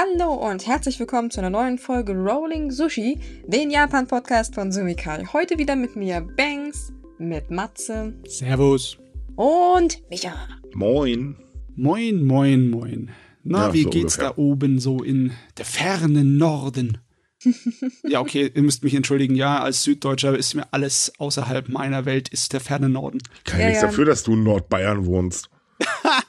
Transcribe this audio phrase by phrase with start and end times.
[0.00, 5.26] Hallo und herzlich willkommen zu einer neuen Folge Rolling Sushi, den Japan-Podcast von Sumikai.
[5.34, 8.14] Heute wieder mit mir Banks, mit Matze.
[8.26, 8.96] Servus.
[9.36, 10.32] Und Micha.
[10.72, 11.36] Moin.
[11.76, 13.10] Moin, moin, moin.
[13.42, 14.30] Na, ja, wie so geht's ungefähr.
[14.30, 16.96] da oben so in der fernen Norden?
[18.08, 19.34] ja, okay, ihr müsst mich entschuldigen.
[19.34, 23.18] Ja, als Süddeutscher ist mir alles außerhalb meiner Welt, ist der ferne Norden.
[23.44, 23.88] Kann ja, nichts ja.
[23.88, 25.50] dafür, dass du in Nordbayern wohnst.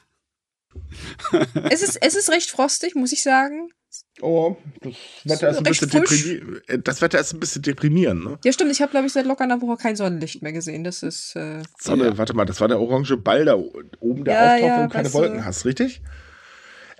[1.69, 3.69] es, ist, es ist recht frostig, muss ich sagen.
[4.21, 4.55] Oh,
[5.25, 6.69] das Wetter, ist ein bisschen deprimierend.
[6.69, 8.39] Äh, das Wetter ist ein bisschen deprimierend, ne?
[8.43, 8.71] Ja, stimmt.
[8.71, 10.83] Ich habe, glaube ich, seit locker einer Woche kein Sonnenlicht mehr gesehen.
[10.83, 11.35] Das ist.
[11.35, 12.17] Äh, Sonne, ja.
[12.17, 15.13] warte mal, das war der orange Ball da oben, der ja, auftaucht, ja, du keine
[15.13, 16.01] Wolken hast, richtig?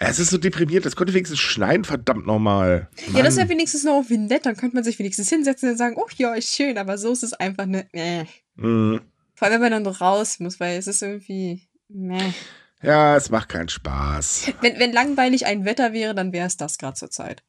[0.03, 2.89] Es ist so deprimiert, das könnte wenigstens schneien, verdammt nochmal.
[3.13, 5.95] Ja, das wäre wenigstens noch wie nett, dann könnte man sich wenigstens hinsetzen und sagen,
[5.95, 7.85] oh ja, ist schön, aber so ist es einfach ne.
[7.93, 8.25] Äh.
[8.55, 9.01] Mhm.
[9.35, 11.67] Vor allem, wenn man dann raus muss, weil es ist irgendwie.
[11.87, 12.33] Meh.
[12.81, 14.53] Ja, es macht keinen Spaß.
[14.61, 17.43] Wenn, wenn langweilig ein Wetter wäre, dann wäre es das gerade zur Zeit.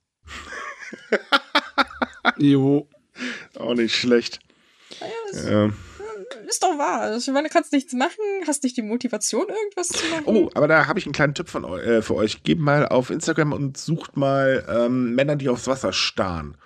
[2.36, 2.88] jo.
[3.58, 4.40] Auch nicht schlecht.
[5.32, 5.72] Ja, ja.
[6.46, 7.00] Ist doch wahr.
[7.00, 10.24] Also, ich meine, du kannst nichts machen, hast nicht die Motivation, irgendwas zu machen.
[10.26, 12.42] Oh, aber da habe ich einen kleinen Tipp von, äh, für euch.
[12.42, 16.56] Gebt mal auf Instagram und sucht mal ähm, Männer, die aufs Wasser starren.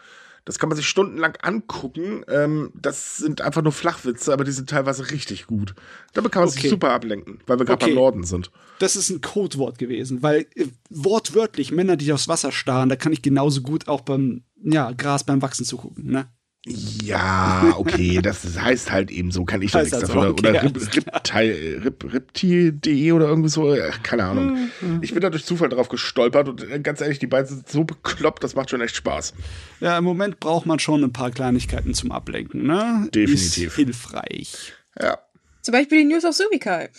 [0.46, 2.24] Das kann man sich stundenlang angucken.
[2.28, 5.74] Ähm, das sind einfach nur Flachwitze, aber die sind teilweise richtig gut.
[6.14, 6.60] Damit kann man okay.
[6.60, 7.92] sich super ablenken, weil wir gerade okay.
[7.92, 8.52] beim Norden sind.
[8.78, 13.12] Das ist ein Codewort gewesen, weil äh, wortwörtlich Männer, die aufs Wasser starren, da kann
[13.12, 16.28] ich genauso gut auch beim ja, Gras beim Wachsen zugucken, ne?
[16.68, 20.18] Ja, okay, das heißt halt eben so, kann ich da nichts also.
[20.18, 24.68] Okay, oder rip, rip, oder irgendwie so, keine Ahnung.
[24.80, 24.98] Mhm.
[25.00, 27.84] Ich bin da durch Zufall drauf gestolpert und äh, ganz ehrlich, die beiden sind so
[27.84, 29.34] bekloppt, das macht schon echt Spaß.
[29.80, 33.08] Ja, im Moment braucht man schon ein paar Kleinigkeiten zum Ablenken, ne?
[33.14, 33.68] Definitiv.
[33.68, 34.72] Ist hilfreich.
[35.00, 35.18] Ja.
[35.62, 36.90] Zum Beispiel die News auf Sumikai.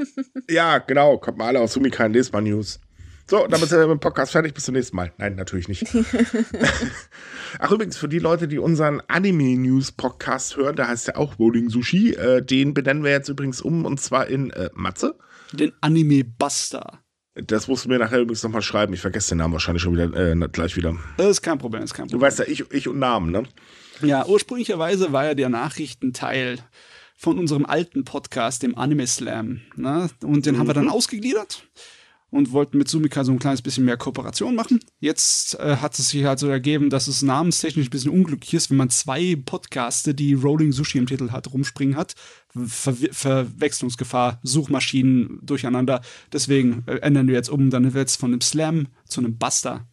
[0.50, 2.78] ja, genau, kommt mal alle auf Sumikai und lest mal News.
[3.26, 4.52] So, damit sind wir mit dem Podcast fertig.
[4.52, 5.12] Bis zum nächsten Mal.
[5.16, 5.86] Nein, natürlich nicht.
[7.58, 12.12] Ach, übrigens, für die Leute, die unseren Anime-News-Podcast hören, da heißt ja auch Rolling Sushi.
[12.12, 15.16] Äh, den benennen wir jetzt übrigens um und zwar in äh, Matze.
[15.52, 17.00] Den Anime-Buster.
[17.34, 18.92] Das musst du mir nachher übrigens nochmal schreiben.
[18.92, 20.94] Ich vergesse den Namen wahrscheinlich schon wieder äh, gleich wieder.
[21.16, 22.20] Das ist kein Problem, ist kein Problem.
[22.20, 23.44] Du weißt ja, ich, ich und Namen, ne?
[24.02, 26.58] Ja, ursprünglicherweise war ja der Nachrichtenteil
[27.16, 29.62] von unserem alten Podcast, dem Anime Slam.
[29.76, 30.10] Ne?
[30.22, 30.58] Und den mhm.
[30.58, 30.90] haben wir dann mhm.
[30.90, 31.66] ausgegliedert
[32.34, 34.80] und wollten mit Sumika so ein kleines bisschen mehr Kooperation machen.
[34.98, 38.70] Jetzt äh, hat es sich halt so ergeben, dass es namenstechnisch ein bisschen unglücklich ist,
[38.70, 42.14] wenn man zwei Podcaste, die Rolling Sushi im Titel hat, rumspringen hat.
[42.66, 46.00] Ver Verwechslungsgefahr, Suchmaschinen durcheinander.
[46.32, 47.70] Deswegen äh, ändern wir jetzt um.
[47.70, 49.86] Dann wird es von einem Slam zu einem Buster.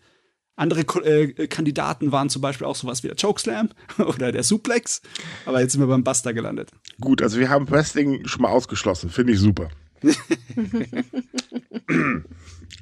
[0.55, 3.69] Andere äh, Kandidaten waren zum Beispiel auch sowas wie der Chokeslam
[3.99, 5.01] oder der Suplex.
[5.45, 6.71] Aber jetzt sind wir beim Buster gelandet.
[6.99, 9.11] Gut, also wir haben Wrestling schon mal ausgeschlossen.
[9.11, 9.69] Finde ich super.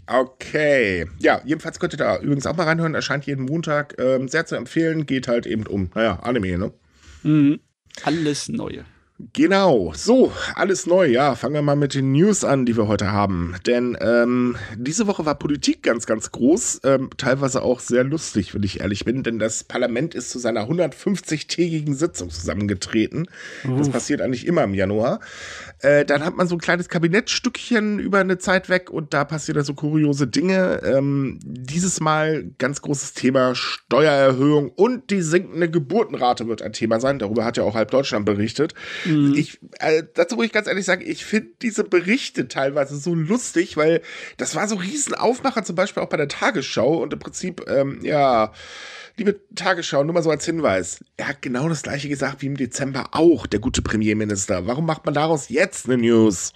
[0.07, 1.05] okay.
[1.19, 2.95] Ja, jedenfalls könnt ihr da übrigens auch mal reinhören.
[2.95, 3.95] Erscheint jeden Montag.
[3.99, 5.05] Ähm, sehr zu empfehlen.
[5.05, 6.73] Geht halt eben um, naja, Anime, ne?
[7.23, 7.59] Mhm.
[8.03, 8.85] Alles Neue.
[9.33, 11.05] Genau, so, alles neu.
[11.07, 13.53] Ja, fangen wir mal mit den News an, die wir heute haben.
[13.67, 18.63] Denn ähm, diese Woche war Politik ganz, ganz groß, ähm, teilweise auch sehr lustig, wenn
[18.63, 23.27] ich ehrlich bin, denn das Parlament ist zu seiner 150-tägigen Sitzung zusammengetreten.
[23.65, 23.77] Uff.
[23.77, 25.19] Das passiert eigentlich immer im Januar.
[25.79, 29.65] Äh, dann hat man so ein kleines Kabinettstückchen über eine Zeit weg und da passieren
[29.65, 30.81] so kuriose Dinge.
[30.85, 37.19] Ähm, dieses Mal ganz großes Thema Steuererhöhung und die sinkende Geburtenrate wird ein Thema sein.
[37.19, 38.73] Darüber hat ja auch halb Deutschland berichtet.
[39.09, 39.33] Mhm.
[39.35, 43.77] Ich, äh, dazu muss ich ganz ehrlich sagen, ich finde diese Berichte teilweise so lustig,
[43.77, 44.01] weil
[44.37, 47.99] das war so riesen Aufmacher, zum Beispiel auch bei der Tagesschau und im Prinzip, ähm,
[48.03, 48.53] ja,
[49.19, 51.03] liebe Tagesschau, nur mal so als Hinweis.
[51.17, 54.65] Er hat genau das gleiche gesagt wie im Dezember auch, der gute Premierminister.
[54.65, 56.53] Warum macht man daraus jetzt eine News?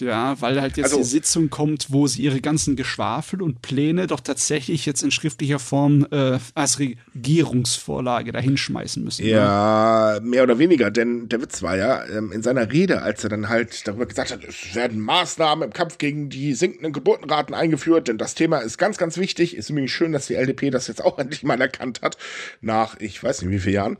[0.00, 4.08] Ja, weil halt jetzt also, die Sitzung kommt, wo sie ihre ganzen Geschwafel und Pläne
[4.08, 9.24] doch tatsächlich jetzt in schriftlicher Form äh, als Regierungsvorlage dahinschmeißen müssen.
[9.24, 9.30] Ne?
[9.30, 10.26] Ja, ne?
[10.26, 13.48] mehr oder weniger, denn der Witz war ja, ähm, in seiner Rede, als er dann
[13.48, 18.18] halt darüber gesagt hat, es werden Maßnahmen im Kampf gegen die sinkenden Geburtenraten eingeführt, denn
[18.18, 19.56] das Thema ist ganz, ganz wichtig.
[19.56, 22.16] Ist nämlich schön, dass die LDP das jetzt auch endlich mal anerkannt hat,
[22.60, 23.98] nach ich weiß nicht wie vielen Jahren.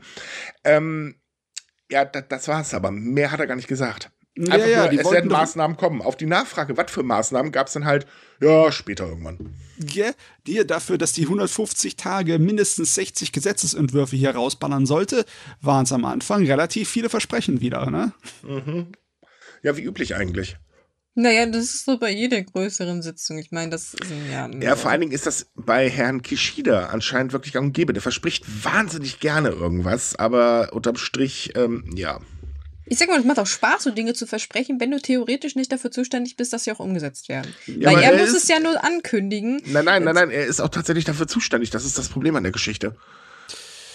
[0.65, 1.17] Ähm,
[1.91, 2.91] ja, das, das war es aber.
[2.91, 4.11] Mehr hat er gar nicht gesagt.
[4.37, 6.01] Einfach ja, ja, nur, es werden Maßnahmen kommen.
[6.01, 8.07] Auf die Nachfrage, was für Maßnahmen, gab es dann halt,
[8.41, 9.57] ja, später irgendwann.
[9.93, 10.13] Ja,
[10.47, 15.25] die dafür, dass die 150 Tage mindestens 60 Gesetzesentwürfe hier rausballern sollte,
[15.61, 18.13] waren es am Anfang relativ viele Versprechen wieder, ne?
[18.45, 18.93] Mhm.
[19.63, 20.57] Ja, wie üblich eigentlich.
[21.21, 23.39] Naja, das ist so bei jeder größeren Sitzung.
[23.39, 24.49] Ich meine, das ist ja.
[24.61, 27.93] Ja, vor allen Dingen ist das bei Herrn Kishida anscheinend wirklich gang und gäbe.
[27.93, 32.21] Der verspricht wahnsinnig gerne irgendwas, aber unterm Strich, ähm, ja.
[32.87, 35.73] Ich sag mal, es macht auch Spaß, so Dinge zu versprechen, wenn du theoretisch nicht
[35.73, 37.53] dafür zuständig bist, dass sie auch umgesetzt werden.
[37.67, 39.61] Ja, Weil er, er muss es ja nur ankündigen.
[39.67, 41.71] Nein, nein, nein, nein, er ist auch tatsächlich dafür zuständig.
[41.71, 42.95] Das ist das Problem an der Geschichte.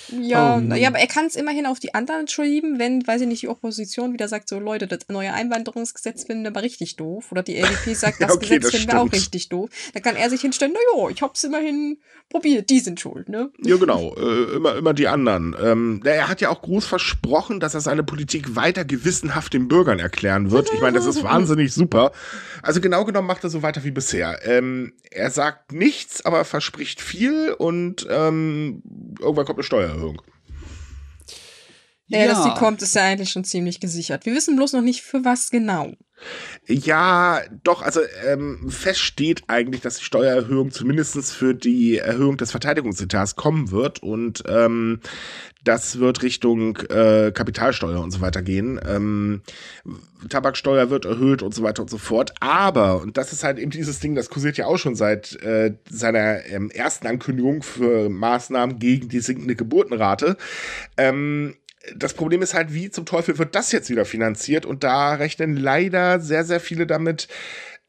[0.09, 0.73] Ja, oh.
[0.73, 3.47] ja, aber er kann es immerhin auf die anderen schieben, wenn, weiß ich nicht, die
[3.47, 7.31] Opposition wieder sagt, so Leute, das neue Einwanderungsgesetz finden wir aber richtig doof.
[7.31, 9.69] Oder die LDP sagt, das okay, Gesetz das finden wir auch richtig doof.
[9.93, 11.97] Dann kann er sich hinstellen, naja, ich hab's immerhin
[12.29, 13.51] probiert, die sind schuld, ne?
[13.63, 15.55] Ja, genau, äh, immer, immer die anderen.
[15.61, 19.99] Ähm, er hat ja auch groß versprochen, dass er seine Politik weiter gewissenhaft den Bürgern
[19.99, 20.71] erklären wird.
[20.73, 22.11] Ich meine, das ist wahnsinnig super.
[22.61, 24.39] Also genau genommen macht er so weiter wie bisher.
[24.45, 28.81] Ähm, er sagt nichts, aber verspricht viel und ähm,
[29.19, 29.63] irgendwann kommt eine
[29.93, 30.32] Steuererhöhung.
[32.07, 34.25] Ja, ja, dass die kommt, ist ja eigentlich schon ziemlich gesichert.
[34.25, 35.93] Wir wissen bloß noch nicht, für was genau.
[36.67, 42.51] Ja, doch, also ähm, fest steht eigentlich, dass die Steuererhöhung zumindest für die Erhöhung des
[42.51, 45.01] Verteidigungsetats kommen wird und ähm,
[45.63, 48.79] das wird Richtung äh, Kapitalsteuer und so weiter gehen.
[48.85, 49.41] Ähm,
[50.29, 52.33] Tabaksteuer wird erhöht und so weiter und so fort.
[52.39, 55.75] Aber, und das ist halt eben dieses Ding, das kursiert ja auch schon seit äh,
[55.89, 60.37] seiner ähm, ersten Ankündigung für Maßnahmen gegen die sinkende Geburtenrate,
[60.97, 61.55] ähm,
[61.95, 64.65] das Problem ist halt, wie zum Teufel wird das jetzt wieder finanziert?
[64.65, 67.27] Und da rechnen leider sehr, sehr viele damit,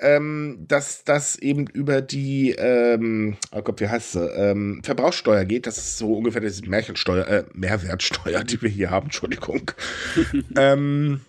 [0.00, 5.66] ähm, dass das eben über die, ähm, oh Gott, wie heißt sie, ähm, Verbrauchssteuer geht.
[5.66, 9.70] Das ist so ungefähr die Märchensteuer, äh, Mehrwertsteuer, die wir hier haben, Entschuldigung.
[10.56, 11.20] ähm,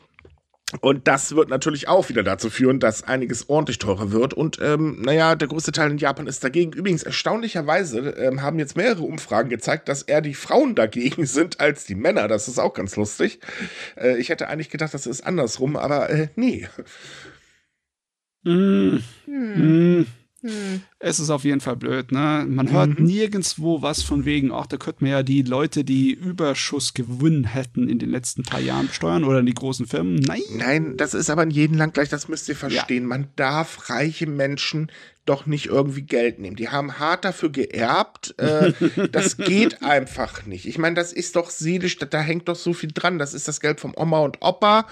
[0.81, 4.33] und das wird natürlich auch wieder dazu führen, dass einiges ordentlich teurer wird.
[4.33, 6.73] Und ähm, naja, der größte Teil in Japan ist dagegen.
[6.73, 11.85] Übrigens, erstaunlicherweise ähm, haben jetzt mehrere Umfragen gezeigt, dass eher die Frauen dagegen sind als
[11.85, 12.27] die Männer.
[12.27, 13.39] Das ist auch ganz lustig.
[13.95, 16.67] Äh, ich hätte eigentlich gedacht, das ist andersrum, aber äh, nee.
[18.43, 18.99] Mm.
[19.25, 19.99] Hm.
[19.99, 20.05] Mm.
[20.45, 20.81] Hm.
[20.99, 22.45] Es ist auf jeden Fall blöd, ne?
[22.47, 23.05] Man hört mhm.
[23.05, 27.89] nirgendwo was von wegen, ach, da könnten wir ja die Leute, die Überschuss gewonnen hätten
[27.89, 30.15] in den letzten paar Jahren steuern oder die großen Firmen.
[30.15, 30.41] Nein.
[30.51, 33.03] Nein, das ist aber in jedem Land gleich, das müsst ihr verstehen.
[33.03, 33.09] Ja.
[33.09, 34.91] Man darf reiche Menschen
[35.25, 36.55] doch nicht irgendwie Geld nehmen.
[36.55, 38.35] Die haben hart dafür geerbt.
[38.37, 38.73] Äh,
[39.11, 40.67] das geht einfach nicht.
[40.67, 43.17] Ich meine, das ist doch seelisch, da, da hängt doch so viel dran.
[43.17, 44.85] Das ist das Geld vom Oma und Opa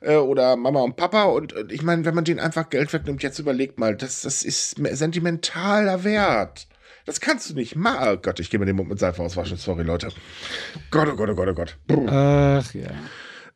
[0.00, 1.24] äh, oder Mama und Papa.
[1.24, 4.76] Und ich meine, wenn man denen einfach Geld wegnimmt, jetzt überlegt mal, das, das ist
[4.92, 6.66] sentimentaler Wert.
[7.06, 8.06] Das kannst du nicht machen.
[8.06, 9.56] Oh Gott, ich gehe mir den Mund mit Seife auswaschen.
[9.56, 10.08] Sorry, Leute.
[10.90, 11.76] Gott, oh Gott, oh Gott, oh Gott.
[12.06, 12.90] Ach ja.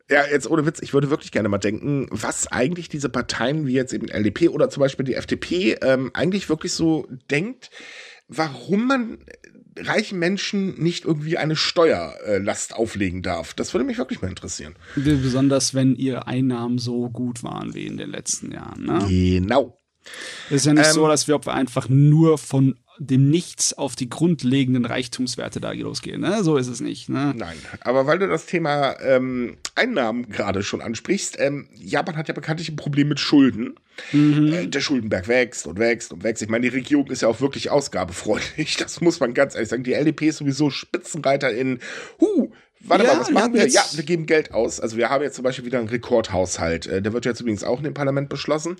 [0.09, 3.73] Ja, jetzt ohne Witz, ich würde wirklich gerne mal denken, was eigentlich diese Parteien wie
[3.73, 7.69] jetzt eben LDP oder zum Beispiel die FDP ähm, eigentlich wirklich so denkt,
[8.27, 9.17] warum man
[9.77, 13.53] reichen Menschen nicht irgendwie eine Steuerlast auflegen darf.
[13.53, 14.75] Das würde mich wirklich mal interessieren.
[14.95, 18.85] Besonders wenn ihre Einnahmen so gut waren wie in den letzten Jahren.
[18.85, 19.05] Ne?
[19.07, 19.79] Genau.
[20.49, 24.09] Es ist ja nicht ähm, so, dass wir einfach nur von dem Nichts auf die
[24.09, 26.21] grundlegenden Reichtumswerte da losgehen.
[26.21, 26.43] Ne?
[26.43, 27.09] So ist es nicht.
[27.09, 27.33] Ne?
[27.35, 32.33] Nein, aber weil du das Thema ähm, Einnahmen gerade schon ansprichst, ähm, Japan hat ja
[32.33, 33.75] bekanntlich ein Problem mit Schulden.
[34.11, 34.53] Mhm.
[34.53, 36.41] Äh, der Schuldenberg wächst und wächst und wächst.
[36.41, 38.77] Ich meine, die Regierung ist ja auch wirklich ausgabefreundlich.
[38.83, 39.83] Das muss man ganz ehrlich sagen.
[39.83, 41.79] Die LDP ist sowieso Spitzenreiter in,
[42.19, 42.51] huh,
[42.85, 43.65] Warte ja, mal, was machen wir?
[43.67, 44.81] Ja, wir geben Geld aus.
[44.81, 46.85] Also wir haben jetzt zum Beispiel wieder einen Rekordhaushalt.
[46.85, 48.75] Äh, der wird jetzt übrigens auch in dem Parlament beschlossen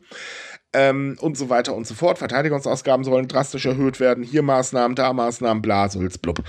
[0.74, 2.18] ähm, und so weiter und so fort.
[2.18, 4.24] Verteidigungsausgaben sollen drastisch erhöht werden.
[4.24, 6.44] Hier Maßnahmen, da Maßnahmen, bla, Sulz, blub.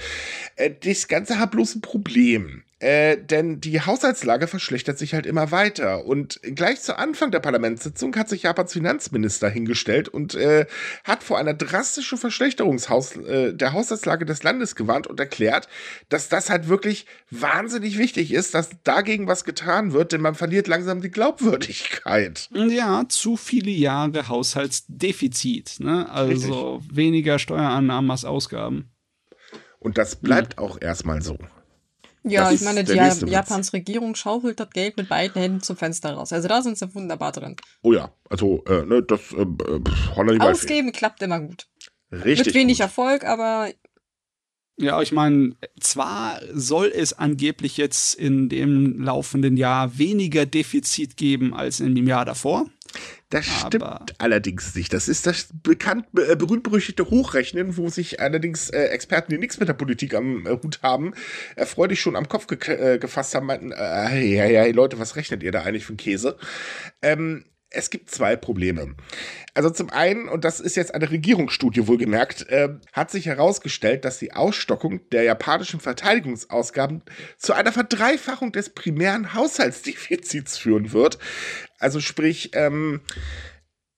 [0.57, 2.64] Äh, das Ganze hat bloß ein Problem.
[2.81, 6.05] Äh, denn die Haushaltslage verschlechtert sich halt immer weiter.
[6.05, 10.67] Und gleich zu Anfang der Parlamentssitzung hat sich Japans Finanzminister hingestellt und äh,
[11.05, 15.69] hat vor einer drastischen Verschlechterung äh, der Haushaltslage des Landes gewarnt und erklärt,
[16.09, 20.67] dass das halt wirklich wahnsinnig wichtig ist, dass dagegen was getan wird, denn man verliert
[20.67, 22.49] langsam die Glaubwürdigkeit.
[22.53, 25.77] Ja, zu viele Jahre Haushaltsdefizit.
[25.79, 26.11] Ne?
[26.11, 26.97] Also Richtig.
[26.97, 28.91] weniger Steuerannahmen als Ausgaben.
[29.79, 30.65] Und das bleibt hm.
[30.65, 31.39] auch erstmal so.
[32.27, 32.95] Ja, das ich meine, die
[33.31, 36.33] Japans Regierung schaufelt das Geld mit beiden Händen zum Fenster raus.
[36.33, 37.57] Also da sind sie wunderbar drin.
[37.83, 41.67] Oh ja, also äh, ne, das äh, äh Ausgeben klappt immer gut.
[42.11, 42.47] Richtig.
[42.47, 42.85] Mit wenig gut.
[42.85, 43.69] Erfolg, aber
[44.77, 51.55] ja, ich meine, zwar soll es angeblich jetzt in dem laufenden Jahr weniger Defizit geben
[51.55, 52.67] als in dem Jahr davor.
[53.35, 54.93] Das stimmt allerdings nicht.
[54.93, 59.69] Das ist das bekannt äh, berühmt-berüchtigte Hochrechnen, wo sich allerdings äh, Experten, die nichts mit
[59.69, 61.15] der Politik am äh, Hut haben,
[61.57, 65.43] erfreulich schon am Kopf ge äh, gefasst haben, meinten, äh, ja, ja, Leute, was rechnet
[65.43, 66.39] ihr da eigentlich für Käse?
[67.03, 68.95] Ähm, es gibt zwei Probleme.
[69.55, 74.19] Also zum einen, und das ist jetzt eine Regierungsstudie wohlgemerkt, äh, hat sich herausgestellt, dass
[74.19, 77.03] die Ausstockung der japanischen Verteidigungsausgaben
[77.39, 81.19] zu einer Verdreifachung des primären Haushaltsdefizits führen wird.
[81.79, 83.01] Also sprich, ähm,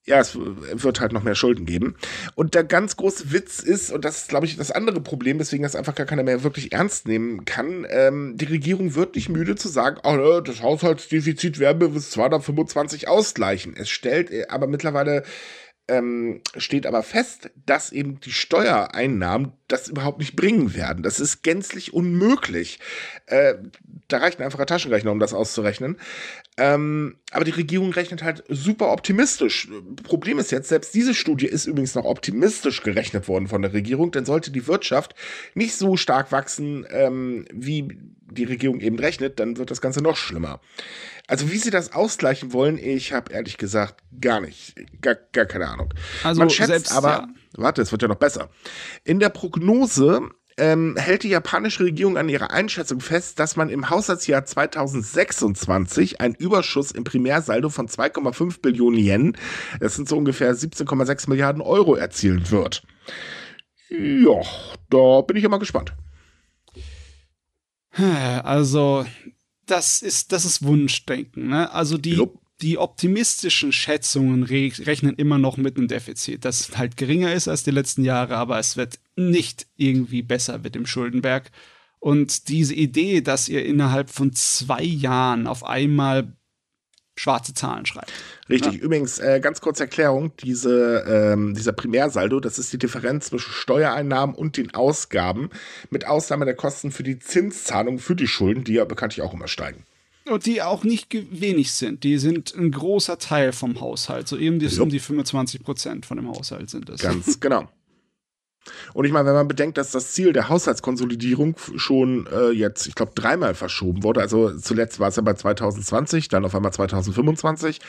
[0.07, 1.97] ja, es wird halt noch mehr Schulden geben.
[2.37, 5.65] Und der ganz große Witz ist, und das ist, glaube ich, das andere Problem, weswegen
[5.65, 9.57] das einfach gar keiner mehr wirklich ernst nehmen kann, ähm, die Regierung wird nicht müde
[9.57, 13.75] zu sagen, oh, das Haushaltsdefizit werden wir bis 225 ausgleichen.
[13.77, 15.25] Es stellt äh, aber mittlerweile
[15.89, 21.03] ähm, steht aber fest, dass eben die Steuereinnahmen das überhaupt nicht bringen werden.
[21.03, 22.81] Das ist gänzlich unmöglich.
[23.27, 23.55] Äh,
[24.09, 25.99] da reicht ein einfacher Taschenrechner, um das auszurechnen.
[26.59, 29.69] Ähm, aber die Regierung rechnet halt super optimistisch.
[30.05, 34.11] Problem ist jetzt, selbst diese Studie ist übrigens noch optimistisch gerechnet worden von der Regierung,
[34.11, 35.15] denn sollte die Wirtschaft
[35.55, 37.99] nicht so stark wachsen, ähm, wie
[38.31, 40.61] die Regierung eben rechnet, dann wird das Ganze noch schlimmer.
[41.27, 45.69] Also wie sie das ausgleichen wollen, ich habe ehrlich gesagt gar nicht, gar, gar keine
[45.69, 45.93] Ahnung.
[46.23, 47.29] Also Man schätzt selbst, aber, ja.
[47.57, 48.49] warte, es wird ja noch besser.
[49.05, 53.91] In der Prognose ähm, hält die japanische Regierung an ihrer Einschätzung fest, dass man im
[53.91, 59.37] Haushaltsjahr 2026 einen Überschuss im Primärsaldo von 2,5 Billionen Yen,
[59.81, 62.83] das sind so ungefähr 17,6 Milliarden Euro, erzielen wird.
[63.89, 64.41] Ja,
[64.91, 65.93] da bin ich immer gespannt.
[68.43, 69.07] Also,
[69.67, 71.49] das ist, das ist Wunschdenken.
[71.49, 71.73] Ne?
[71.73, 72.21] Also die,
[72.63, 77.65] die optimistischen Schätzungen re rechnen immer noch mit einem Defizit, das halt geringer ist als
[77.65, 81.51] die letzten Jahre, aber es wird nicht irgendwie besser mit dem Schuldenberg.
[81.99, 86.33] Und diese Idee, dass ihr innerhalb von zwei Jahren auf einmal
[87.19, 88.13] schwarze Zahlen schreibt.
[88.49, 88.81] Richtig, ja.
[88.81, 94.35] übrigens, äh, ganz kurze Erklärung, diese, ähm, dieser Primärsaldo, das ist die Differenz zwischen Steuereinnahmen
[94.35, 95.51] und den Ausgaben,
[95.91, 99.49] mit Ausnahme der Kosten für die Zinszahlung für die Schulden, die ja bekanntlich auch immer
[99.49, 99.85] steigen.
[100.29, 102.03] Und die auch nicht wenig sind.
[102.03, 104.27] Die sind ein großer Teil vom Haushalt.
[104.27, 107.01] So eben die, um die 25 Prozent von dem Haushalt sind das.
[107.01, 107.69] Ganz genau.
[108.95, 112.95] Und ich meine, wenn man bedenkt, dass das Ziel der Haushaltskonsolidierung schon äh, jetzt, ich
[112.95, 117.81] glaube, dreimal verschoben wurde, also zuletzt war es ja bei 2020, dann auf einmal 2025,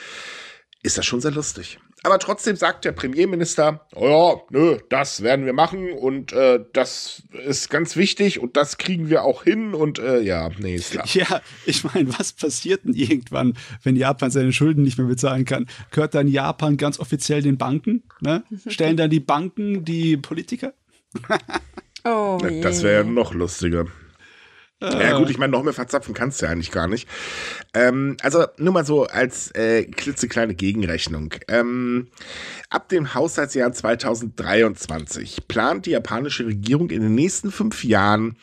[0.84, 1.80] ist das schon sehr lustig.
[2.04, 7.24] Aber trotzdem sagt der Premierminister, oh ja, nö, das werden wir machen und äh, das
[7.46, 11.06] ist ganz wichtig und das kriegen wir auch hin und äh, ja, nee, ist klar.
[11.12, 15.66] Ja, ich meine, was passiert denn irgendwann, wenn Japan seine Schulden nicht mehr bezahlen kann?
[15.92, 18.04] Gehört dann Japan ganz offiziell den Banken?
[18.22, 18.44] Ne?
[18.68, 20.74] Stellen dann die Banken die Politiker?
[22.04, 23.88] oh, das wäre ja noch lustiger.
[24.80, 27.08] Ja gut, ich meine, noch mehr verzapfen kannst du ja eigentlich gar nicht.
[27.74, 31.34] Ähm, also nur mal so als äh, klitzekleine Gegenrechnung.
[31.48, 32.10] Ähm,
[32.70, 38.38] ab dem Haushaltsjahr 2023 plant die japanische Regierung in den nächsten fünf Jahren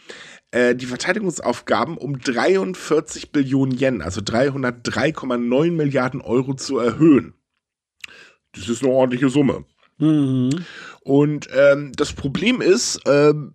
[0.51, 7.35] äh, die Verteidigungsaufgaben um 43 Billionen Yen, also 303,9 Milliarden Euro zu erhöhen.
[8.53, 9.65] Das ist eine ordentliche Summe.
[9.99, 10.65] Mhm.
[11.03, 13.55] Und ähm, das Problem ist, ähm,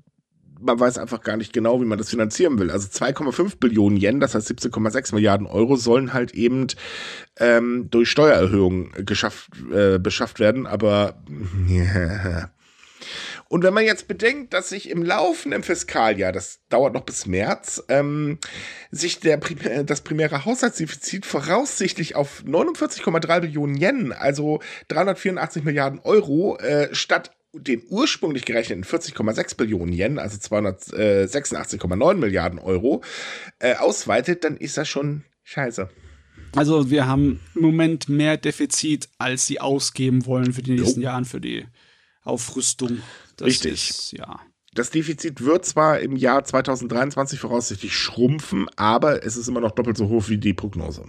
[0.62, 2.72] man weiß einfach gar nicht genau, wie man das finanzieren will.
[2.72, 6.68] Also 2,5 Billionen Yen, das heißt 17,6 Milliarden Euro, sollen halt eben
[7.38, 11.22] ähm, durch Steuererhöhungen geschafft, äh, beschafft werden, aber
[11.70, 12.52] yeah.
[13.48, 17.84] Und wenn man jetzt bedenkt, dass sich im laufenden Fiskaljahr, das dauert noch bis März,
[17.90, 18.38] ähm,
[18.92, 26.58] sich der Primär, das primäre Haushaltsdefizit voraussichtlich auf 49,3 Billionen Yen, also 384 Milliarden Euro,
[26.58, 33.04] äh, statt den ursprünglich gerechneten 40,6 Billionen Yen, also 286,9 Milliarden Euro,
[33.60, 35.90] äh, ausweitet, dann ist das schon scheiße.
[36.56, 41.06] Also wir haben im Moment mehr Defizit, als sie ausgeben wollen für die nächsten jo.
[41.06, 41.66] Jahren für die
[42.24, 43.00] Aufrüstung.
[43.38, 43.90] Das Richtig.
[43.90, 44.40] Ist, ja.
[44.74, 49.98] Das Defizit wird zwar im Jahr 2023 voraussichtlich schrumpfen, aber es ist immer noch doppelt
[49.98, 51.06] so hoch wie die Prognose.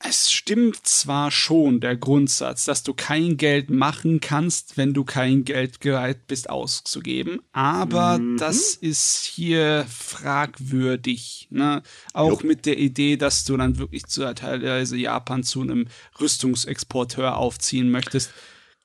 [0.00, 5.44] Es stimmt zwar schon der Grundsatz, dass du kein Geld machen kannst, wenn du kein
[5.44, 8.36] Geld bereit bist auszugeben, aber mhm.
[8.36, 11.48] das ist hier fragwürdig.
[11.50, 11.82] Ne?
[12.12, 12.46] Auch jo.
[12.46, 15.88] mit der Idee, dass du dann wirklich zu, teilweise Japan zu einem
[16.20, 18.30] Rüstungsexporteur aufziehen möchtest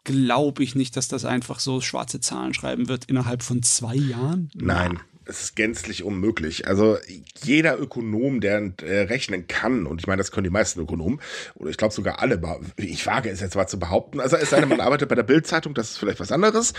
[0.05, 4.51] glaube ich nicht, dass das einfach so schwarze Zahlen schreiben wird innerhalb von zwei Jahren.
[4.53, 6.67] Nein, es ist gänzlich unmöglich.
[6.67, 6.97] Also
[7.43, 11.21] jeder Ökonom, der äh, rechnen kann, und ich meine, das können die meisten Ökonomen,
[11.55, 12.41] oder ich glaube sogar alle,
[12.77, 15.23] ich wage es jetzt mal zu behaupten, also es sei denn, man arbeitet bei der
[15.23, 16.73] Bildzeitung, das ist vielleicht was anderes.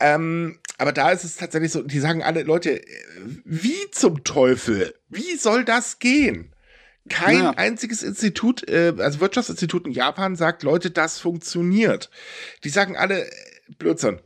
[0.00, 2.80] Ähm, aber da ist es tatsächlich so, die sagen alle, Leute,
[3.44, 6.54] wie zum Teufel, wie soll das gehen?
[7.10, 7.50] Kein ja.
[7.50, 12.10] einziges Institut, äh, also Wirtschaftsinstitut in Japan sagt, Leute, das funktioniert.
[12.64, 13.28] Die sagen alle,
[13.78, 14.20] Blödsinn.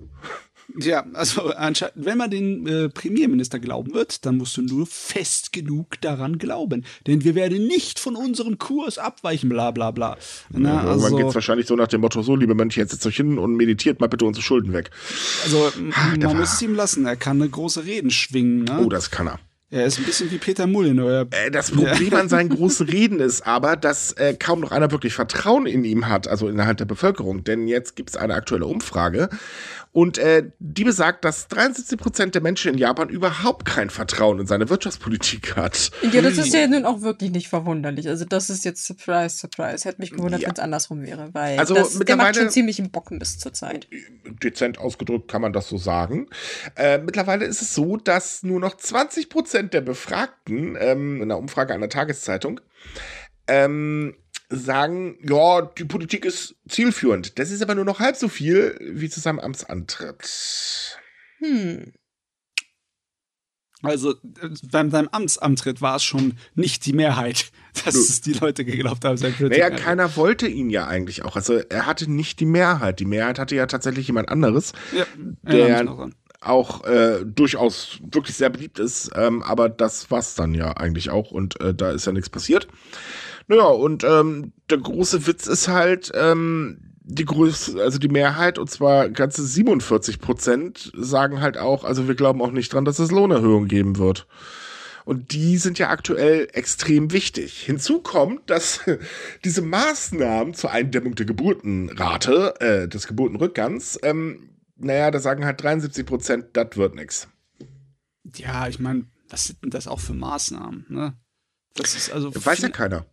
[0.76, 1.52] Ja, also
[1.94, 6.84] wenn man den äh, Premierminister glauben wird, dann musst du nur fest genug daran glauben.
[7.06, 10.18] Denn wir werden nicht von unserem Kurs abweichen, bla bla bla.
[10.50, 13.06] Na, ja, also, geht es wahrscheinlich so nach dem Motto, so, liebe Mönche, jetzt setzt
[13.06, 14.90] euch hin und meditiert mal bitte unsere Schulden weg.
[15.44, 18.64] Also Ach, man muss es ihm lassen, er kann eine große Reden schwingen.
[18.64, 18.82] Ne?
[18.84, 19.38] Oh, das kann er.
[19.70, 20.98] Er ist ein bisschen wie Peter Mullen.
[20.98, 21.26] Oder?
[21.30, 25.12] Äh, das Problem an seinen großen Reden ist aber, dass äh, kaum noch einer wirklich
[25.12, 27.44] Vertrauen in ihm hat, also innerhalb der Bevölkerung.
[27.44, 29.28] Denn jetzt gibt es eine aktuelle Umfrage
[29.92, 34.46] und äh, die besagt, dass 73 Prozent der Menschen in Japan überhaupt kein Vertrauen in
[34.46, 35.90] seine Wirtschaftspolitik hat.
[36.12, 38.08] Ja, das ist ja nun auch wirklich nicht verwunderlich.
[38.08, 39.88] Also das ist jetzt Surprise, Surprise.
[39.88, 40.48] Hätte mich gewundert, ja.
[40.48, 41.30] wenn es andersrum wäre.
[41.32, 43.88] Weil also das, der macht schon ziemlich einen Bocken bis zur Zeit.
[44.42, 46.28] Dezent ausgedrückt kann man das so sagen.
[46.76, 51.22] Äh, mittlerweile ist es so, dass nur noch 20 Prozent Prozent der Befragten ähm, in
[51.22, 52.60] einer Umfrage einer Tageszeitung
[53.46, 54.16] ähm,
[54.50, 57.38] sagen, ja, die Politik ist zielführend.
[57.38, 60.98] Das ist aber nur noch halb so viel wie zu seinem Amtsantritt.
[61.38, 61.92] Hm.
[63.82, 64.14] Also
[64.72, 67.52] beim seinem Amtsantritt war es schon nicht die Mehrheit,
[67.84, 69.16] dass es die Leute geglaubt haben.
[69.16, 71.36] Sein naja, keiner wollte ihn ja eigentlich auch.
[71.36, 72.98] Also er hatte nicht die Mehrheit.
[72.98, 75.06] Die Mehrheit hatte ja tatsächlich jemand anderes, ja,
[75.42, 79.10] der auch äh, durchaus wirklich sehr beliebt ist.
[79.14, 82.68] Ähm, aber das war's dann ja eigentlich auch und äh, da ist ja nichts passiert.
[83.48, 88.70] Naja, und ähm, der große Witz ist halt, ähm, die größte, also die Mehrheit, und
[88.70, 93.10] zwar ganze 47 Prozent, sagen halt auch, also wir glauben auch nicht dran, dass es
[93.10, 94.26] Lohnerhöhungen geben wird.
[95.06, 97.62] Und die sind ja aktuell extrem wichtig.
[97.62, 98.80] Hinzu kommt, dass
[99.44, 106.04] diese Maßnahmen zur Eindämmung der Geburtenrate, äh, des Geburtenrückgangs, ähm, naja, da sagen halt 73
[106.04, 107.28] Prozent, das wird nichts.
[108.34, 110.84] Ja, ich meine, was sind denn das auch für Maßnahmen?
[110.90, 111.14] Ne?
[111.74, 112.30] Das ist also.
[112.34, 113.06] Weiß ja keiner.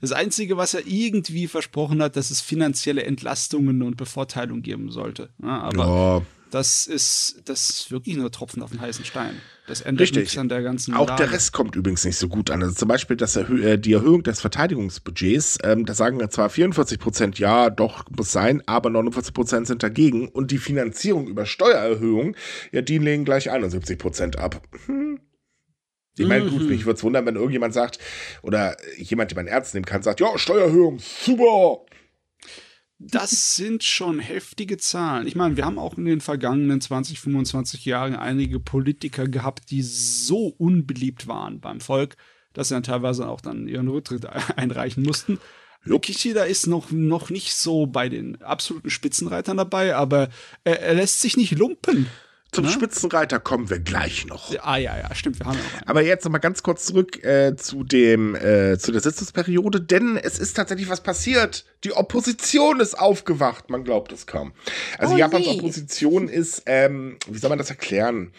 [0.00, 5.30] Das Einzige, was er irgendwie versprochen hat, dass es finanzielle Entlastungen und Bevorteilung geben sollte.
[5.38, 5.50] Ne?
[5.50, 6.22] Aber ja
[6.52, 9.40] das ist, das ist wirklich nur Tropfen auf den heißen Stein.
[9.66, 10.24] Das ändert Richtig.
[10.24, 11.24] nichts an der ganzen Auch Lage.
[11.24, 12.62] der Rest kommt übrigens nicht so gut an.
[12.62, 16.98] Also zum Beispiel das Erhö äh, die Erhöhung des Verteidigungsbudgets, ähm, da sagen zwar 44
[16.98, 20.28] Prozent ja, doch muss sein, aber 49 Prozent sind dagegen.
[20.28, 22.36] Und die Finanzierung über Steuererhöhung,
[22.70, 24.60] ja, die legen gleich 71 Prozent ab.
[24.86, 25.20] Hm.
[26.18, 26.68] Ich meine, gut, mhm.
[26.68, 27.98] mich würde es wundern, wenn irgendjemand sagt,
[28.42, 31.80] oder jemand, den man ernst nehmen kann, sagt, ja, Steuererhöhung, super,
[33.04, 35.26] das sind schon heftige Zahlen.
[35.26, 39.82] Ich meine, wir haben auch in den vergangenen 20, 25 Jahren einige Politiker gehabt, die
[39.82, 42.16] so unbeliebt waren beim Volk,
[42.52, 44.26] dass sie dann teilweise auch dann ihren Rücktritt
[44.56, 45.38] einreichen mussten.
[46.00, 50.28] Kishida ist noch, noch nicht so bei den absoluten Spitzenreitern dabei, aber
[50.62, 52.06] er, er lässt sich nicht lumpen.
[52.52, 52.70] Zum ne?
[52.70, 54.52] Spitzenreiter kommen wir gleich noch.
[54.60, 57.56] Ah ja, ja, stimmt, wir haben ja Aber jetzt noch mal ganz kurz zurück äh,
[57.56, 61.64] zu dem äh, zu der Sitzungsperiode, denn es ist tatsächlich was passiert.
[61.84, 64.52] Die Opposition ist aufgewacht, man glaubt es kaum.
[64.98, 65.58] Also oh, Japans nee.
[65.58, 68.32] Opposition ist, ähm, wie soll man das erklären?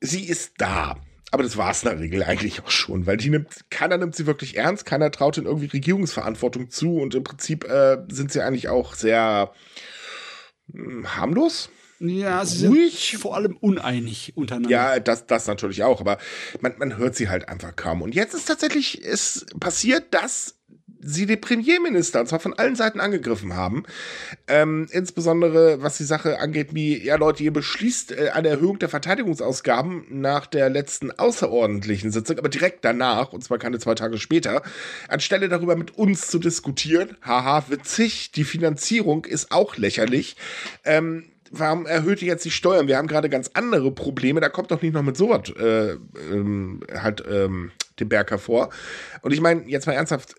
[0.00, 0.96] Sie ist da.
[1.30, 4.14] Aber das war es in der Regel eigentlich auch schon, weil die nimmt, keiner nimmt
[4.14, 8.42] sie wirklich ernst, keiner traut ihnen irgendwie Regierungsverantwortung zu und im Prinzip äh, sind sie
[8.42, 9.50] eigentlich auch sehr
[10.70, 13.10] hm, harmlos ja, sie ruhig.
[13.10, 14.70] sind vor allem uneinig untereinander.
[14.70, 16.18] Ja, das, das natürlich auch, aber
[16.60, 18.02] man, man hört sie halt einfach kaum.
[18.02, 20.56] Und jetzt ist tatsächlich es passiert, dass
[21.04, 23.84] sie den Premierminister, und zwar von allen Seiten angegriffen haben.
[24.48, 28.88] Ähm, insbesondere was die Sache angeht, wie, ja Leute, ihr beschließt äh, eine Erhöhung der
[28.88, 34.62] Verteidigungsausgaben nach der letzten außerordentlichen Sitzung, aber direkt danach, und zwar keine zwei Tage später,
[35.08, 40.36] anstelle darüber mit uns zu diskutieren, haha, witzig, die Finanzierung ist auch lächerlich.
[40.84, 42.88] Ähm, warum erhöht ihr jetzt die Steuern?
[42.88, 44.40] Wir haben gerade ganz andere Probleme.
[44.40, 45.96] Da kommt doch nicht noch mit sowas äh,
[46.30, 48.70] ähm, halt ähm, den Berg hervor.
[49.22, 50.34] Und ich meine, jetzt mal ernsthaft,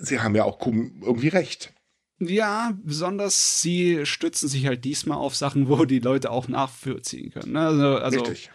[0.00, 1.72] sie haben ja auch irgendwie recht.
[2.18, 7.52] Ja, besonders sie stützen sich halt diesmal auf Sachen, wo die Leute auch nachvollziehen können.
[7.52, 7.60] Ne?
[7.60, 8.50] Also, also Richtig.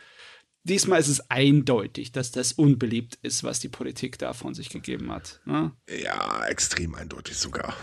[0.63, 5.11] diesmal ist es eindeutig, dass das unbeliebt ist, was die Politik da von sich gegeben
[5.11, 5.41] hat.
[5.45, 5.71] Ne?
[5.89, 7.75] Ja, extrem eindeutig sogar.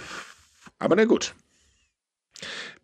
[0.79, 1.35] Aber na gut.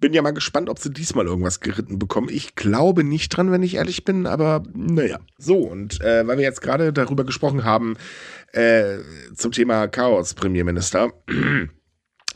[0.01, 2.29] Bin ja mal gespannt, ob sie diesmal irgendwas geritten bekommen.
[2.31, 5.21] Ich glaube nicht dran, wenn ich ehrlich bin, aber naja.
[5.39, 7.97] So, und äh, weil wir jetzt gerade darüber gesprochen haben,
[8.53, 8.99] äh,
[9.35, 11.13] zum Thema Chaos, Premierminister.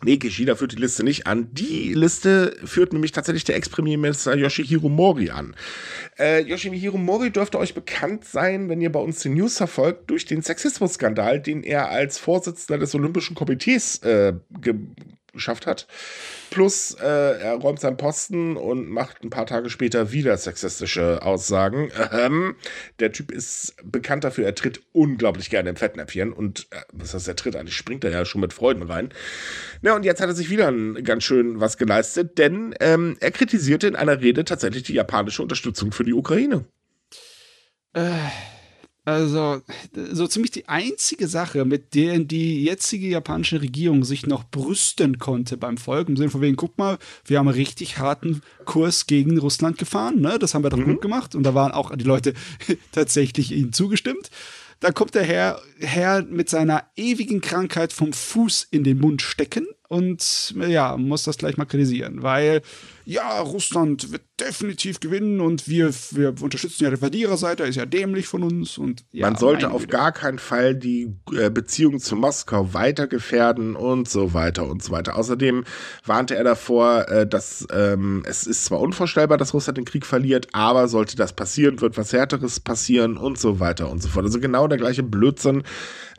[0.05, 1.49] Nee, Kishida führt die Liste nicht an.
[1.53, 5.55] Die Liste führt nämlich tatsächlich der Ex-Premierminister Yoshihiro Mori an.
[6.19, 10.25] Äh, Yoshihiro Mori dürfte euch bekannt sein, wenn ihr bei uns die News verfolgt, durch
[10.25, 14.35] den Sexismusskandal, den er als Vorsitzender des Olympischen Komitees äh,
[15.33, 15.87] geschafft hat.
[16.51, 21.91] Plus, äh, er räumt seinen Posten und macht ein paar Tage später wieder sexistische Aussagen.
[22.13, 22.57] Ähm,
[23.01, 27.29] der Typ ist bekannt dafür, er tritt unglaublich gerne im Fettnäpfchen und äh, was heißt,
[27.29, 29.11] er tritt eigentlich, springt er ja schon mit Freuden rein.
[29.81, 33.87] Ja, und jetzt hat er sich wieder ganz schön was geleistet, denn ähm, er kritisierte
[33.87, 36.67] in einer Rede tatsächlich die japanische Unterstützung für die Ukraine.
[37.95, 38.11] Äh,
[39.05, 39.61] Also,
[40.13, 45.57] so ziemlich die einzige Sache, mit der die jetzige japanische Regierung sich noch brüsten konnte
[45.57, 49.37] beim Volk, im Sinne von wegen, guck mal, wir haben einen richtig harten Kurs gegen
[49.39, 50.39] Russland gefahren, ne?
[50.39, 50.93] Das haben wir doch mhm.
[50.93, 51.35] gut gemacht.
[51.35, 52.35] Und da waren auch die Leute
[52.93, 54.31] tatsächlich ihnen zugestimmt.
[54.79, 59.67] Da kommt der Herr, Herr mit seiner ewigen Krankheit vom Fuß in den Mund stecken
[59.89, 62.63] und ja, muss das gleich mal kritisieren, weil
[63.05, 68.27] ja, Russland wird definitiv gewinnen und wir, wir unterstützen ja die Verliererseite, ist ja dämlich
[68.27, 69.99] von uns und ja, Man sollte auf wieder.
[69.99, 74.93] gar keinen Fall die äh, Beziehung zu Moskau weiter gefährden und so weiter und so
[74.93, 75.17] weiter.
[75.17, 75.65] Außerdem
[76.05, 80.49] warnte er davor, äh, dass ähm, es ist zwar unvorstellbar, dass Russland den Krieg verliert,
[80.53, 84.25] aber sollte das passieren, wird was Härteres passieren und so weiter und so fort.
[84.25, 85.63] Also genau der gleiche Blödsinn,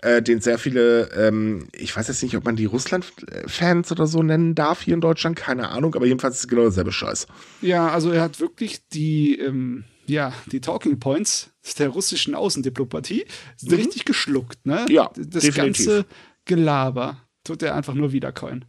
[0.01, 4.21] äh, den sehr viele, ähm, ich weiß jetzt nicht, ob man die Russland-Fans oder so
[4.23, 7.27] nennen darf hier in Deutschland, keine Ahnung, aber jedenfalls ist es genau derselbe Scheiß.
[7.61, 13.25] Ja, also er hat wirklich die, ähm, ja, die Talking Points der russischen Außendiplomatie
[13.61, 13.73] mhm.
[13.73, 14.85] richtig geschluckt, ne?
[14.89, 15.55] Ja, das definitiv.
[15.55, 16.05] ganze
[16.45, 18.65] Gelaber tut er einfach nur wiedercoin.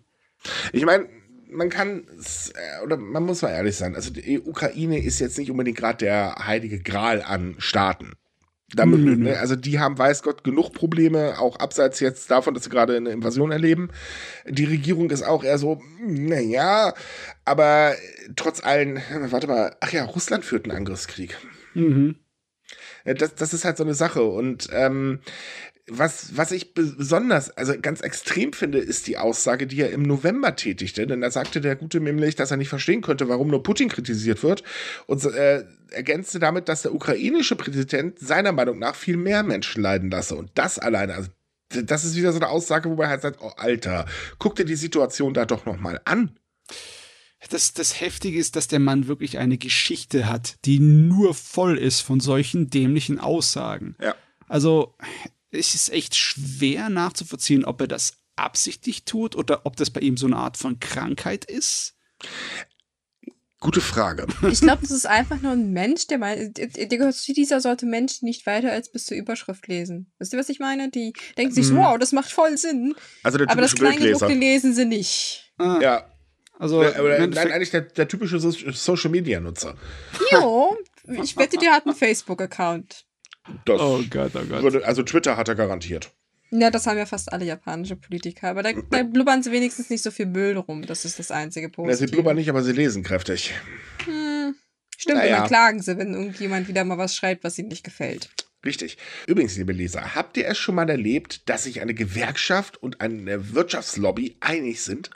[0.72, 1.08] Ich meine,
[1.50, 2.04] man kann,
[2.54, 5.98] äh, oder man muss mal ehrlich sein, also die Ukraine ist jetzt nicht unbedingt gerade
[5.98, 8.12] der heilige Gral an Staaten.
[8.72, 9.22] Damit, mhm.
[9.24, 12.96] ne, also die haben, weiß Gott, genug Probleme, auch abseits jetzt davon, dass sie gerade
[12.96, 13.90] eine Invasion erleben.
[14.48, 16.94] Die Regierung ist auch eher so, naja,
[17.44, 17.94] aber
[18.36, 19.00] trotz allen,
[19.30, 21.36] warte mal, ach ja, Russland führt einen Angriffskrieg.
[21.74, 22.16] Mhm.
[23.04, 24.22] Das, das ist halt so eine Sache.
[24.22, 25.20] Und ähm,
[25.86, 30.56] was, was ich besonders, also ganz extrem finde, ist die Aussage, die er im November
[30.56, 31.06] tätigte.
[31.06, 34.42] Denn da sagte der gute nämlich, dass er nicht verstehen könnte, warum nur Putin kritisiert
[34.42, 34.62] wird.
[35.06, 40.10] Und äh, ergänzte damit, dass der ukrainische Präsident seiner Meinung nach viel mehr Menschen leiden
[40.10, 40.36] lasse.
[40.36, 41.30] Und das alleine, also
[41.68, 44.06] das ist wieder so eine Aussage, wo man halt sagt, oh Alter,
[44.38, 46.38] guck dir die Situation da doch noch mal an.
[47.50, 52.00] Das, das Heftige ist, dass der Mann wirklich eine Geschichte hat, die nur voll ist
[52.00, 53.96] von solchen dämlichen Aussagen.
[54.00, 54.14] Ja.
[54.48, 54.94] Also,
[55.54, 60.16] es ist echt schwer nachzuvollziehen, ob er das absichtlich tut oder ob das bei ihm
[60.16, 61.94] so eine Art von Krankheit ist.
[63.60, 64.26] Gute Frage.
[64.50, 68.70] Ich glaube, das ist einfach nur ein Mensch, der meint, dieser sollte Mensch nicht weiter
[68.70, 70.12] als bis zur Überschrift lesen.
[70.18, 70.90] Wisst ihr, was ich meine?
[70.90, 71.76] Die denken sich, mm.
[71.76, 72.94] wow, das macht voll Sinn.
[73.22, 75.50] Also der Aber das Kleingedruckte lesen sie nicht.
[75.56, 75.78] Ah.
[75.80, 76.10] Ja.
[76.58, 79.76] Also, oder, nein, eigentlich der, der typische Social Media Nutzer.
[80.30, 80.76] Jo,
[81.22, 83.06] ich wette, der hat einen Facebook-Account.
[83.64, 84.62] Das oh Gott, oh Gott.
[84.62, 86.10] Würde, also Twitter hat er garantiert.
[86.50, 88.48] Ja, das haben ja fast alle japanische Politiker.
[88.48, 90.86] Aber da, da blubbern sie wenigstens nicht so viel Müll rum.
[90.86, 92.00] Das ist das einzige Positive.
[92.00, 93.52] Ja, sie blubbern nicht, aber sie lesen kräftig.
[94.04, 94.54] Hm.
[94.96, 95.38] Stimmt, naja.
[95.38, 98.30] immer klagen sie, wenn irgendjemand wieder mal was schreibt, was ihnen nicht gefällt.
[98.64, 98.96] Richtig.
[99.26, 103.52] Übrigens, liebe Leser, habt ihr es schon mal erlebt, dass sich eine Gewerkschaft und eine
[103.52, 105.10] Wirtschaftslobby einig sind?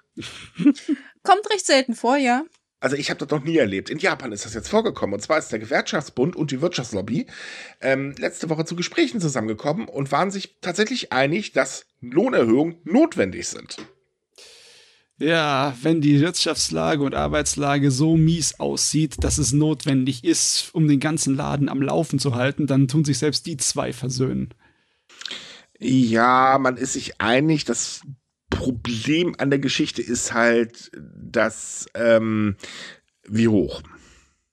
[1.22, 2.44] Kommt recht selten vor, ja.
[2.80, 3.90] Also ich habe das noch nie erlebt.
[3.90, 5.14] In Japan ist das jetzt vorgekommen.
[5.14, 7.26] Und zwar ist der Gewerkschaftsbund und die Wirtschaftslobby
[7.80, 13.78] ähm, letzte Woche zu Gesprächen zusammengekommen und waren sich tatsächlich einig, dass Lohnerhöhungen notwendig sind.
[15.20, 21.00] Ja, wenn die Wirtschaftslage und Arbeitslage so mies aussieht, dass es notwendig ist, um den
[21.00, 24.54] ganzen Laden am Laufen zu halten, dann tun sich selbst die zwei versöhnen.
[25.80, 28.02] Ja, man ist sich einig, dass
[28.50, 32.56] Problem an der Geschichte ist halt, dass ähm,
[33.28, 33.82] wie hoch.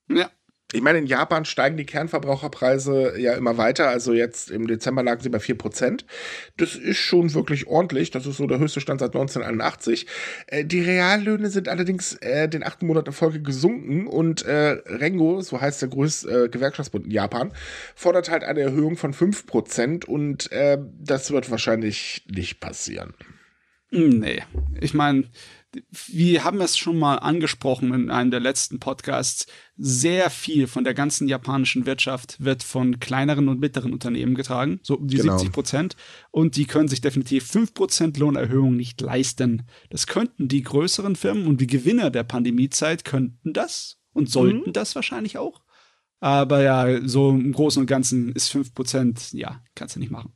[0.10, 0.30] Ja.
[0.74, 3.88] Ich meine, in Japan steigen die Kernverbraucherpreise ja immer weiter.
[3.88, 6.04] Also jetzt im Dezember lagen sie bei 4%.
[6.58, 8.10] Das ist schon wirklich ordentlich.
[8.10, 10.08] Das ist so der höchste Stand seit 1981.
[10.48, 15.40] Äh, die Reallöhne sind allerdings äh, den achten Monat in Folge gesunken und äh, Rengo,
[15.42, 17.54] so heißt der größte äh, Gewerkschaftsbund in Japan,
[17.96, 23.14] fordert halt eine Erhöhung von 5% und äh, das wird wahrscheinlich nicht passieren.
[23.96, 24.44] Nee,
[24.82, 25.24] ich meine,
[26.08, 29.48] wir haben es schon mal angesprochen in einem der letzten Podcasts.
[29.78, 34.98] Sehr viel von der ganzen japanischen Wirtschaft wird von kleineren und mittleren Unternehmen getragen, so
[34.98, 35.38] um die genau.
[35.38, 35.96] 70 Prozent.
[36.32, 39.64] Und die können sich definitiv 5 Prozent Lohnerhöhung nicht leisten.
[39.90, 44.74] Das könnten die größeren Firmen und die Gewinner der Pandemiezeit könnten das und sollten mhm.
[44.74, 45.62] das wahrscheinlich auch.
[46.20, 50.35] Aber ja, so im Großen und Ganzen ist 5 Prozent, ja, kannst du nicht machen.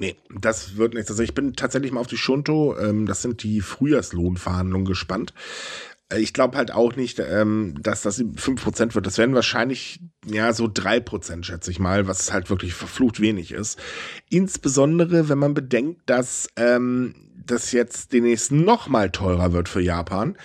[0.00, 1.10] Nee, das wird nichts.
[1.10, 5.34] Also ich bin tatsächlich mal auf die Shunto, ähm, das sind die Frühjahrslohnverhandlungen gespannt.
[6.08, 9.06] Äh, ich glaube halt auch nicht, ähm, dass das 5% wird.
[9.06, 13.78] Das werden wahrscheinlich, ja, so 3%, schätze ich mal, was halt wirklich verflucht wenig ist.
[14.30, 20.38] Insbesondere, wenn man bedenkt, dass ähm, das jetzt demnächst noch mal teurer wird für Japan.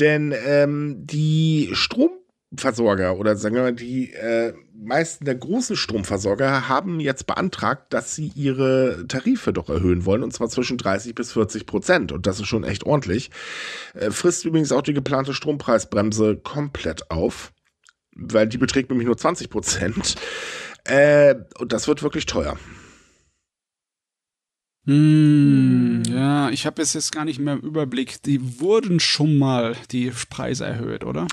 [0.00, 2.10] Denn ähm, die Strom
[2.56, 8.14] Versorger oder sagen wir mal, die äh, meisten der großen Stromversorger haben jetzt beantragt, dass
[8.14, 12.10] sie ihre Tarife doch erhöhen wollen, und zwar zwischen 30 bis 40 Prozent.
[12.10, 13.30] Und das ist schon echt ordentlich.
[13.94, 17.52] Äh, frisst übrigens auch die geplante Strompreisbremse komplett auf,
[18.16, 20.14] weil die beträgt nämlich nur 20 Prozent.
[20.84, 22.56] Äh, und das wird wirklich teuer.
[24.88, 28.22] Hm, ja, ich habe es jetzt gar nicht mehr im Überblick.
[28.22, 31.26] Die wurden schon mal die Preise erhöht, oder?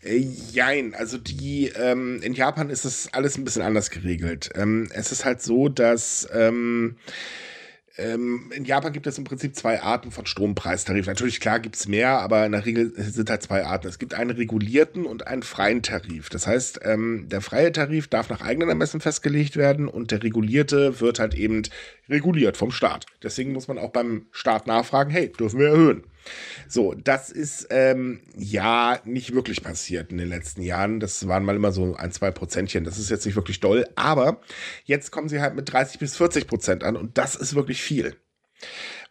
[0.00, 0.18] Äh,
[0.52, 4.50] jein, also die ähm, in Japan ist es alles ein bisschen anders geregelt.
[4.54, 6.98] Ähm, es ist halt so, dass ähm,
[8.00, 11.06] ähm, in Japan gibt es im Prinzip zwei Arten von Strompreistarif.
[11.06, 13.86] Natürlich, klar, gibt es mehr, aber in der Regel sind halt zwei Arten.
[13.86, 16.28] Es gibt einen regulierten und einen freien Tarif.
[16.28, 21.00] Das heißt, ähm, der freie Tarif darf nach eigenen Ermessen festgelegt werden und der regulierte
[21.00, 21.62] wird halt eben
[22.08, 23.06] reguliert vom Staat.
[23.22, 26.04] Deswegen muss man auch beim Staat nachfragen, hey, dürfen wir erhöhen?
[26.68, 31.00] So, das ist ähm, ja nicht wirklich passiert in den letzten Jahren.
[31.00, 32.84] Das waren mal immer so ein, zwei Prozentchen.
[32.84, 33.86] Das ist jetzt nicht wirklich doll.
[33.96, 34.40] Aber
[34.84, 38.16] jetzt kommen sie halt mit 30 bis 40 Prozent an und das ist wirklich viel.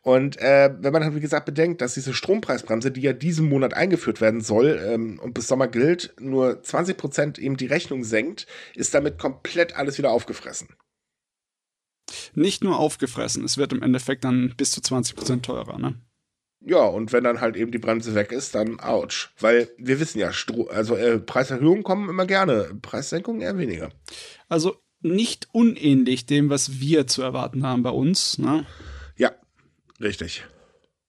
[0.02, 3.74] Und äh, wenn man halt, wie gesagt, bedenkt, dass diese Strompreisbremse, die ja diesen Monat
[3.74, 8.48] eingeführt werden soll ähm, und bis Sommer gilt, nur 20 Prozent eben die Rechnung senkt,
[8.76, 10.69] ist damit komplett alles wieder aufgefressen.
[12.34, 15.95] Nicht nur aufgefressen, es wird im Endeffekt dann bis zu 20 Prozent teurer, ne?
[16.62, 19.30] Ja, und wenn dann halt eben die Bremse weg ist, dann ouch.
[19.39, 23.91] Weil wir wissen ja, Stro also äh, Preiserhöhungen kommen immer gerne, Preissenkungen eher weniger.
[24.50, 28.65] Also nicht unähnlich dem, was wir zu erwarten haben bei uns, ne?
[29.15, 29.32] Ja,
[30.02, 30.45] richtig.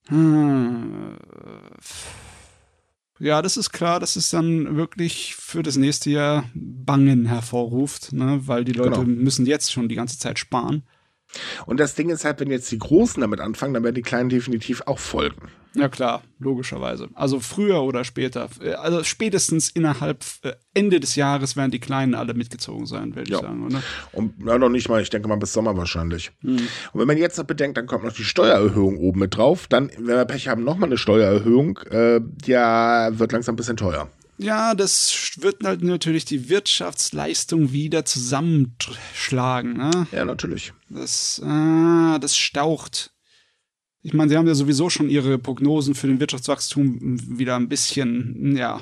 [0.07, 1.17] Hm.
[3.19, 8.41] Ja, das ist klar, dass es dann wirklich für das nächste Jahr Bangen hervorruft, ne?
[8.47, 9.23] weil die Leute genau.
[9.23, 10.85] müssen jetzt schon die ganze Zeit sparen.
[11.67, 14.29] Und das Ding ist halt, wenn jetzt die Großen damit anfangen, dann werden die Kleinen
[14.29, 15.49] definitiv auch folgen.
[15.75, 17.09] Ja klar, logischerweise.
[17.15, 18.49] Also früher oder später.
[18.61, 23.31] Äh, also spätestens innerhalb äh, Ende des Jahres werden die Kleinen alle mitgezogen sein, würde
[23.31, 23.39] ja.
[23.39, 23.83] ich sagen, oder?
[24.13, 26.33] Und ja, noch nicht mal, ich denke mal bis Sommer wahrscheinlich.
[26.41, 26.57] Hm.
[26.57, 29.69] Und wenn man jetzt noch bedenkt, dann kommt noch die Steuererhöhung oben mit drauf.
[29.69, 31.79] Dann, wenn wir Pech haben, nochmal eine Steuererhöhung.
[31.91, 34.09] Äh, ja, wird langsam ein bisschen teuer.
[34.41, 39.75] Ja, das wird halt natürlich die Wirtschaftsleistung wieder zusammenschlagen.
[39.75, 40.07] Ne?
[40.13, 40.73] Ja, natürlich.
[40.89, 43.13] Das, äh, das staucht.
[44.01, 48.57] Ich meine, sie haben ja sowieso schon ihre Prognosen für den Wirtschaftswachstum wieder ein bisschen,
[48.57, 48.81] ja.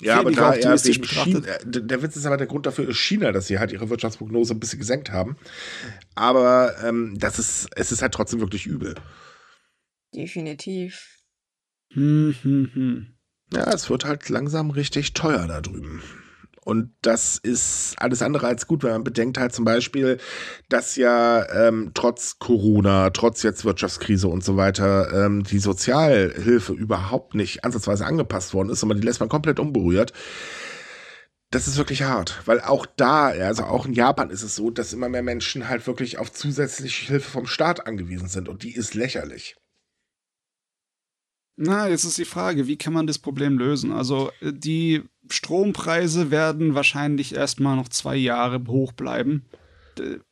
[0.00, 3.30] Ja, aber da eher wegen China, der Witz ist aber, der Grund dafür ist China,
[3.32, 5.36] dass sie halt ihre Wirtschaftsprognose ein bisschen gesenkt haben.
[6.14, 8.94] Aber ähm, das ist, es ist halt trotzdem wirklich übel.
[10.14, 11.18] Definitiv.
[11.92, 13.17] Hm, hm, hm.
[13.52, 16.02] Ja, es wird halt langsam richtig teuer da drüben.
[16.68, 20.18] Und das ist alles andere als gut, wenn man bedenkt halt zum Beispiel,
[20.68, 27.34] dass ja ähm, trotz Corona, trotz jetzt Wirtschaftskrise und so weiter, ähm, die Sozialhilfe überhaupt
[27.34, 30.12] nicht ansatzweise angepasst worden ist, sondern die lässt man komplett unberührt.
[31.50, 34.92] Das ist wirklich hart, weil auch da, also auch in Japan ist es so, dass
[34.92, 38.92] immer mehr Menschen halt wirklich auf zusätzliche Hilfe vom Staat angewiesen sind und die ist
[38.92, 39.56] lächerlich.
[41.60, 43.90] Na, jetzt ist die Frage, wie kann man das Problem lösen?
[43.90, 49.44] Also äh, die Strompreise werden wahrscheinlich erstmal noch zwei Jahre hoch bleiben.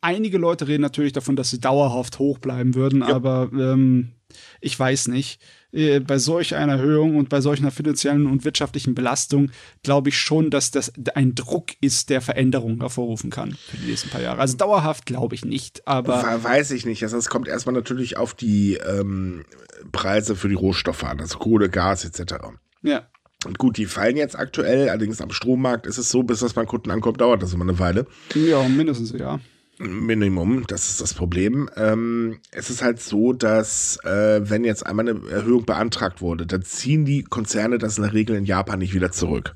[0.00, 3.08] Einige Leute reden natürlich davon, dass sie dauerhaft hoch bleiben würden, ja.
[3.08, 4.12] aber ähm,
[4.60, 5.40] ich weiß nicht.
[5.72, 9.50] Äh, bei solch einer Erhöhung und bei solch einer finanziellen und wirtschaftlichen Belastung
[9.82, 14.08] glaube ich schon, dass das ein Druck ist, der Veränderungen hervorrufen kann für die nächsten
[14.10, 14.40] paar Jahre.
[14.40, 16.42] Also dauerhaft glaube ich nicht, aber.
[16.42, 17.02] Weiß ich nicht.
[17.02, 19.44] Also es kommt erstmal natürlich auf die ähm,
[19.92, 22.34] Preise für die Rohstoffe an, also Kohle, Gas etc.
[22.82, 23.06] Ja.
[23.44, 26.66] Und gut, die fallen jetzt aktuell, allerdings am Strommarkt ist es so, bis das beim
[26.66, 28.06] Kunden ankommt, dauert das immer eine Weile.
[28.34, 29.40] Ja, mindestens, ja.
[29.78, 31.68] Minimum, das ist das Problem.
[31.76, 36.62] Ähm, es ist halt so, dass äh, wenn jetzt einmal eine Erhöhung beantragt wurde, dann
[36.62, 39.52] ziehen die Konzerne das in der Regel in Japan nicht wieder zurück.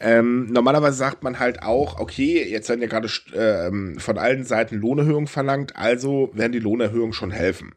[0.00, 4.76] Ähm, normalerweise sagt man halt auch, okay, jetzt werden ja gerade äh, von allen Seiten
[4.76, 7.74] Lohnerhöhungen verlangt, also werden die Lohnerhöhungen schon helfen.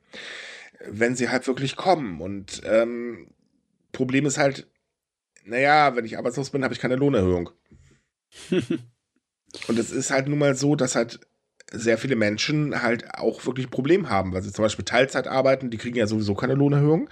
[0.88, 2.22] Wenn sie halt wirklich kommen.
[2.22, 3.30] Und ähm,
[3.92, 4.68] Problem ist halt,
[5.44, 7.50] naja, wenn ich arbeitslos bin, habe ich keine Lohnerhöhung.
[9.68, 11.20] Und es ist halt nun mal so, dass halt
[11.72, 15.70] sehr viele Menschen halt auch wirklich ein Problem haben, weil sie zum Beispiel Teilzeit arbeiten,
[15.70, 17.10] die kriegen ja sowieso keine Lohnerhöhung.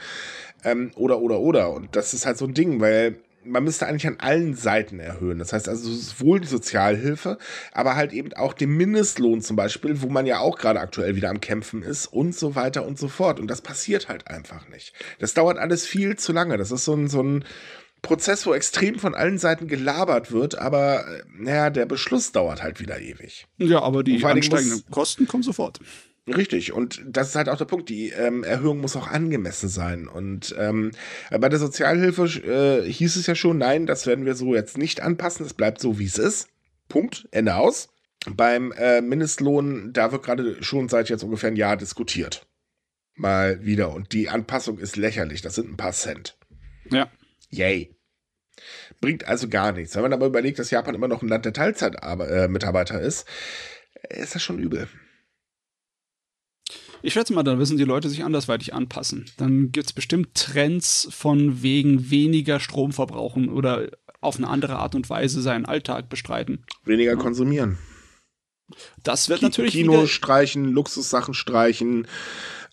[0.63, 1.71] Ähm, oder, oder, oder.
[1.71, 5.39] Und das ist halt so ein Ding, weil man müsste eigentlich an allen Seiten erhöhen.
[5.39, 7.37] Das heißt also sowohl die Sozialhilfe,
[7.71, 11.29] aber halt eben auch den Mindestlohn zum Beispiel, wo man ja auch gerade aktuell wieder
[11.29, 13.39] am Kämpfen ist und so weiter und so fort.
[13.39, 14.93] Und das passiert halt einfach nicht.
[15.19, 16.57] Das dauert alles viel zu lange.
[16.57, 17.45] Das ist so ein, so ein,
[18.01, 22.79] Prozess, wo extrem von allen Seiten gelabert wird, aber äh, naja, der Beschluss dauert halt
[22.79, 23.47] wieder ewig.
[23.57, 25.79] Ja, aber die ansteigenden Kosten kommen sofort.
[26.27, 27.89] Richtig, und das ist halt auch der Punkt.
[27.89, 30.07] Die ähm, Erhöhung muss auch angemessen sein.
[30.07, 30.91] Und ähm,
[31.31, 32.25] bei der Sozialhilfe
[32.85, 35.81] äh, hieß es ja schon, nein, das werden wir so jetzt nicht anpassen, es bleibt
[35.81, 36.49] so, wie es ist.
[36.87, 37.89] Punkt, Ende aus.
[38.29, 42.45] Beim äh, Mindestlohn, da wird gerade schon seit jetzt ungefähr ein Jahr diskutiert.
[43.15, 43.93] Mal wieder.
[43.93, 45.41] Und die Anpassung ist lächerlich.
[45.41, 46.37] Das sind ein paar Cent.
[46.91, 47.09] Ja.
[47.49, 47.95] Yay.
[49.01, 49.95] Bringt also gar nichts.
[49.95, 53.25] Wenn man aber überlegt, dass Japan immer noch ein Land der Teilzeitmitarbeiter ist,
[54.09, 54.87] ist das schon übel.
[57.01, 59.31] Ich schätze mal, dann müssen die Leute sich andersweitig anpassen.
[59.37, 63.89] Dann gibt es bestimmt Trends von wegen weniger Strom verbrauchen oder
[64.21, 66.65] auf eine andere Art und Weise seinen Alltag bestreiten.
[66.83, 67.17] Weniger ja.
[67.17, 67.77] konsumieren.
[69.01, 69.71] Das wird Ki natürlich.
[69.71, 72.05] Kino streichen, Luxussachen streichen,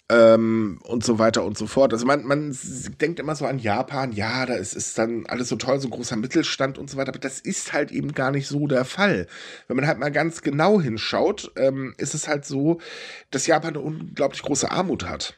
[0.08, 1.92] ähm, und so weiter und so fort.
[1.92, 2.56] Also man, man
[3.00, 6.16] denkt immer so an Japan, ja, da ist, ist dann alles so toll, so großer
[6.16, 9.26] Mittelstand und so weiter, aber das ist halt eben gar nicht so der Fall.
[9.68, 12.80] Wenn man halt mal ganz genau hinschaut, ähm, ist es halt so,
[13.30, 15.36] dass Japan eine unglaublich große Armut hat.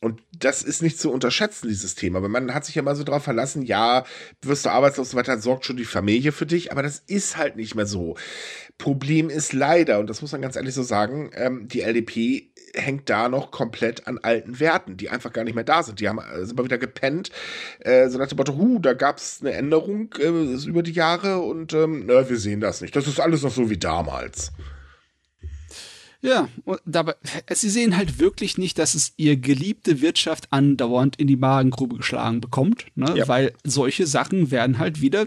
[0.00, 2.22] Und das ist nicht zu unterschätzen, dieses Thema.
[2.22, 4.04] Weil man hat sich ja mal so drauf verlassen, ja,
[4.42, 7.36] wirst du arbeitslos und so weiter, sorgt schon die Familie für dich, aber das ist
[7.36, 8.16] halt nicht mehr so.
[8.78, 13.10] Problem ist leider, und das muss man ganz ehrlich so sagen, ähm, die LDP hängt
[13.10, 15.98] da noch komplett an alten Werten, die einfach gar nicht mehr da sind.
[15.98, 17.30] Die haben äh, sind mal wieder gepennt,
[17.80, 20.28] äh, so nach dem Motto, huh, da gab es eine Änderung äh,
[20.64, 22.94] über die Jahre und ähm, na, wir sehen das nicht.
[22.94, 24.52] Das ist alles noch so wie damals.
[26.20, 27.14] Ja, und dabei,
[27.52, 32.40] sie sehen halt wirklich nicht, dass es ihr geliebte Wirtschaft andauernd in die Magengrube geschlagen
[32.40, 33.14] bekommt, ne?
[33.16, 33.28] Ja.
[33.28, 35.26] weil solche Sachen werden halt wieder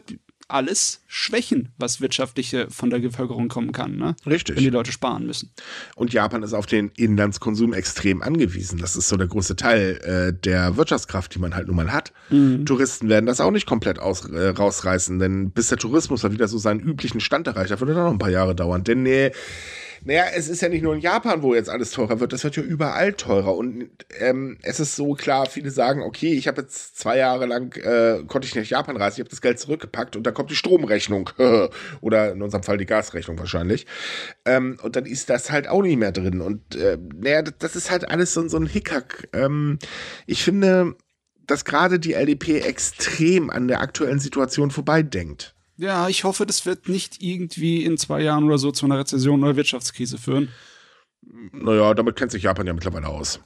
[0.53, 3.97] alles schwächen, was wirtschaftliche von der Bevölkerung kommen kann.
[3.97, 4.15] Ne?
[4.25, 4.55] Richtig.
[4.55, 5.51] Wenn die Leute sparen müssen.
[5.95, 8.79] Und Japan ist auf den Inlandskonsum extrem angewiesen.
[8.79, 12.13] Das ist so der große Teil äh, der Wirtschaftskraft, die man halt nun mal hat.
[12.29, 12.65] Mhm.
[12.65, 16.47] Touristen werden das auch nicht komplett aus, äh, rausreißen, denn bis der Tourismus mal wieder
[16.47, 18.83] so seinen üblichen Stand erreicht, da würde dann noch ein paar Jahre dauern.
[18.83, 19.31] Denn äh,
[20.03, 22.55] naja, es ist ja nicht nur in Japan, wo jetzt alles teurer wird, das wird
[22.55, 23.55] ja überall teurer.
[23.55, 27.75] Und ähm, es ist so klar, viele sagen, okay, ich habe jetzt zwei Jahre lang,
[27.75, 30.49] äh, konnte ich nicht nach Japan reisen, ich habe das Geld zurückgepackt und da kommt
[30.49, 31.29] die Stromrechnung.
[32.01, 33.85] Oder in unserem Fall die Gasrechnung wahrscheinlich.
[34.45, 36.41] Ähm, und dann ist das halt auch nicht mehr drin.
[36.41, 39.29] Und äh, naja, das ist halt alles so, so ein Hickhack.
[39.33, 39.77] Ähm,
[40.25, 40.95] ich finde,
[41.45, 45.55] dass gerade die LDP extrem an der aktuellen Situation vorbeidenkt.
[45.77, 49.43] Ja, ich hoffe, das wird nicht irgendwie in zwei Jahren oder so zu einer Rezession
[49.43, 50.49] oder Wirtschaftskrise führen.
[51.51, 53.39] Naja, damit kennt sich Japan ja mittlerweile aus.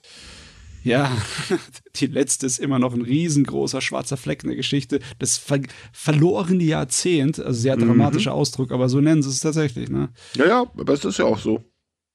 [0.84, 1.12] Ja,
[1.96, 5.00] die letzte ist immer noch ein riesengroßer schwarzer Fleck in der Geschichte.
[5.18, 5.62] Das ver
[5.92, 7.88] verlorene Jahrzehnt, also sehr mhm.
[7.88, 8.38] dramatischer mhm.
[8.38, 10.10] Ausdruck, aber so nennen sie es tatsächlich, ne?
[10.36, 11.64] Ja, ja, aber es ist ja auch so.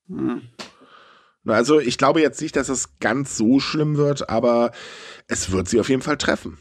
[0.09, 0.41] Ja.
[1.47, 4.71] Also ich glaube jetzt nicht, dass es ganz so schlimm wird, aber
[5.27, 6.59] es wird sie auf jeden Fall treffen.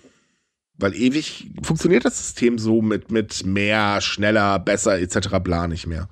[0.79, 5.39] Weil ewig funktioniert das System so mit, mit mehr, schneller, besser etc.
[5.43, 6.09] bla nicht mehr.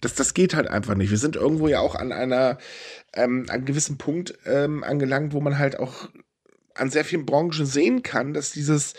[0.00, 1.10] Das, das geht halt einfach nicht.
[1.10, 2.58] Wir sind irgendwo ja auch an einer,
[3.14, 6.08] ähm, an einem gewissen Punkt ähm, angelangt, wo man halt auch
[6.74, 8.94] an sehr vielen Branchen sehen kann, dass dieses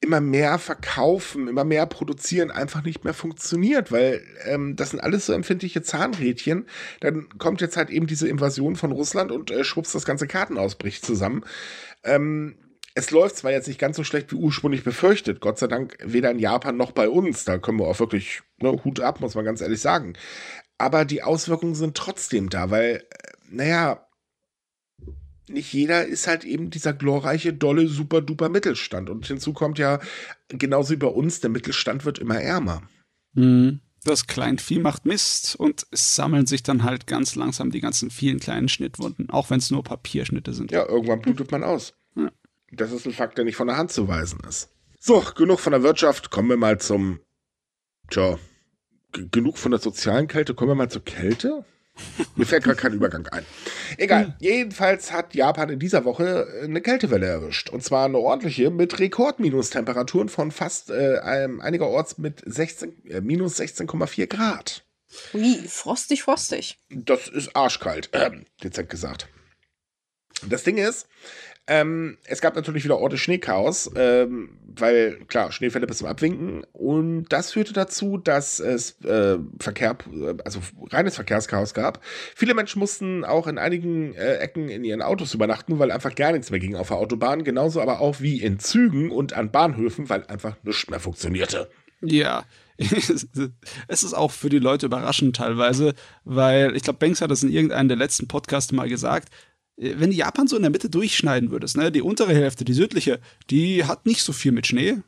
[0.00, 5.26] immer mehr verkaufen, immer mehr produzieren einfach nicht mehr funktioniert, weil ähm, das sind alles
[5.26, 6.66] so empfindliche Zahnrädchen.
[7.00, 10.74] Dann kommt jetzt halt eben diese Invasion von Russland und äh, schwupps, das ganze Kartenaus
[10.74, 11.44] bricht zusammen.
[12.04, 12.56] Ähm,
[12.94, 16.30] es läuft zwar jetzt nicht ganz so schlecht wie ursprünglich befürchtet, Gott sei Dank weder
[16.30, 17.44] in Japan noch bei uns.
[17.44, 20.14] Da können wir auch wirklich ne, Hut ab, muss man ganz ehrlich sagen.
[20.78, 24.06] Aber die Auswirkungen sind trotzdem da, weil, äh, naja,
[25.48, 29.10] nicht jeder ist halt eben dieser glorreiche, dolle, super duper Mittelstand.
[29.10, 30.00] Und hinzu kommt ja,
[30.48, 32.82] genauso wie bei uns, der Mittelstand wird immer ärmer.
[33.34, 33.80] Mhm.
[34.04, 38.38] Das Kleinvieh macht Mist und es sammeln sich dann halt ganz langsam die ganzen vielen
[38.38, 40.70] kleinen Schnittwunden, auch wenn es nur Papierschnitte sind.
[40.70, 41.94] Ja, irgendwann blutet man aus.
[42.76, 44.70] Das ist ein Fakt, der nicht von der Hand zu weisen ist.
[44.98, 46.30] So, genug von der Wirtschaft.
[46.30, 47.20] Kommen wir mal zum.
[48.10, 48.38] Tja,
[49.12, 50.54] genug von der sozialen Kälte.
[50.54, 51.64] Kommen wir mal zur Kälte.
[52.34, 53.46] Mir fällt gerade kein Übergang ein.
[53.98, 54.36] Egal.
[54.40, 57.70] Jedenfalls hat Japan in dieser Woche eine Kältewelle erwischt.
[57.70, 64.26] Und zwar eine ordentliche mit Rekordminustemperaturen von fast äh, einigerorts mit 16, äh, minus 16,4
[64.26, 64.84] Grad.
[65.34, 66.78] Ui, frostig, frostig.
[66.90, 68.30] Das ist arschkalt, äh,
[68.64, 69.28] dezent gesagt.
[70.48, 71.06] Das Ding ist,
[71.66, 76.62] ähm, es gab natürlich wieder Orte Schneechaos, ähm, weil klar, Schneefälle bis zum Abwinken.
[76.72, 79.96] Und das führte dazu, dass es äh, Verkehr,
[80.44, 82.00] also reines Verkehrschaos gab.
[82.34, 86.32] Viele Menschen mussten auch in einigen äh, Ecken in ihren Autos übernachten, weil einfach gar
[86.32, 87.44] nichts mehr ging auf der Autobahn.
[87.44, 91.70] Genauso aber auch wie in Zügen und an Bahnhöfen, weil einfach nichts mehr funktionierte.
[92.02, 92.44] Ja,
[92.76, 97.52] es ist auch für die Leute überraschend teilweise, weil ich glaube, Banks hat das in
[97.52, 99.28] irgendeinem der letzten Podcasts mal gesagt.
[99.76, 102.74] Äh, wenn du Japan so in der Mitte durchschneiden würdest, ne, die untere Hälfte, die
[102.74, 104.98] südliche, die hat nicht so viel mit Schnee.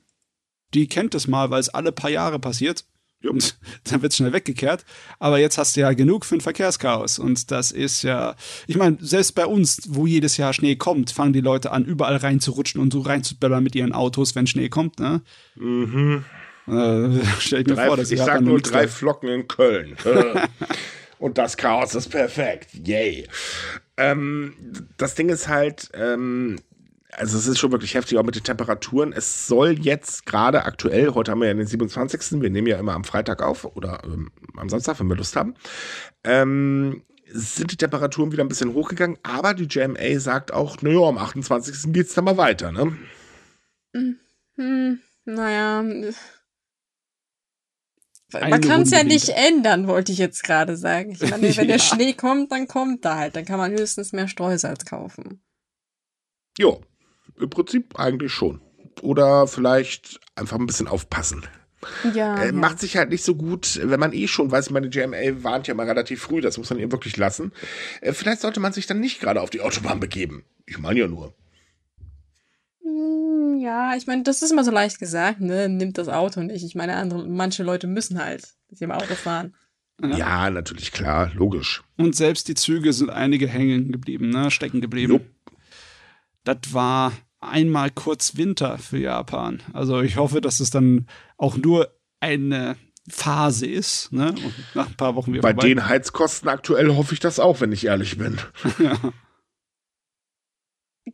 [0.74, 2.85] Die kennt es mal, weil es alle paar Jahre passiert.
[3.24, 4.85] Und dann wird es schnell weggekehrt.
[5.18, 7.18] Aber jetzt hast du ja genug für ein Verkehrschaos.
[7.18, 11.33] Und das ist ja, ich meine, selbst bei uns, wo jedes Jahr Schnee kommt, fangen
[11.33, 15.22] die Leute an, überall reinzurutschen und so reinzuböllern mit ihren Autos, wenn Schnee kommt, ne?
[15.55, 16.24] Mhm.
[16.68, 19.97] Äh, stell ich mir drei, vor, dass ich sag nur drei Flocken in Köln.
[21.18, 22.70] und das Chaos ist perfekt.
[22.86, 23.26] Yay.
[23.97, 24.55] Ähm,
[24.97, 26.57] das Ding ist halt, ähm,
[27.12, 29.12] also es ist schon wirklich heftig, auch mit den Temperaturen.
[29.12, 32.42] Es soll jetzt gerade aktuell, heute haben wir ja den 27.
[32.42, 35.55] Wir nehmen ja immer am Freitag auf oder ähm, am Samstag, wenn wir Lust haben.
[36.24, 41.18] Ähm, sind die Temperaturen wieder ein bisschen hochgegangen, aber die JMA sagt auch, naja, am
[41.18, 41.92] 28.
[41.92, 42.97] geht es dann mal weiter, ne?
[43.94, 44.16] Hm,
[44.57, 45.84] hm naja.
[48.33, 51.12] Man kann es ja nicht ändern, wollte ich jetzt gerade sagen.
[51.12, 51.77] Ich meine, wenn ja.
[51.77, 53.37] der Schnee kommt, dann kommt er halt.
[53.37, 55.43] Dann kann man höchstens mehr Streusalz kaufen.
[56.59, 56.81] Jo,
[57.39, 58.61] im Prinzip eigentlich schon.
[59.03, 61.47] Oder vielleicht einfach ein bisschen aufpassen.
[62.14, 65.45] Ja, äh, Macht sich halt nicht so gut, wenn man eh schon weiß, meine GMA
[65.45, 67.53] warnt ja mal relativ früh, das muss man ihr wirklich lassen.
[68.01, 70.45] Äh, vielleicht sollte man sich dann nicht gerade auf die Autobahn begeben.
[70.64, 71.35] Ich meine ja nur.
[73.61, 75.68] Ja, ich meine, das ist immer so leicht gesagt, ne?
[75.68, 76.64] Nimmt das Auto nicht.
[76.64, 79.54] Ich meine, andere, manche Leute müssen halt mit dem Auto fahren.
[80.00, 80.16] Ja.
[80.16, 80.50] ja.
[80.50, 81.82] natürlich, klar, logisch.
[81.96, 84.50] Und selbst die Züge sind einige hängen geblieben, ne?
[84.50, 85.12] Stecken geblieben.
[85.14, 85.26] Jupp.
[86.44, 89.62] Das war einmal kurz Winter für Japan.
[89.72, 92.76] Also ich hoffe, dass es dann auch nur eine
[93.09, 94.30] Phase ist, ne?
[94.30, 95.68] Und nach ein paar Wochen wieder Bei vorbei.
[95.68, 98.38] den Heizkosten aktuell hoffe ich das auch, wenn ich ehrlich bin.
[98.78, 98.96] ja.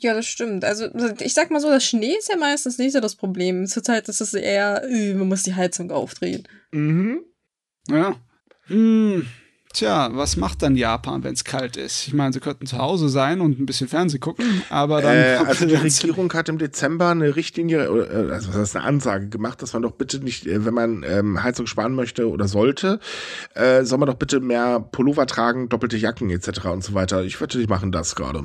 [0.01, 0.65] Ja, das stimmt.
[0.65, 0.87] Also
[1.21, 3.67] ich sag mal so, das Schnee ist ja meistens nicht so das Problem.
[3.67, 6.49] Zurzeit ist es eher, äh, man muss die Heizung aufdrehen.
[6.73, 7.21] Mhm.
[7.89, 8.17] Ja.
[8.67, 9.27] Hm.
[9.75, 12.07] Tja, was macht dann Japan, wenn es kalt ist?
[12.07, 15.17] Ich meine, sie könnten zu Hause sein und ein bisschen Fernsehen gucken, aber dann.
[15.17, 19.29] Äh, also die Regierung hat im Dezember eine Richtlinie, äh, also was heißt eine Ansage
[19.29, 23.01] gemacht, dass man doch bitte nicht, äh, wenn man ähm, Heizung sparen möchte oder sollte,
[23.55, 26.67] äh, soll man doch bitte mehr Pullover tragen, doppelte Jacken etc.
[26.67, 27.25] und so weiter.
[27.25, 28.45] Ich wette, die machen das gerade.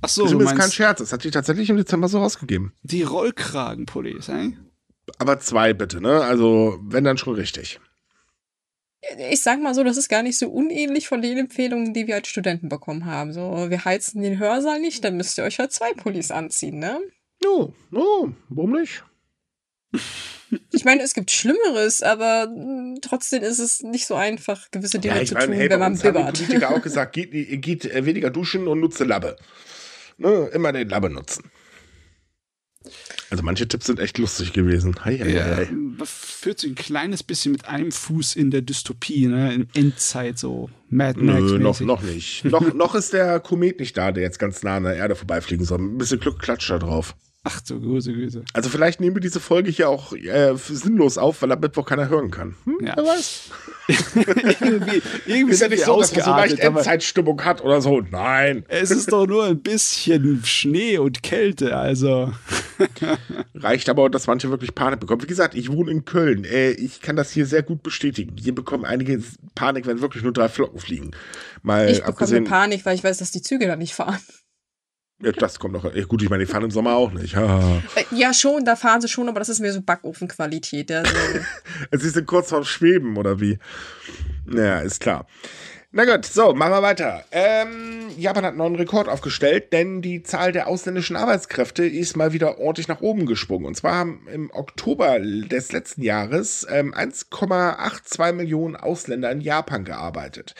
[0.00, 0.98] Ach so, das ist kein Scherz.
[0.98, 2.72] Das hat die tatsächlich im Dezember so rausgegeben.
[2.82, 4.56] Die Rollkragenpullis, ey?
[5.18, 6.22] Aber zwei bitte, ne?
[6.22, 7.80] Also, wenn dann schon richtig
[9.30, 12.14] ich sag mal so, das ist gar nicht so unähnlich von den Empfehlungen, die wir
[12.16, 13.32] als Studenten bekommen haben.
[13.32, 17.00] So, wir heizen den Hörsaal nicht, dann müsst ihr euch halt zwei Pullis anziehen, ne?
[17.42, 19.04] No, no, warum nicht?
[20.70, 25.18] Ich meine, es gibt Schlimmeres, aber hm, trotzdem ist es nicht so einfach, gewisse Dinge
[25.18, 26.26] ja, zu meine, tun, hey, wenn man bibbert.
[26.26, 27.30] Haben die Politiker auch gesagt, geht,
[27.62, 29.36] geht äh, weniger duschen und nutze Labbe.
[30.18, 31.50] Ne, immer den Labbe nutzen.
[33.30, 34.94] Also manche Tipps sind echt lustig gewesen.
[35.04, 35.68] Hei, hei, ja, hei.
[36.04, 39.54] Führt sich ein kleines bisschen mit einem Fuß in der Dystopie, ne?
[39.54, 40.68] In Endzeit so.
[40.90, 41.40] Mad Max.
[41.40, 42.44] Nö, noch, noch nicht.
[42.44, 45.64] noch, noch ist der Komet nicht da, der jetzt ganz nah an der Erde vorbeifliegen
[45.64, 45.78] soll.
[45.78, 47.14] Ein bisschen Glück klatscht da drauf.
[47.44, 48.44] Ach so, Grüße, Grüße.
[48.52, 52.08] Also vielleicht nehmen wir diese Folge hier auch äh, sinnlos auf, weil am Mittwoch keiner
[52.08, 52.54] hören kann.
[52.64, 52.94] Hm, ja.
[52.96, 53.50] Wer weiß.
[54.60, 58.00] irgendwie, irgendwie ist ja nicht so, dass man so leicht Endzeitstimmung hat oder so.
[58.00, 58.64] Nein.
[58.68, 62.32] Es ist doch nur ein bisschen Schnee und Kälte, also.
[63.54, 65.22] Reicht aber, dass manche wirklich Panik bekommen.
[65.22, 66.44] Wie gesagt, ich wohne in Köln.
[66.44, 68.36] Äh, ich kann das hier sehr gut bestätigen.
[68.38, 69.20] Hier bekommen einige
[69.56, 71.10] Panik, wenn wirklich nur drei Flocken fliegen.
[71.62, 74.20] Mal ich bekomme Panik, weil ich weiß, dass die Züge da nicht fahren.
[75.22, 75.84] Ja, das kommt noch.
[76.08, 77.34] Gut, ich meine, die fahren im Sommer auch nicht.
[78.10, 80.90] ja, schon, da fahren sie schon, aber das ist mehr so Backofenqualität.
[80.90, 81.14] Also.
[81.92, 83.58] sie sind kurz vorm Schweben, oder wie?
[84.46, 85.26] Naja, ist klar.
[85.94, 87.22] Na gut, so, machen wir weiter.
[87.32, 92.32] Ähm, Japan hat einen neuen Rekord aufgestellt, denn die Zahl der ausländischen Arbeitskräfte ist mal
[92.32, 93.66] wieder ordentlich nach oben gesprungen.
[93.66, 100.54] Und zwar haben im Oktober des letzten Jahres ähm, 1,82 Millionen Ausländer in Japan gearbeitet.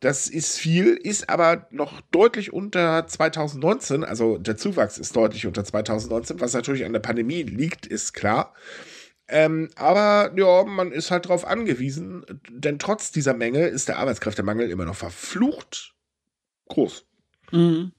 [0.00, 4.04] Das ist viel, ist aber noch deutlich unter 2019.
[4.04, 8.52] Also der Zuwachs ist deutlich unter 2019, was natürlich an der Pandemie liegt, ist klar.
[9.28, 14.70] Ähm, aber ja, man ist halt darauf angewiesen, denn trotz dieser Menge ist der Arbeitskräftemangel
[14.70, 15.94] immer noch verflucht
[16.68, 17.06] groß.
[17.52, 17.92] Mhm.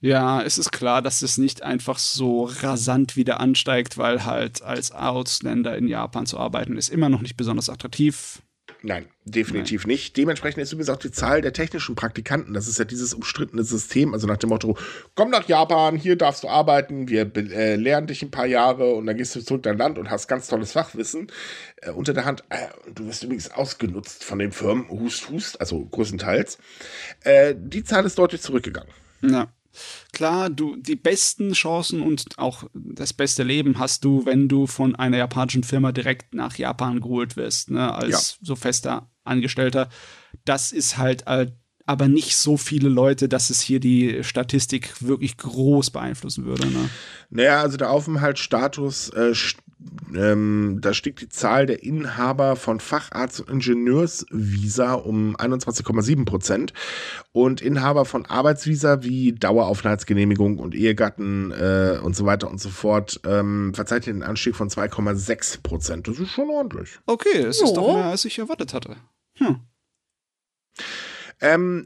[0.00, 4.92] Ja, es ist klar, dass es nicht einfach so rasant wieder ansteigt, weil halt als
[4.92, 8.42] Ausländer in Japan zu arbeiten ist immer noch nicht besonders attraktiv.
[8.82, 9.92] Nein, definitiv Nein.
[9.92, 10.16] nicht.
[10.16, 14.12] Dementsprechend ist übrigens auch die Zahl der technischen Praktikanten, das ist ja dieses umstrittene System,
[14.12, 14.76] also nach dem Motto,
[15.14, 19.06] komm nach Japan, hier darfst du arbeiten, wir äh, lernen dich ein paar Jahre und
[19.06, 21.28] dann gehst du zurück in dein Land und hast ganz tolles Fachwissen.
[21.76, 25.84] Äh, unter der Hand, äh, du wirst übrigens ausgenutzt von den Firmen, hust, hust, also
[25.86, 26.58] größtenteils.
[27.24, 28.90] Äh, die Zahl ist deutlich zurückgegangen.
[29.22, 29.48] Ja.
[30.12, 34.96] Klar, du die besten Chancen und auch das beste Leben hast du, wenn du von
[34.96, 38.46] einer japanischen Firma direkt nach Japan geholt wirst, ne, als ja.
[38.46, 39.88] so fester Angestellter.
[40.44, 41.24] Das ist halt
[41.86, 46.66] aber nicht so viele Leute, dass es hier die Statistik wirklich groß beeinflussen würde.
[46.66, 46.90] Ne?
[47.30, 49.34] Naja, also der Aufenthaltsstatus äh,
[50.14, 56.72] ähm, da stieg die Zahl der Inhaber von Facharzt- und Ingenieursvisa um 21,7 Prozent
[57.32, 63.20] und Inhaber von Arbeitsvisa wie Daueraufenthaltsgenehmigung und Ehegatten äh, und so weiter und so fort
[63.26, 66.08] ähm, verzeichnet einen Anstieg von 2,6 Prozent.
[66.08, 66.98] Das ist schon ordentlich.
[67.04, 68.96] Okay, es ist doch mehr, als ich erwartet hatte.
[69.34, 69.60] Hm.
[71.40, 71.84] Ähm,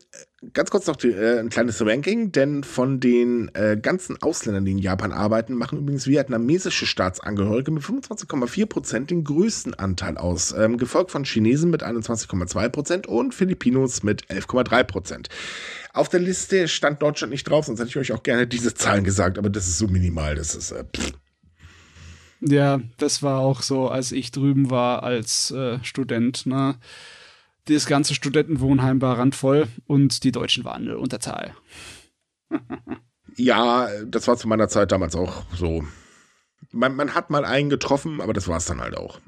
[0.54, 4.72] ganz kurz noch die, äh, ein kleines Ranking, denn von den äh, ganzen Ausländern, die
[4.72, 10.78] in Japan arbeiten, machen übrigens vietnamesische Staatsangehörige mit 25,4 Prozent den größten Anteil aus, ähm,
[10.78, 15.28] gefolgt von Chinesen mit 21,2 Prozent und Filipinos mit 11,3 Prozent.
[15.92, 19.04] Auf der Liste stand Deutschland nicht drauf, sonst hätte ich euch auch gerne diese Zahlen
[19.04, 20.84] gesagt, aber das ist so minimal, das ist äh.
[22.40, 26.46] Ja, das war auch so, als ich drüben war als äh, Student.
[26.46, 26.76] Ne?
[27.66, 31.54] Das ganze Studentenwohnheim war randvoll und die Deutschen waren in Unterzahl.
[33.36, 35.84] ja, das war zu meiner Zeit damals auch so.
[36.72, 39.20] Man, man hat mal einen getroffen, aber das war es dann halt auch.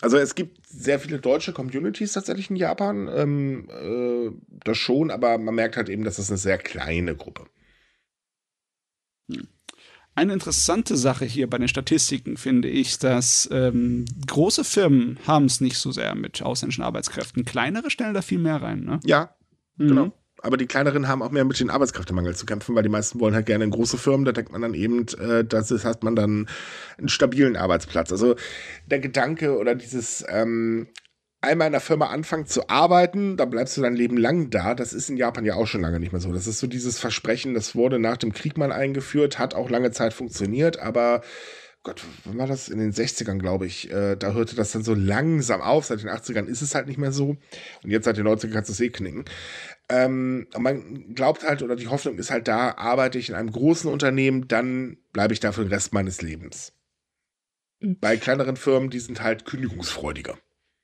[0.00, 4.30] Also es gibt sehr viele deutsche Communities tatsächlich in Japan, ähm, äh,
[4.64, 7.44] das schon, aber man merkt halt eben, dass das eine sehr kleine Gruppe.
[10.20, 15.62] Eine interessante Sache hier bei den Statistiken finde ich, dass ähm, große Firmen haben es
[15.62, 17.46] nicht so sehr mit ausländischen Arbeitskräften.
[17.46, 19.00] Kleinere stellen da viel mehr rein, ne?
[19.02, 19.34] Ja,
[19.78, 19.88] mhm.
[19.88, 20.12] genau.
[20.42, 23.34] Aber die kleineren haben auch mehr mit den Arbeitskräftemangel zu kämpfen, weil die meisten wollen
[23.34, 24.26] halt gerne in große Firmen.
[24.26, 26.50] Da denkt man dann eben, äh, das ist, hat man dann
[26.98, 28.12] einen stabilen Arbeitsplatz.
[28.12, 28.36] Also
[28.84, 30.88] der Gedanke oder dieses ähm,
[31.40, 34.74] einmal in der Firma anfangen zu arbeiten, dann bleibst du dein Leben lang da.
[34.74, 36.32] Das ist in Japan ja auch schon lange nicht mehr so.
[36.32, 39.90] Das ist so dieses Versprechen, das wurde nach dem Krieg mal eingeführt, hat auch lange
[39.90, 41.22] Zeit funktioniert, aber
[41.82, 42.68] Gott, wann war das?
[42.68, 43.90] In den 60ern, glaube ich.
[43.90, 45.86] Äh, da hörte das dann so langsam auf.
[45.86, 47.38] Seit den 80ern ist es halt nicht mehr so.
[47.82, 49.24] Und jetzt seit den 90ern kannst du es eh knicken.
[49.88, 53.90] Ähm, man glaubt halt, oder die Hoffnung ist halt da, arbeite ich in einem großen
[53.90, 56.74] Unternehmen, dann bleibe ich da für den Rest meines Lebens.
[57.80, 57.98] Mhm.
[57.98, 60.38] Bei kleineren Firmen, die sind halt kündigungsfreudiger.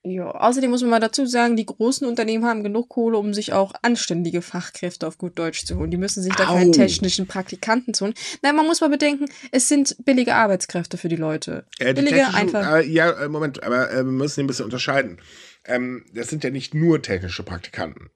[0.09, 3.53] Ja, außerdem muss man mal dazu sagen, die großen Unternehmen haben genug Kohle, um sich
[3.53, 5.91] auch anständige Fachkräfte auf gut Deutsch zu holen.
[5.91, 8.15] Die müssen sich da keine technischen Praktikanten tun.
[8.41, 11.65] Nein, man muss mal bedenken, es sind billige Arbeitskräfte für die Leute.
[11.81, 12.77] Äh, die billige einfach.
[12.77, 15.19] Äh, ja, äh, Moment, aber äh, wir müssen ein bisschen unterscheiden.
[15.65, 18.11] Ähm, das sind ja nicht nur technische Praktikanten.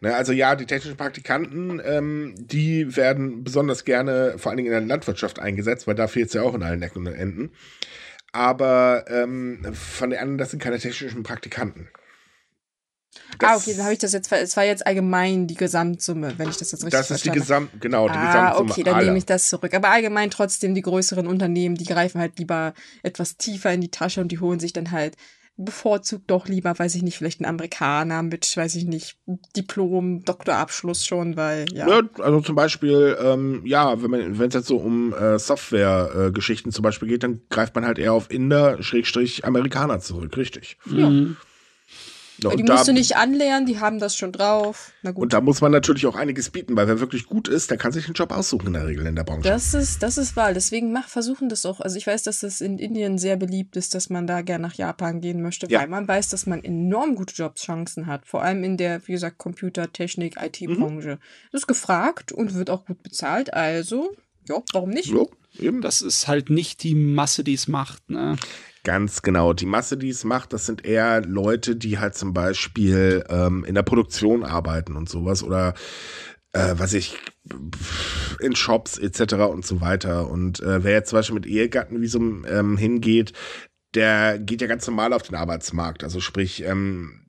[0.00, 4.78] Ne, also ja, die technischen Praktikanten, ähm, die werden besonders gerne vor allen Dingen in
[4.78, 7.52] der Landwirtschaft eingesetzt, weil da fehlt es ja auch in allen Ecken und Enden
[8.32, 11.88] aber ähm, von den anderen, das sind keine technischen Praktikanten.
[13.38, 16.48] Das, ah, okay, dann habe ich das jetzt, es war jetzt allgemein die Gesamtsumme, wenn
[16.48, 18.70] ich das jetzt richtig Das ist die Gesamt, genau, die ah, Gesamtsumme.
[18.70, 19.04] okay, dann aller.
[19.04, 19.74] nehme ich das zurück.
[19.74, 22.72] Aber allgemein trotzdem die größeren Unternehmen, die greifen halt lieber
[23.02, 25.16] etwas tiefer in die Tasche und die holen sich dann halt
[25.56, 29.18] bevorzugt doch lieber, weiß ich nicht, vielleicht ein Amerikaner mit, weiß ich nicht,
[29.56, 31.88] Diplom, Doktorabschluss schon, weil, ja.
[31.88, 36.82] ja also zum Beispiel, ähm, ja, wenn es jetzt so um äh, Software-Geschichten äh, zum
[36.82, 40.78] Beispiel geht, dann greift man halt eher auf Inder, Schrägstrich, Amerikaner zurück, richtig.
[40.86, 41.10] Ja.
[41.10, 41.36] Mhm.
[42.42, 44.92] Ja, die musst da, du nicht anlernen, die haben das schon drauf.
[45.14, 47.92] Und da muss man natürlich auch einiges bieten, weil wer wirklich gut ist, der kann
[47.92, 49.48] sich einen Job aussuchen in der Regel in der Branche.
[49.48, 50.52] Das ist, das ist wahr.
[50.52, 51.80] Deswegen mach, versuchen das auch.
[51.80, 54.74] Also ich weiß, dass das in Indien sehr beliebt ist, dass man da gerne nach
[54.74, 55.80] Japan gehen möchte, ja.
[55.80, 58.26] weil man weiß, dass man enorm gute Jobschancen hat.
[58.26, 61.16] Vor allem in der, wie gesagt, Computer, Technik, IT-Branche.
[61.16, 61.50] Mhm.
[61.52, 63.52] Das ist gefragt und wird auch gut bezahlt.
[63.54, 64.14] Also,
[64.48, 65.12] ja, warum nicht?
[65.12, 65.24] Ja.
[65.58, 65.80] Eben.
[65.80, 68.08] Das ist halt nicht die Masse, die es macht.
[68.10, 68.36] Ne?
[68.84, 69.52] Ganz genau.
[69.52, 73.74] Die Masse, die es macht, das sind eher Leute, die halt zum Beispiel ähm, in
[73.74, 75.74] der Produktion arbeiten und sowas oder
[76.52, 77.16] äh, was ich
[78.40, 79.34] in Shops etc.
[79.34, 80.28] und so weiter.
[80.28, 83.32] Und äh, wer jetzt zum Beispiel mit Ehegattenvisum ähm, hingeht,
[83.94, 86.02] der geht ja ganz normal auf den Arbeitsmarkt.
[86.02, 87.21] Also sprich, ähm,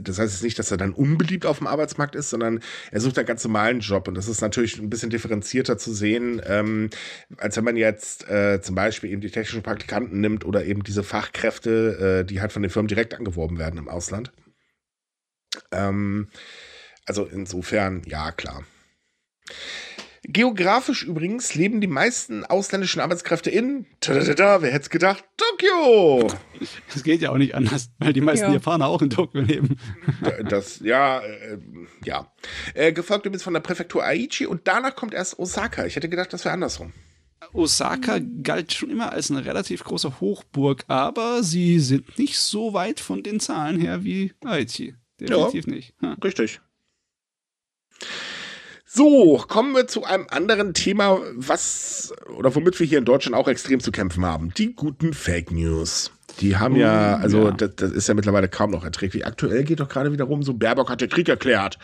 [0.00, 2.60] das heißt jetzt nicht, dass er dann unbeliebt auf dem Arbeitsmarkt ist, sondern
[2.90, 4.08] er sucht einen ganz normalen Job.
[4.08, 6.90] Und das ist natürlich ein bisschen differenzierter zu sehen, ähm,
[7.38, 11.02] als wenn man jetzt äh, zum Beispiel eben die technischen Praktikanten nimmt oder eben diese
[11.02, 14.32] Fachkräfte, äh, die halt von den Firmen direkt angeworben werden im Ausland.
[15.72, 16.28] Ähm,
[17.06, 18.64] also insofern, ja, klar.
[20.28, 26.28] Geografisch übrigens leben die meisten ausländischen Arbeitskräfte in, tada, wer hätte es gedacht, Tokio.
[26.92, 28.54] Das geht ja auch nicht anders, weil die meisten ja.
[28.54, 29.78] Japaner auch in Tokio leben.
[30.48, 31.58] Das, ja, äh,
[32.04, 32.32] ja.
[32.74, 35.86] Äh, gefolgt übrigens von der Präfektur Aichi und danach kommt erst Osaka.
[35.86, 36.92] Ich hätte gedacht, das wäre andersrum.
[37.52, 42.98] Osaka galt schon immer als eine relativ große Hochburg, aber sie sind nicht so weit
[42.98, 44.94] von den Zahlen her wie Aichi.
[45.20, 45.94] Definitiv ja, nicht.
[46.02, 46.16] Ha.
[46.24, 46.60] Richtig.
[48.96, 53.46] So, kommen wir zu einem anderen Thema, was oder womit wir hier in Deutschland auch
[53.46, 54.54] extrem zu kämpfen haben.
[54.56, 56.12] Die guten Fake News.
[56.40, 57.50] Die haben ja, also ja.
[57.50, 59.26] Das, das, ist ja mittlerweile kaum noch erträglich.
[59.26, 61.78] Aktuell geht doch gerade wiederum so, Baerbock hat den Krieg erklärt.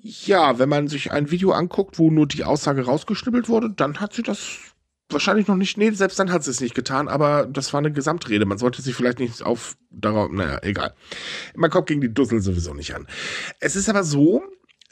[0.00, 4.12] Ja, wenn man sich ein Video anguckt, wo nur die Aussage rausgeschnippelt wurde, dann hat
[4.12, 4.58] sie das
[5.10, 7.90] wahrscheinlich noch nicht, nee, selbst dann hat sie es nicht getan, aber das war eine
[7.90, 8.46] Gesamtrede.
[8.46, 10.94] Man sollte sich vielleicht nicht auf darauf, naja, egal.
[11.56, 13.08] Man kommt gegen die Dussel sowieso nicht an.
[13.58, 14.44] Es ist aber so,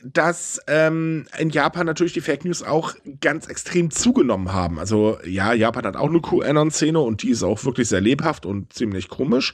[0.02, 4.78] dass ähm, in Japan natürlich die Fake News auch ganz extrem zugenommen haben.
[4.78, 8.72] Also ja, Japan hat auch eine QAnon-Szene und die ist auch wirklich sehr lebhaft und
[8.72, 9.52] ziemlich komisch.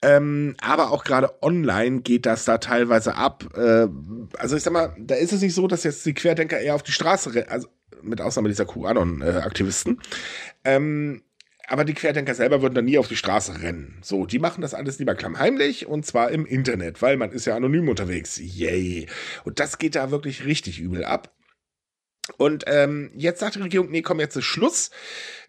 [0.00, 3.44] Ähm, aber auch gerade online geht das da teilweise ab.
[3.56, 3.88] Äh,
[4.38, 6.82] also ich sag mal, da ist es nicht so, dass jetzt die Querdenker eher auf
[6.82, 7.68] die Straße, also
[8.02, 10.00] mit Ausnahme dieser QAnon-Aktivisten,
[10.64, 11.22] ähm,
[11.72, 13.96] aber die Querdenker selber würden dann nie auf die Straße rennen.
[14.02, 17.56] So, die machen das alles lieber klammheimlich und zwar im Internet, weil man ist ja
[17.56, 18.38] anonym unterwegs.
[18.38, 19.06] Yay.
[19.44, 21.34] Und das geht da wirklich richtig übel ab.
[22.36, 24.90] Und ähm, jetzt sagt die Regierung, nee, komm, jetzt ist Schluss.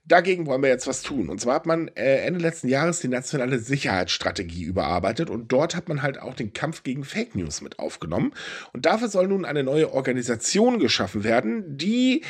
[0.06, 1.28] Dagegen wollen wir jetzt was tun.
[1.28, 5.90] Und zwar hat man äh, Ende letzten Jahres die nationale Sicherheitsstrategie überarbeitet und dort hat
[5.90, 8.34] man halt auch den Kampf gegen Fake News mit aufgenommen.
[8.72, 12.24] Und dafür soll nun eine neue Organisation geschaffen werden, die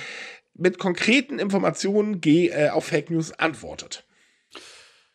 [0.56, 4.06] mit konkreten Informationen äh, auf Fake News antwortet.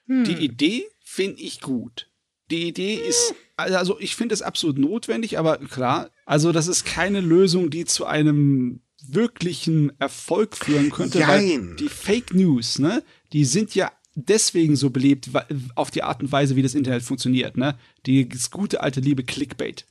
[0.06, 0.24] Hm.
[0.24, 2.10] Die Idee finde ich gut.
[2.50, 7.20] Die Idee ist, also ich finde es absolut notwendig, aber klar, also das ist keine
[7.20, 13.74] Lösung, die zu einem wirklichen Erfolg führen könnte, weil die Fake News, ne, die sind
[13.74, 15.30] ja deswegen so beliebt
[15.74, 17.78] auf die Art und Weise, wie das Internet funktioniert, ne?
[18.06, 19.86] Die gute alte liebe Clickbait.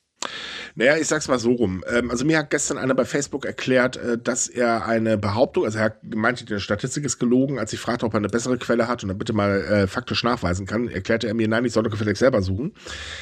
[0.75, 1.84] Naja, ich sag's mal so rum.
[1.91, 5.80] Ähm, also mir hat gestern einer bei Facebook erklärt, äh, dass er eine Behauptung, also
[5.80, 9.03] er meinte, die Statistik ist gelogen, als ich fragte, ob er eine bessere Quelle hat
[9.03, 11.91] und dann bitte mal äh, faktisch nachweisen kann, erklärte er mir, nein, ich soll doch
[11.91, 12.73] gefälligst selber suchen.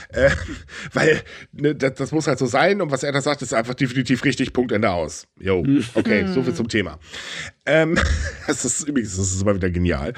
[0.09, 0.29] Äh,
[0.93, 3.73] weil ne, das, das, muss halt so sein und was er da sagt, ist einfach
[3.73, 5.27] definitiv richtig, Punkt, Ende aus.
[5.39, 6.99] Jo, okay, so viel zum Thema.
[7.65, 7.97] Ähm,
[8.47, 10.13] das ist übrigens, das ist immer wieder genial.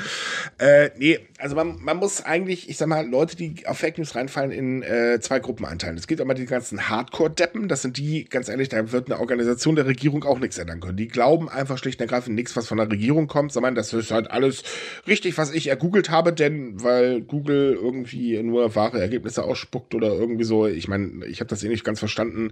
[0.57, 4.15] Äh, nee, also man, man muss eigentlich, ich sag mal, Leute, die auf Fake News
[4.15, 5.97] reinfallen, in äh, zwei Gruppen einteilen.
[5.97, 9.75] Es gibt immer die ganzen Hardcore-Deppen, das sind die, ganz ehrlich, da wird eine Organisation
[9.75, 10.97] der Regierung auch nichts ändern können.
[10.97, 14.11] Die glauben einfach schlicht und ergreifend nichts, was von der Regierung kommt, sondern das ist
[14.11, 14.63] halt alles
[15.07, 20.43] richtig, was ich ergoogelt habe, denn weil Google irgendwie nur wahre Ergebnisse ausspuckt oder irgendwie
[20.43, 22.51] so, ich meine, ich habe das eh nicht ganz verstanden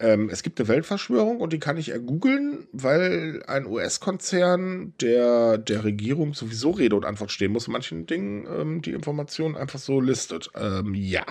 [0.00, 5.84] ähm, es gibt eine Weltverschwörung und die kann ich ergoogeln, weil ein US-Konzern der, der
[5.84, 10.50] Regierung sowieso Rede und Antwort stehen muss, manchen Dingen ähm, die Informationen einfach so listet.
[10.58, 11.24] Ähm, ja.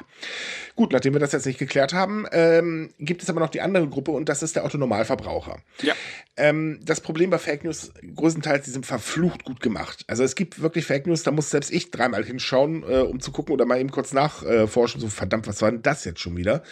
[0.76, 3.88] Gut, nachdem wir das jetzt nicht geklärt haben, ähm, gibt es aber noch die andere
[3.88, 5.58] Gruppe und das ist der Autonormalverbraucher.
[5.82, 5.96] Ja.
[6.38, 10.06] Ähm, das Problem bei Fake News größtenteils, die sind verflucht gut gemacht.
[10.08, 13.32] Also es gibt wirklich Fake News, da muss selbst ich dreimal hinschauen, äh, um zu
[13.32, 16.38] gucken oder mal eben kurz nachforschen, äh, so verdammt, was war denn das jetzt schon
[16.38, 16.64] wieder?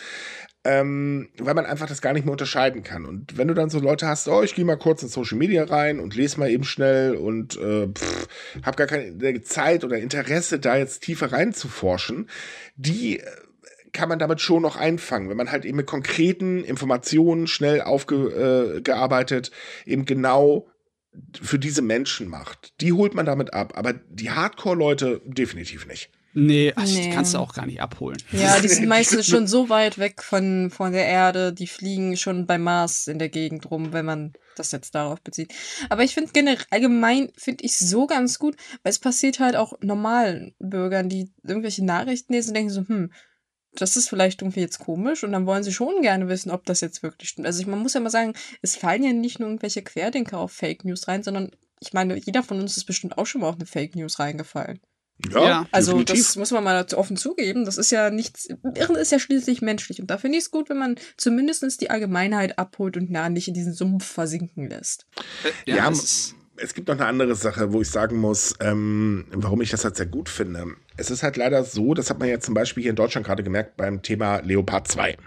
[0.68, 3.06] Ähm, weil man einfach das gar nicht mehr unterscheiden kann.
[3.06, 5.64] Und wenn du dann so Leute hast, oh, ich gehe mal kurz in Social Media
[5.64, 7.88] rein und lese mal eben schnell und äh,
[8.64, 12.30] habe gar keine Zeit oder Interesse, da jetzt tiefer reinzuforschen,
[12.76, 13.26] die äh,
[13.94, 19.52] kann man damit schon noch einfangen, wenn man halt eben mit konkreten Informationen schnell aufgearbeitet
[19.86, 20.68] äh, eben genau
[21.42, 22.74] für diese Menschen macht.
[22.82, 26.12] Die holt man damit ab, aber die Hardcore-Leute definitiv nicht.
[26.40, 27.10] Nee, ach, nee.
[27.12, 28.22] kannst du auch gar nicht abholen.
[28.32, 32.46] Ja, die sind meistens schon so weit weg von, von der Erde, die fliegen schon
[32.46, 35.52] bei Mars in der Gegend rum, wenn man das jetzt darauf bezieht.
[35.90, 39.74] Aber ich finde generell, allgemein finde ich so ganz gut, weil es passiert halt auch
[39.82, 43.12] normalen Bürgern, die irgendwelche Nachrichten lesen und denken so, hm,
[43.74, 46.82] das ist vielleicht irgendwie jetzt komisch und dann wollen sie schon gerne wissen, ob das
[46.82, 47.48] jetzt wirklich stimmt.
[47.48, 50.52] Also ich, man muss ja mal sagen, es fallen ja nicht nur irgendwelche Querdenker auf
[50.52, 53.56] Fake News rein, sondern ich meine, jeder von uns ist bestimmt auch schon mal auf
[53.56, 54.80] eine Fake News reingefallen.
[55.34, 55.66] Ja, ja.
[55.72, 56.26] also definitiv.
[56.26, 57.66] das muss man mal offen zugeben.
[57.66, 58.48] Das ist ja nichts.
[58.76, 60.00] Irren ist ja schließlich menschlich.
[60.00, 63.48] Und da finde ich es gut, wenn man zumindest die Allgemeinheit abholt und nah nicht
[63.48, 65.08] in diesen Sumpf versinken lässt.
[65.66, 69.62] Ja, ja es, es gibt noch eine andere Sache, wo ich sagen muss, ähm, warum
[69.62, 70.76] ich das halt sehr gut finde.
[70.98, 73.44] Es ist halt leider so, das hat man ja zum Beispiel hier in Deutschland gerade
[73.44, 75.18] gemerkt beim Thema Leopard 2.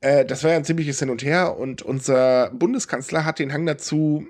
[0.00, 3.66] Äh, das war ja ein ziemliches Hin und Her und unser Bundeskanzler hat den Hang
[3.66, 4.26] dazu,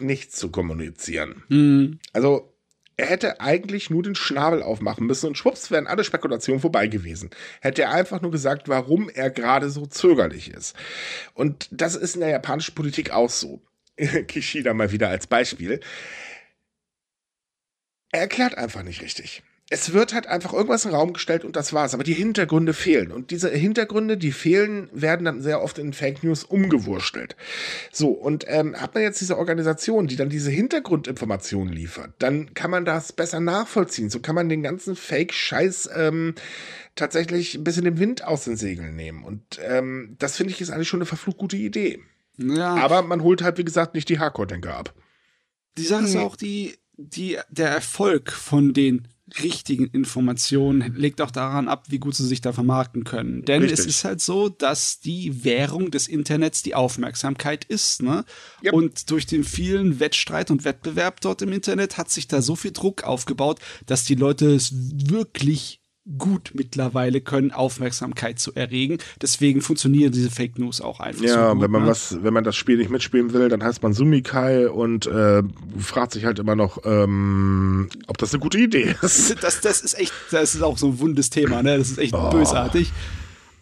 [0.00, 1.44] nichts zu kommunizieren.
[1.48, 1.98] Mhm.
[2.12, 2.51] Also
[2.96, 7.30] er hätte eigentlich nur den Schnabel aufmachen müssen und schwupps wären alle Spekulationen vorbei gewesen.
[7.60, 10.76] Hätte er einfach nur gesagt, warum er gerade so zögerlich ist.
[11.34, 13.62] Und das ist in der japanischen Politik auch so.
[14.28, 15.80] Kishida mal wieder als Beispiel.
[18.10, 19.42] Er erklärt einfach nicht richtig
[19.72, 21.94] es wird halt einfach irgendwas in den Raum gestellt und das war's.
[21.94, 23.10] Aber die Hintergründe fehlen.
[23.10, 27.36] Und diese Hintergründe, die fehlen, werden dann sehr oft in Fake News umgewurstelt.
[27.90, 32.70] So, und ähm, hat man jetzt diese Organisation, die dann diese Hintergrundinformationen liefert, dann kann
[32.70, 34.10] man das besser nachvollziehen.
[34.10, 36.34] So kann man den ganzen Fake-Scheiß ähm,
[36.94, 39.24] tatsächlich ein bisschen den Wind aus den Segeln nehmen.
[39.24, 41.98] Und ähm, das finde ich ist eigentlich schon eine verflucht gute Idee.
[42.36, 42.74] Ja.
[42.74, 44.94] Aber man holt halt, wie gesagt, nicht die Hardcore-Denker ab.
[45.78, 49.08] Die Sache ist auch die, die, der Erfolg von den
[49.40, 53.44] richtigen Informationen legt auch daran ab, wie gut sie sich da vermarkten können.
[53.44, 53.80] Denn Richtig.
[53.80, 58.02] es ist halt so, dass die Währung des Internets die Aufmerksamkeit ist.
[58.02, 58.24] Ne?
[58.64, 58.72] Yep.
[58.72, 62.72] Und durch den vielen Wettstreit und Wettbewerb dort im Internet hat sich da so viel
[62.72, 65.81] Druck aufgebaut, dass die Leute es wirklich
[66.18, 68.98] gut mittlerweile können, Aufmerksamkeit zu erregen.
[69.20, 71.22] Deswegen funktionieren diese Fake News auch einfach.
[71.22, 71.88] Ja, so gut, wenn man ne?
[71.88, 75.42] was, wenn man das Spiel nicht mitspielen will, dann heißt man Sumikai und äh,
[75.78, 79.42] fragt sich halt immer noch, ähm, ob das eine gute Idee ist.
[79.42, 81.78] Das, das ist echt, das ist auch so ein wundes Thema, ne?
[81.78, 82.30] Das ist echt oh.
[82.30, 82.92] bösartig.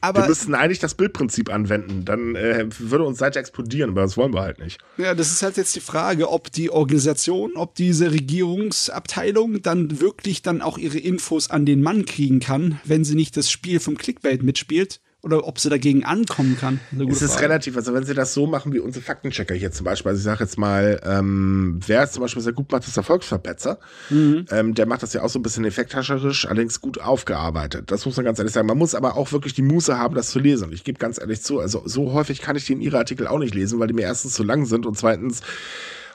[0.01, 2.05] Aber wir müssten eigentlich das Bildprinzip anwenden.
[2.05, 4.79] Dann äh, würde uns Seite explodieren, aber das wollen wir halt nicht.
[4.97, 10.43] Ja, das ist halt jetzt die Frage, ob die Organisation, ob diese Regierungsabteilung dann wirklich
[10.43, 13.97] dann auch ihre Infos an den Mann kriegen kann, wenn sie nicht das Spiel vom
[13.97, 16.81] Clickbait mitspielt oder ob sie dagegen ankommen kann.
[17.11, 17.47] Es ist Frage.
[17.47, 20.25] relativ, also wenn sie das so machen wie unsere Faktenchecker hier zum Beispiel, also ich
[20.25, 23.79] sage jetzt mal, ähm, wer es zum Beispiel sehr gut macht, ist der Volksverpetzer.
[24.09, 24.47] Mhm.
[24.51, 27.91] Ähm, der macht das ja auch so ein bisschen effekthascherisch, allerdings gut aufgearbeitet.
[27.91, 28.67] Das muss man ganz ehrlich sagen.
[28.67, 30.69] Man muss aber auch wirklich die Muße haben, das zu lesen.
[30.69, 33.27] Und ich gebe ganz ehrlich zu, also so häufig kann ich die in ihre Artikel
[33.27, 35.43] auch nicht lesen, weil die mir erstens zu lang sind und zweitens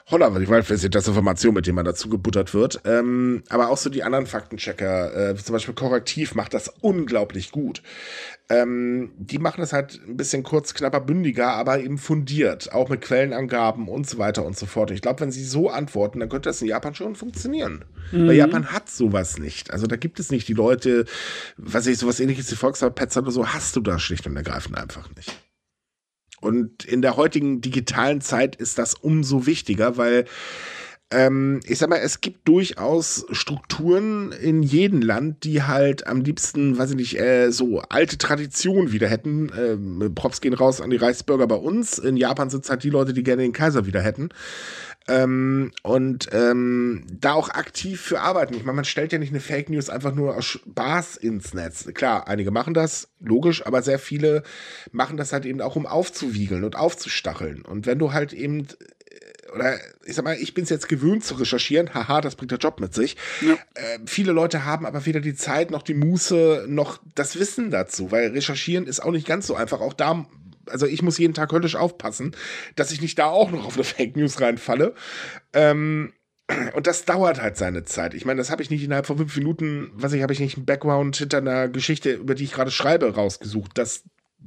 [0.08, 2.80] Holla, weil ich weiß, das Information, mit dem man dazu gebuttert wird.
[2.84, 7.82] Ähm, aber auch so die anderen Faktenchecker, äh, zum Beispiel Korrektiv macht das unglaublich gut.
[8.48, 13.00] Ähm, die machen das halt ein bisschen kurz, knapper, bündiger, aber eben fundiert, auch mit
[13.00, 14.92] Quellenangaben und so weiter und so fort.
[14.92, 17.84] Ich glaube, wenn sie so antworten, dann könnte das in Japan schon funktionieren.
[18.12, 18.28] Mhm.
[18.28, 19.72] Weil Japan hat sowas nicht.
[19.72, 21.06] Also da gibt es nicht die Leute,
[21.56, 25.08] was ich, sowas ähnliches wie Volkswagen-Pets oder so, hast du da schlicht und ergreifend einfach
[25.16, 25.36] nicht.
[26.40, 30.26] Und in der heutigen digitalen Zeit ist das umso wichtiger, weil
[31.12, 36.78] ähm, ich sag mal, es gibt durchaus Strukturen in jedem Land, die halt am liebsten,
[36.78, 39.52] weiß ich nicht, äh, so alte Traditionen wieder hätten.
[39.56, 41.98] Ähm, Props gehen raus an die Reichsbürger bei uns.
[41.98, 44.30] In Japan sind es halt die Leute, die gerne den Kaiser wieder hätten.
[45.08, 48.54] Ähm, und ähm, da auch aktiv für arbeiten.
[48.54, 51.86] Ich meine, man stellt ja nicht eine Fake News einfach nur aus Spaß ins Netz.
[51.94, 54.42] Klar, einige machen das, logisch, aber sehr viele
[54.90, 57.62] machen das halt eben auch, um aufzuwiegeln und aufzustacheln.
[57.62, 58.66] Und wenn du halt eben
[59.56, 62.58] oder ich sag mal, ich bin es jetzt gewöhnt zu recherchieren, haha, das bringt der
[62.58, 63.16] Job mit sich.
[63.40, 63.54] Ja.
[63.74, 68.12] Äh, viele Leute haben aber weder die Zeit noch die Muße noch das Wissen dazu,
[68.12, 69.80] weil recherchieren ist auch nicht ganz so einfach.
[69.80, 70.26] Auch da
[70.68, 72.34] also ich muss jeden Tag höllisch aufpassen,
[72.74, 74.94] dass ich nicht da auch noch auf eine Fake News reinfalle.
[75.52, 76.12] Ähm,
[76.74, 78.14] und das dauert halt seine Zeit.
[78.14, 80.56] Ich meine, das habe ich nicht innerhalb von fünf Minuten, was ich, habe ich nicht
[80.56, 83.72] einen Background hinter einer Geschichte, über die ich gerade schreibe, rausgesucht.
[83.74, 84.04] Das,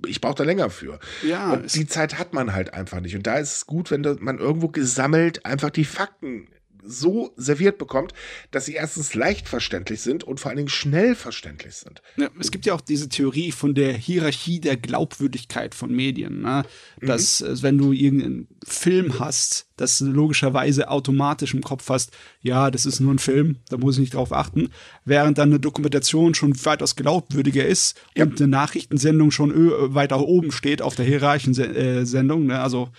[0.07, 0.99] ich brauche da länger für.
[1.23, 1.53] Ja.
[1.53, 3.15] Und die Zeit hat man halt einfach nicht.
[3.15, 6.47] Und da ist es gut, wenn man irgendwo gesammelt einfach die Fakten
[6.89, 8.13] so serviert bekommt,
[8.51, 12.01] dass sie erstens leicht verständlich sind und vor allen Dingen schnell verständlich sind.
[12.17, 16.63] Ja, es gibt ja auch diese Theorie von der Hierarchie der Glaubwürdigkeit von Medien, ne?
[17.01, 17.61] dass mhm.
[17.61, 22.11] wenn du irgendeinen Film hast, dass du logischerweise automatisch im Kopf hast,
[22.41, 24.69] ja, das ist nur ein Film, da muss ich nicht drauf achten,
[25.05, 28.25] während dann eine Dokumentation schon weitaus glaubwürdiger ist ja.
[28.25, 29.53] und eine Nachrichtensendung schon
[29.93, 32.59] weiter oben steht auf der Hierarchensendung, ne?
[32.59, 32.89] also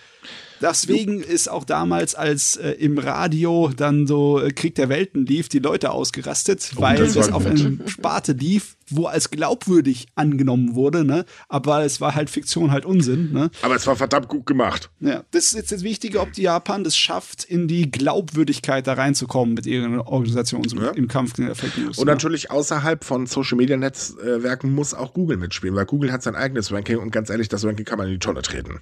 [0.61, 5.49] Deswegen ist auch damals, als äh, im Radio dann so äh, Krieg der Welten lief,
[5.49, 10.75] die Leute ausgerastet, oh, weil das, das auf einer Sparte lief, wo als glaubwürdig angenommen
[10.75, 11.25] wurde, ne?
[11.49, 13.49] Aber es war halt Fiktion, halt Unsinn, ne?
[13.61, 14.89] Aber es war verdammt gut gemacht.
[14.99, 18.93] Ja, das ist jetzt das Wichtige, ob die Japan das schafft, in die Glaubwürdigkeit da
[18.93, 20.91] reinzukommen mit ihren Organisationen ja.
[20.91, 21.97] im Kampf gegen Fake News.
[21.97, 22.11] Und ne?
[22.11, 26.71] natürlich außerhalb von Social Media Netzwerken muss auch Google mitspielen, weil Google hat sein eigenes
[26.71, 28.79] Ranking und ganz ehrlich, das Ranking kann man in die Tonne treten.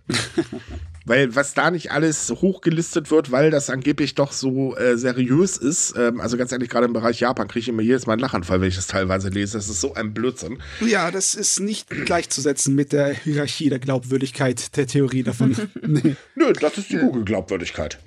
[1.06, 5.96] weil was da nicht alles hochgelistet wird, weil das angeblich doch so äh, seriös ist,
[5.98, 8.62] ähm, also ganz ehrlich, gerade im Bereich Japan kriege ich immer jedes Mal einen Lachanfall,
[8.62, 9.58] wenn ich das teilweise lese.
[9.58, 10.60] Das ist so ein Blödsinn.
[10.82, 15.56] Ja, das ist nicht gleichzusetzen mit der Hierarchie der Glaubwürdigkeit der Theorie davon.
[15.82, 16.16] nee.
[16.36, 18.00] Nö, das ist die Google-Glaubwürdigkeit.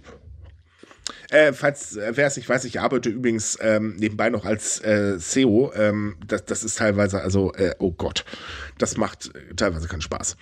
[1.30, 5.18] Äh, falls, äh, wer es nicht weiß, ich arbeite übrigens ähm, nebenbei noch als äh,
[5.18, 5.72] SEO.
[5.74, 8.26] Ähm, das, das ist teilweise, also, äh, oh Gott,
[8.76, 10.36] das macht teilweise keinen Spaß.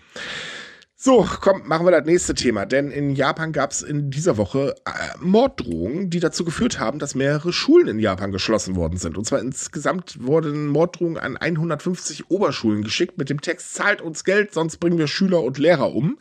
[1.03, 2.67] So, komm, machen wir das nächste Thema.
[2.67, 7.15] Denn in Japan gab es in dieser Woche äh, Morddrohungen, die dazu geführt haben, dass
[7.15, 9.17] mehrere Schulen in Japan geschlossen worden sind.
[9.17, 14.53] Und zwar insgesamt wurden Morddrohungen an 150 Oberschulen geschickt mit dem Text, zahlt uns Geld,
[14.53, 16.19] sonst bringen wir Schüler und Lehrer um.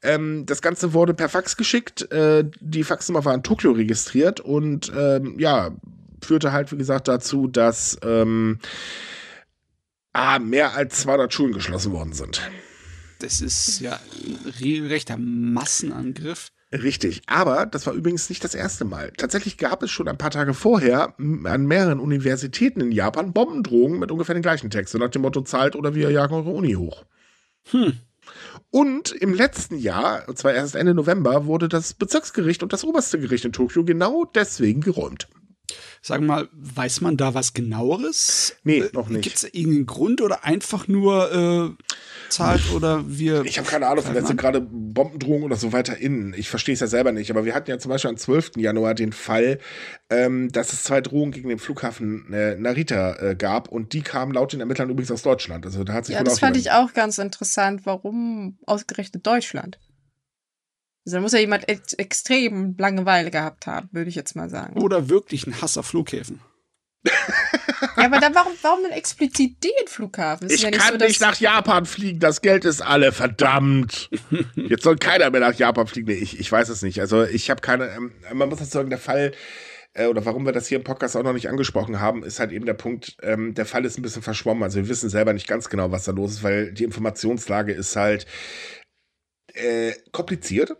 [0.00, 2.12] Ähm, das Ganze wurde per Fax geschickt.
[2.12, 5.72] Äh, die Faxnummer war in Tokio registriert und ähm, ja,
[6.22, 8.60] führte halt, wie gesagt, dazu, dass ähm,
[10.12, 12.48] ah, mehr als 200 Schulen geschlossen worden sind.
[13.24, 16.50] Das ist ja ein regelrechter Massenangriff.
[16.70, 19.12] Richtig, aber das war übrigens nicht das erste Mal.
[19.16, 24.10] Tatsächlich gab es schon ein paar Tage vorher an mehreren Universitäten in Japan Bombendrohungen mit
[24.10, 27.06] ungefähr den gleichen Text, so nach dem Motto zahlt oder wir jagen eure Uni hoch.
[27.70, 27.94] Hm.
[28.68, 33.18] Und im letzten Jahr, und zwar erst Ende November, wurde das Bezirksgericht und das oberste
[33.18, 35.28] Gericht in Tokio genau deswegen geräumt.
[36.02, 38.56] Sag mal, weiß man da was genaueres?
[38.64, 39.22] Nee, äh, noch nicht.
[39.22, 41.84] Gibt es irgendeinen Grund oder einfach nur äh,
[42.28, 43.44] zahlt oder wir.
[43.44, 46.34] Ich habe keine Ahnung, vielleicht sind gerade Bombendrohungen oder so weiter innen.
[46.36, 48.52] Ich verstehe es ja selber nicht, aber wir hatten ja zum Beispiel am 12.
[48.56, 49.58] Januar den Fall,
[50.10, 54.32] ähm, dass es zwei Drohungen gegen den Flughafen äh, Narita äh, gab und die kamen
[54.32, 55.64] laut den Ermittlern übrigens aus Deutschland.
[55.64, 57.82] Also da hat sich ja, das fand ich auch ganz interessant.
[57.84, 59.78] Warum ausgerechnet Deutschland?
[61.04, 64.80] Also da muss ja jemand ex extrem Langeweile gehabt haben, würde ich jetzt mal sagen.
[64.80, 66.40] Oder wirklich ein Hass auf Flughäfen.
[67.04, 70.48] ja, aber dann warum, warum denn explizit den Flughafen?
[70.48, 74.08] ich ja nicht kann so, nicht nach Japan fliegen, das Geld ist alle, verdammt.
[74.54, 76.08] Jetzt soll keiner mehr nach Japan fliegen.
[76.08, 77.00] Nee, ich, ich weiß es nicht.
[77.00, 79.32] Also ich habe keine, ähm, man muss sagen, der Fall,
[79.92, 82.52] äh, oder warum wir das hier im Podcast auch noch nicht angesprochen haben, ist halt
[82.52, 84.62] eben der Punkt, ähm, der Fall ist ein bisschen verschwommen.
[84.62, 87.94] Also wir wissen selber nicht ganz genau, was da los ist, weil die Informationslage ist
[87.96, 88.24] halt
[89.52, 90.74] äh, kompliziert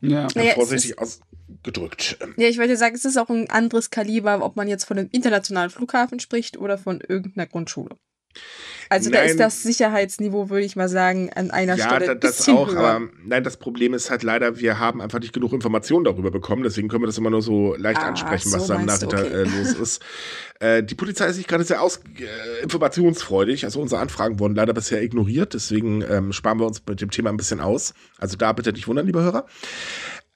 [0.00, 0.28] ja.
[0.34, 2.18] Naja, vorsichtig ausgedrückt.
[2.36, 5.08] Ja, ich wollte sagen, es ist auch ein anderes Kaliber, ob man jetzt von einem
[5.12, 7.96] internationalen Flughafen spricht oder von irgendeiner Grundschule.
[8.88, 12.06] Also nein, da ist das Sicherheitsniveau, würde ich mal sagen, an einer ja, Stelle.
[12.06, 12.78] Ja, das auch, höher.
[12.78, 16.62] aber nein, das Problem ist halt leider, wir haben einfach nicht genug Informationen darüber bekommen,
[16.62, 19.24] deswegen können wir das immer nur so leicht ah, ansprechen, so was da im Nachhinein
[19.24, 19.34] okay.
[19.34, 20.02] äh, los ist.
[20.60, 24.72] äh, die Polizei ist nicht gerade sehr aus, äh, informationsfreudig, also unsere Anfragen wurden leider
[24.72, 27.94] bisher ignoriert, deswegen ähm, sparen wir uns mit dem Thema ein bisschen aus.
[28.18, 29.46] Also da bitte nicht wundern, liebe Hörer.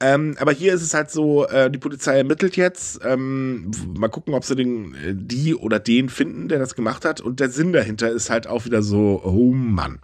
[0.03, 3.01] Ähm, aber hier ist es halt so, äh, die Polizei ermittelt jetzt.
[3.05, 7.20] Ähm, mal gucken, ob sie den, äh, die oder den finden, der das gemacht hat.
[7.20, 10.01] Und der Sinn dahinter ist halt auch wieder so, oh Mann.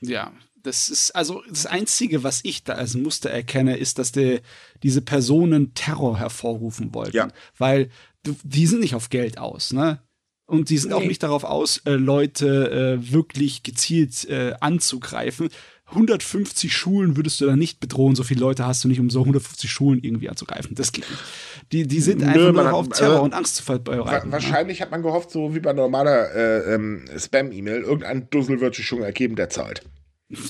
[0.00, 0.32] Ja,
[0.62, 4.40] das ist also das Einzige, was ich da als Muster erkenne, ist, dass die,
[4.82, 7.16] diese Personen Terror hervorrufen wollten.
[7.16, 7.28] Ja.
[7.56, 7.88] Weil
[8.24, 10.02] die sind nicht auf Geld aus, ne?
[10.44, 10.96] Und die sind nee.
[10.96, 15.48] auch nicht darauf aus, äh, Leute äh, wirklich gezielt äh, anzugreifen.
[15.90, 19.20] 150 Schulen würdest du da nicht bedrohen, so viele Leute hast du nicht, um so
[19.20, 20.74] 150 Schulen irgendwie anzugreifen.
[20.74, 21.22] Das geht nicht.
[21.72, 24.30] Die, die sind einfach Nö, nur hat, auf Terror also, und Angst zu verbreiten.
[24.32, 24.84] Wahrscheinlich ja.
[24.84, 29.02] hat man gehofft, so wie bei normaler äh, ähm, Spam-E-Mail, irgendein Dussel wird sich schon
[29.02, 29.82] ergeben, der zahlt.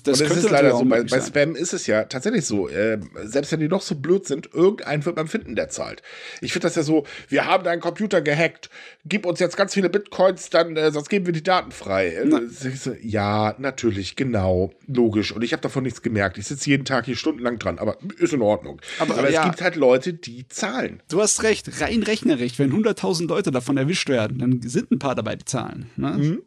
[0.05, 2.99] Das und es ist leider so, bei, bei Spam ist es ja tatsächlich so, äh,
[3.25, 6.03] selbst wenn die noch so blöd sind, irgendeinen wird man finden, der zahlt.
[6.43, 8.69] Ich finde das ja so, wir haben deinen Computer gehackt,
[9.07, 12.15] gib uns jetzt ganz viele Bitcoins, dann äh, sonst geben wir die Daten frei.
[12.15, 15.33] Äh, so, ja, natürlich, genau, logisch.
[15.33, 16.37] Und ich habe davon nichts gemerkt.
[16.37, 18.83] Ich sitze jeden Tag hier stundenlang dran, aber ist in Ordnung.
[18.99, 21.03] Aber, aber ja, es gibt halt Leute, die zahlen.
[21.09, 25.15] Du hast recht, rein rechnerisch, wenn 100.000 Leute davon erwischt werden, dann sind ein paar
[25.15, 25.89] dabei, die zahlen.
[25.97, 26.11] Ne?
[26.11, 26.43] Mhm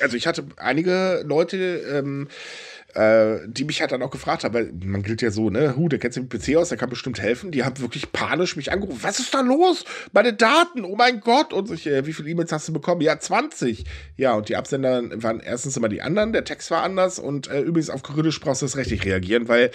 [0.00, 2.28] also ich hatte einige Leute, ähm,
[2.94, 5.88] äh, die mich halt dann auch gefragt haben, weil man gilt ja so, ne, hu,
[5.88, 7.50] der kennt sich mit PC aus, der kann bestimmt helfen.
[7.52, 9.00] Die haben wirklich panisch mich angerufen.
[9.02, 9.84] Was ist da los?
[10.12, 11.52] Meine Daten, oh mein Gott.
[11.52, 13.00] Und ich, äh, wie viele E-Mails hast du bekommen?
[13.00, 13.84] Ja, 20.
[14.16, 17.60] Ja, und die Absender waren erstens immer die anderen, der Text war anders und äh,
[17.60, 19.70] übrigens auf Kyrillisch brauchst du das richtig reagieren, weil äh,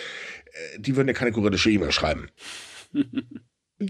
[0.79, 2.29] die würden ja keine kyrillische E-Mail schreiben.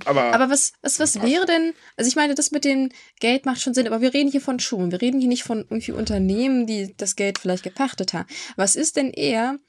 [0.06, 3.62] Aber, aber was, was, was wäre denn, also ich meine, das mit dem Geld macht
[3.62, 6.66] schon Sinn, aber wir reden hier von Schulen, wir reden hier nicht von irgendwie Unternehmen,
[6.66, 8.28] die das Geld vielleicht gepachtet haben.
[8.56, 9.60] Was ist denn eher,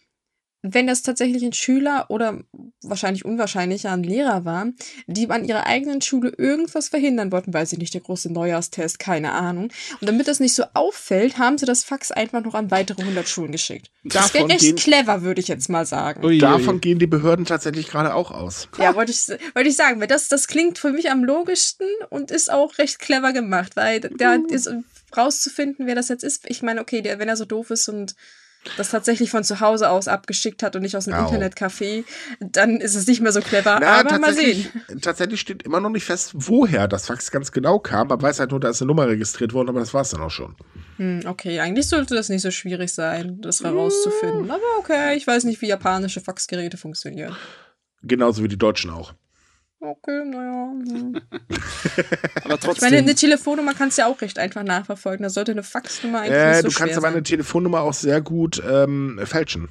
[0.74, 2.40] wenn das tatsächlich ein Schüler oder
[2.82, 4.68] wahrscheinlich unwahrscheinlicher ein Lehrer war,
[5.06, 9.32] die an ihrer eigenen Schule irgendwas verhindern wollten, weiß ich nicht, der große Neujahrstest, keine
[9.32, 9.70] Ahnung.
[10.00, 13.28] Und damit das nicht so auffällt, haben sie das Fax einfach noch an weitere 100
[13.28, 13.90] Schulen geschickt.
[14.04, 16.24] Das wäre echt gehen, clever, würde ich jetzt mal sagen.
[16.24, 18.68] Ui, davon gehen die Behörden tatsächlich gerade auch aus.
[18.78, 22.30] Ja, wollte ich, wollte ich sagen, weil das, das klingt für mich am logischsten und
[22.30, 24.46] ist auch recht clever gemacht, weil da uh.
[24.46, 24.70] ist
[25.16, 26.48] rauszufinden, wer das jetzt ist.
[26.48, 28.14] Ich meine, okay, der, wenn er so doof ist und
[28.76, 31.28] das tatsächlich von zu Hause aus abgeschickt hat und nicht aus einem Au.
[31.28, 32.04] Internetcafé,
[32.40, 33.78] dann ist es nicht mehr so clever.
[33.80, 34.66] Na, aber mal sehen.
[35.00, 38.08] Tatsächlich steht immer noch nicht fest, woher das Fax ganz genau kam.
[38.08, 40.20] Man weiß halt nur, da ist eine Nummer registriert worden, aber das war es dann
[40.20, 40.54] auch schon.
[40.96, 44.50] Hm, okay, eigentlich sollte das nicht so schwierig sein, das herauszufinden.
[44.50, 47.36] Aber okay, ich weiß nicht, wie japanische Faxgeräte funktionieren.
[48.02, 49.14] Genauso wie die deutschen auch.
[49.80, 50.72] Okay, naja.
[50.72, 51.20] Hm.
[52.44, 52.72] aber trotzdem.
[52.72, 55.22] Ich meine, eine Telefonnummer kannst du ja auch recht einfach nachverfolgen.
[55.22, 58.20] Da sollte eine Faxnummer eigentlich äh, nicht so Du kannst aber eine Telefonnummer auch sehr
[58.20, 59.68] gut ähm, fälschen.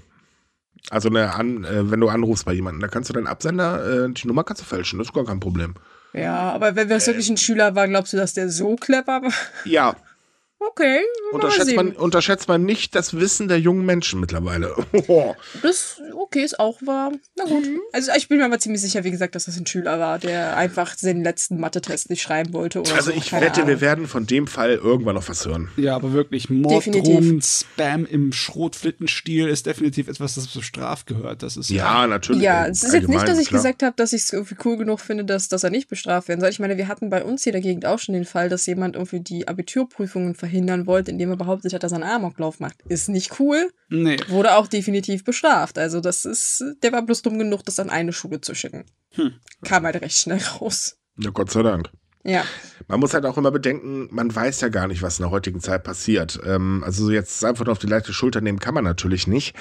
[0.92, 4.12] Also eine an, äh, wenn du anrufst bei jemandem, da kannst du deinen Absender, äh,
[4.12, 5.74] die Nummer kannst du fälschen, das ist gar kein Problem.
[6.14, 9.34] Ja, aber wenn das wirklich ein Schüler war, glaubst du, dass der so clever war?
[9.66, 9.96] Ja,
[10.60, 11.02] Okay.
[11.32, 14.76] Unterschätzt man, unterschätzt man nicht das Wissen der jungen Menschen mittlerweile.
[15.62, 17.12] das, okay, ist auch wahr.
[17.38, 17.66] Na gut.
[17.66, 17.80] Mhm.
[17.94, 20.58] Also ich bin mir aber ziemlich sicher, wie gesagt, dass das ein Schüler war, der
[20.58, 22.80] einfach den letzten Mathe-Test nicht schreiben wollte.
[22.80, 23.12] also so.
[23.12, 23.68] ich Keine wette, Ahnung.
[23.70, 25.70] wir werden von dem Fall irgendwann noch was hören.
[25.78, 31.44] Ja, aber wirklich, Morddrohungen, Spam im Schrotflittenstil ist definitiv etwas, das bestraft gehört.
[31.44, 32.42] Das ist ja, natürlich.
[32.42, 33.60] Ja, es ist jetzt nicht, dass ich klar.
[33.62, 36.42] gesagt habe, dass ich es irgendwie cool genug finde, dass, dass er nicht bestraft werden
[36.42, 36.50] soll.
[36.50, 38.66] Ich meine, wir hatten bei uns hier in der Gegend auch schon den Fall, dass
[38.66, 42.76] jemand irgendwie die Abiturprüfungen verhindern wollte, indem er behauptet hat, dass er einen Amoklauf macht.
[42.88, 43.70] Ist nicht cool.
[43.90, 44.18] Nee.
[44.30, 45.78] Wurde auch definitiv bestraft.
[45.78, 48.86] Also das ist, der war bloß dumm genug, das an eine Schule zu schicken.
[49.12, 49.34] Hm.
[49.64, 50.98] Kam halt recht schnell raus.
[51.18, 51.90] Ja, Gott sei Dank.
[52.24, 52.44] Ja.
[52.88, 55.62] Man muss halt auch immer bedenken, man weiß ja gar nicht, was in der heutigen
[55.62, 56.40] Zeit passiert.
[56.44, 59.56] Ähm, also jetzt einfach auf die leichte Schulter nehmen kann man natürlich nicht.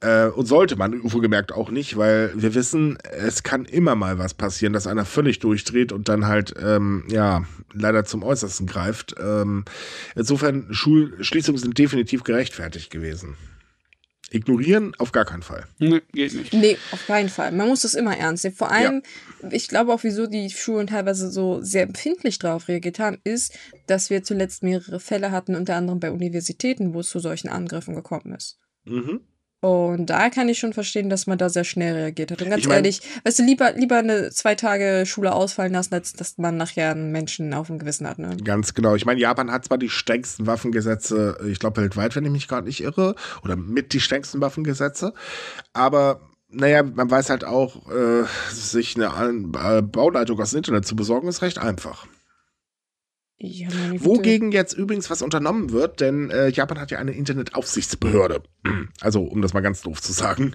[0.00, 4.34] Äh, und sollte man wohlgemerkt auch nicht, weil wir wissen, es kann immer mal was
[4.34, 9.14] passieren, dass einer völlig durchdreht und dann halt, ähm, ja, leider zum Äußersten greift.
[9.18, 9.64] Ähm,
[10.14, 13.36] insofern, Schulschließungen sind definitiv gerechtfertigt gewesen.
[14.34, 15.66] Ignorieren auf gar keinen Fall.
[15.78, 16.52] Nee, geht nicht.
[16.52, 17.52] Nee, auf keinen Fall.
[17.52, 18.56] Man muss das immer ernst nehmen.
[18.56, 19.02] Vor allem,
[19.42, 19.48] ja.
[19.52, 23.56] ich glaube auch, wieso die Schulen teilweise so sehr empfindlich darauf reagiert haben, ist,
[23.86, 27.94] dass wir zuletzt mehrere Fälle hatten, unter anderem bei Universitäten, wo es zu solchen Angriffen
[27.94, 28.58] gekommen ist.
[28.84, 29.20] Mhm.
[29.64, 32.42] Und da kann ich schon verstehen, dass man da sehr schnell reagiert hat.
[32.42, 35.94] Und ganz ich mein, ehrlich, weißt du, lieber, lieber eine zwei Tage Schule ausfallen lassen,
[35.94, 38.18] als dass man nachher einen Menschen auf dem Gewissen hat.
[38.18, 38.36] Ne?
[38.44, 38.94] Ganz genau.
[38.94, 42.66] Ich meine, Japan hat zwar die strengsten Waffengesetze, ich glaube weltweit, wenn ich mich gerade
[42.66, 45.14] nicht irre, oder mit die strengsten Waffengesetze,
[45.72, 50.94] aber naja, man weiß halt auch, äh, sich eine äh, Bauleitung aus dem Internet zu
[50.94, 52.06] besorgen, ist recht einfach.
[53.36, 53.68] Ja,
[53.98, 58.42] Wogegen jetzt übrigens was unternommen wird, denn äh, Japan hat ja eine Internetaufsichtsbehörde.
[59.00, 60.54] Also, um das mal ganz doof zu sagen.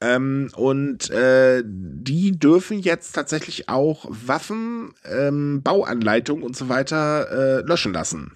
[0.00, 7.60] Ähm, und äh, die dürfen jetzt tatsächlich auch Waffen, ähm, Bauanleitungen und so weiter äh,
[7.66, 8.32] löschen lassen.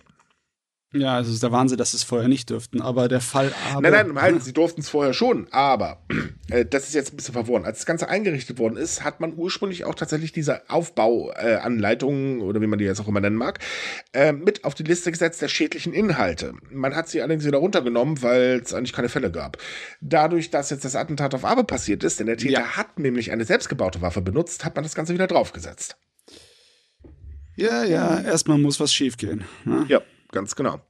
[0.95, 3.83] Ja, also ist der Wahnsinn, dass sie es vorher nicht dürften, aber der Fall aber.
[3.83, 6.03] Nein, nein, halt, sie durften es vorher schon, aber
[6.51, 7.67] äh, das ist jetzt ein bisschen verworren.
[7.67, 12.63] Als das Ganze eingerichtet worden ist, hat man ursprünglich auch tatsächlich diese Aufbauanleitungen äh, oder
[12.63, 13.59] wie man die jetzt auch immer nennen mag,
[14.15, 16.55] äh, mit auf die Liste gesetzt der schädlichen Inhalte.
[16.71, 19.59] Man hat sie allerdings wieder runtergenommen, weil es eigentlich keine Fälle gab.
[20.01, 22.77] Dadurch, dass jetzt das Attentat auf Abe passiert ist, denn der Täter ja.
[22.79, 25.99] hat nämlich eine selbstgebaute Waffe benutzt, hat man das Ganze wieder draufgesetzt.
[27.57, 29.45] Ja, ja, erstmal muss was schiefgehen.
[29.67, 29.85] Ne?
[29.89, 30.01] Ja
[30.33, 30.81] ganz genau.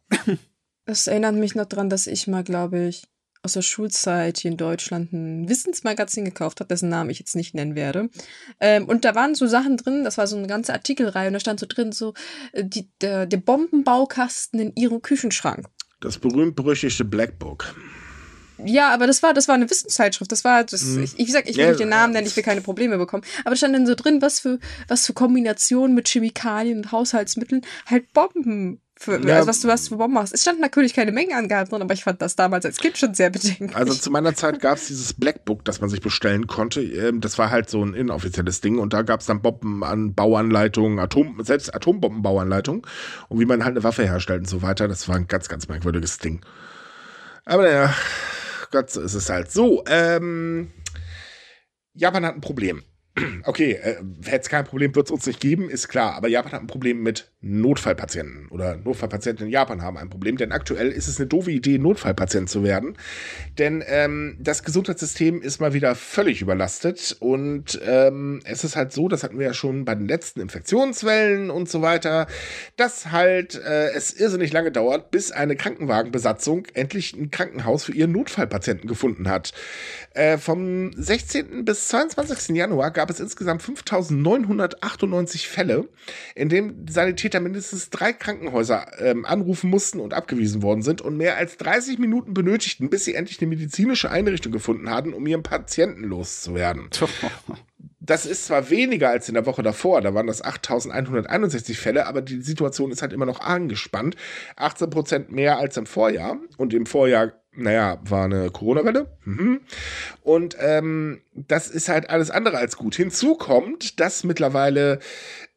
[0.87, 3.03] Das erinnert mich noch daran, dass ich mal, glaube ich,
[3.43, 7.55] aus der Schulzeit hier in Deutschland ein Wissensmagazin gekauft habe, dessen Namen ich jetzt nicht
[7.55, 8.11] nennen werde.
[8.59, 11.41] Ähm, und da waren so Sachen drin, das war so eine ganze Artikelreihe und da
[11.41, 12.15] stand so drin, so
[12.53, 15.67] äh, die, der, der Bombenbaukasten in ihrem Küchenschrank.
[16.01, 17.75] Das berühmt-berüchtigte Black Book.
[18.65, 20.33] Ja, aber das war, das war eine Wissenszeitschrift.
[20.33, 21.05] Das war, das, mhm.
[21.05, 23.23] ich, ich sag, ich will ja, nicht den Namen nennen, ich will keine Probleme bekommen.
[23.41, 24.59] Aber da stand dann so drin, was für,
[24.89, 29.89] was für Kombinationen mit Chemikalien und Haushaltsmitteln halt Bomben für, ja, also was du was
[29.89, 30.35] für Bomben machst.
[30.35, 33.31] Es stand natürlich keine Mengenangaben drin, aber ich fand das damals als Kind schon sehr
[33.31, 33.77] bedenklich.
[33.77, 36.83] Also zu meiner Zeit gab es dieses Blackbook, das man sich bestellen konnte.
[36.83, 40.15] Ähm, das war halt so ein inoffizielles Ding und da gab es dann Bomben an
[40.15, 42.83] Bauanleitungen, Atom, selbst Atombombenbauanleitungen
[43.29, 44.89] und wie man halt eine Waffe herstellt und so weiter.
[44.89, 46.41] Das war ein ganz, ganz merkwürdiges Ding.
[47.45, 47.95] Aber ja,
[48.73, 49.53] Gott, so ist es halt.
[49.53, 50.73] So, ähm,
[51.95, 52.83] Japan hat ein Problem.
[53.45, 56.15] Okay, äh, hätte es kein Problem, wird es uns nicht geben, ist klar.
[56.15, 60.51] Aber Japan hat ein Problem mit Notfallpatienten oder Notfallpatienten in Japan haben ein Problem, denn
[60.51, 62.97] aktuell ist es eine doofe Idee, Notfallpatient zu werden.
[63.59, 69.07] Denn ähm, das Gesundheitssystem ist mal wieder völlig überlastet und ähm, es ist halt so,
[69.07, 72.27] das hatten wir ja schon bei den letzten Infektionswellen und so weiter,
[72.77, 78.11] dass halt äh, es irrsinnig lange dauert, bis eine Krankenwagenbesatzung endlich ein Krankenhaus für ihren
[78.11, 79.53] Notfallpatienten gefunden hat.
[80.13, 81.65] Äh, vom 16.
[81.65, 82.57] bis 22.
[82.57, 85.89] Januar gab es insgesamt 5998 Fälle,
[86.35, 91.19] in denen Sanitär Täter mindestens drei Krankenhäuser ähm, anrufen mussten und abgewiesen worden sind und
[91.19, 95.43] mehr als 30 Minuten benötigten, bis sie endlich eine medizinische Einrichtung gefunden hatten, um ihren
[95.43, 96.89] Patienten loszuwerden.
[98.01, 102.23] Das ist zwar weniger als in der Woche davor, da waren das 8161 Fälle, aber
[102.23, 104.17] die Situation ist halt immer noch angespannt.
[104.57, 109.09] 18 Prozent mehr als im Vorjahr und im Vorjahr naja, war eine Corona-Welle.
[109.25, 109.61] Mhm.
[110.23, 112.95] Und ähm, das ist halt alles andere als gut.
[112.95, 115.01] Hinzu kommt, dass mittlerweile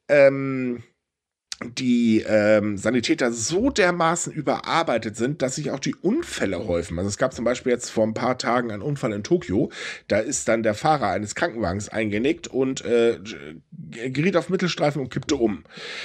[0.09, 0.84] ähm,
[1.64, 6.97] die ähm, Sanitäter so dermaßen überarbeitet sind, dass sich auch die Unfälle häufen.
[6.97, 9.72] Also es gab zum Beispiel jetzt vor ein paar Tagen einen Unfall in Tokio.
[10.07, 13.20] Da ist dann der Fahrer eines Krankenwagens eingenickt und äh,
[13.89, 15.64] geriet auf Mittelstreifen und kippte um.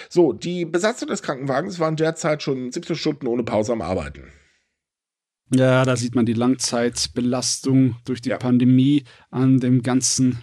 [0.09, 4.24] So, die Besatzung des Krankenwagens waren derzeit schon 17 Stunden ohne Pause am Arbeiten.
[5.55, 8.36] Ja, da sieht man die Langzeitbelastung durch die ja.
[8.36, 10.38] Pandemie an dem ganzen.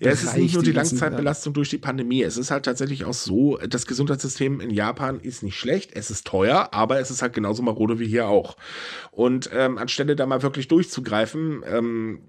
[0.00, 2.22] Ja, es ist nicht nur die, die Langzeitbelastung durch die Pandemie.
[2.22, 5.90] Es ist halt tatsächlich auch so, das Gesundheitssystem in Japan ist nicht schlecht.
[5.94, 8.56] Es ist teuer, aber es ist halt genauso marode wie hier auch.
[9.10, 12.20] Und ähm, anstelle da mal wirklich durchzugreifen, ähm,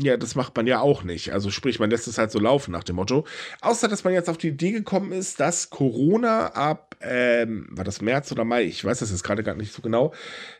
[0.00, 1.32] ja, das macht man ja auch nicht.
[1.32, 3.26] Also sprich, man lässt es halt so laufen nach dem Motto.
[3.60, 8.00] Außer, dass man jetzt auf die Idee gekommen ist, dass Corona ab, ähm, war das
[8.00, 10.12] März oder Mai, ich weiß das jetzt gerade gar nicht so genau,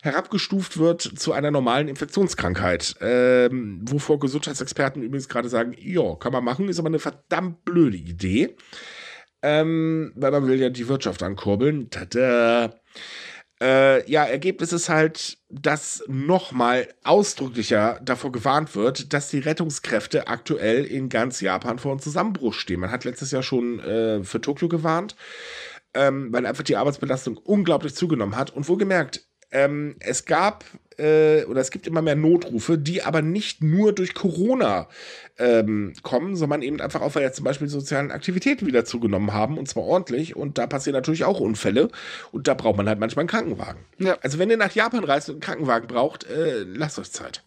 [0.03, 2.97] herabgestuft wird zu einer normalen Infektionskrankheit.
[3.01, 7.97] Ähm, wovor Gesundheitsexperten übrigens gerade sagen, ja, kann man machen, ist aber eine verdammt blöde
[7.97, 8.57] Idee.
[9.43, 11.88] Ähm, weil man will ja die Wirtschaft ankurbeln.
[11.88, 12.74] Tada.
[13.62, 20.84] Äh, ja, Ergebnis ist halt, dass nochmal ausdrücklicher davor gewarnt wird, dass die Rettungskräfte aktuell
[20.84, 22.80] in ganz Japan vor einem Zusammenbruch stehen.
[22.80, 25.14] Man hat letztes Jahr schon äh, für Tokio gewarnt,
[25.92, 28.50] ähm, weil einfach die Arbeitsbelastung unglaublich zugenommen hat.
[28.50, 30.64] Und wohlgemerkt, ähm, es gab
[31.01, 34.88] äh, oder es gibt immer mehr Notrufe, die aber nicht nur durch Corona
[35.38, 39.32] ähm, kommen, sondern eben einfach auch, weil ja zum Beispiel die sozialen Aktivitäten wieder zugenommen
[39.32, 41.88] haben und zwar ordentlich und da passieren natürlich auch Unfälle
[42.32, 43.84] und da braucht man halt manchmal einen Krankenwagen.
[43.98, 44.18] Ja.
[44.22, 47.42] Also wenn ihr nach Japan reist und einen Krankenwagen braucht, äh, lasst euch Zeit.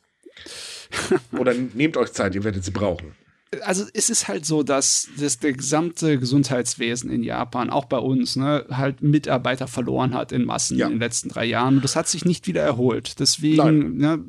[1.38, 3.16] oder nehmt euch Zeit, ihr werdet sie brauchen
[3.62, 5.08] also es ist halt so, dass,
[5.41, 10.78] der gesamte Gesundheitswesen in Japan, auch bei uns, ne, halt Mitarbeiter verloren hat in Massen
[10.78, 10.88] ja.
[10.88, 11.76] in den letzten drei Jahren.
[11.76, 13.20] Und das hat sich nicht wieder erholt.
[13.20, 14.24] Deswegen, ne,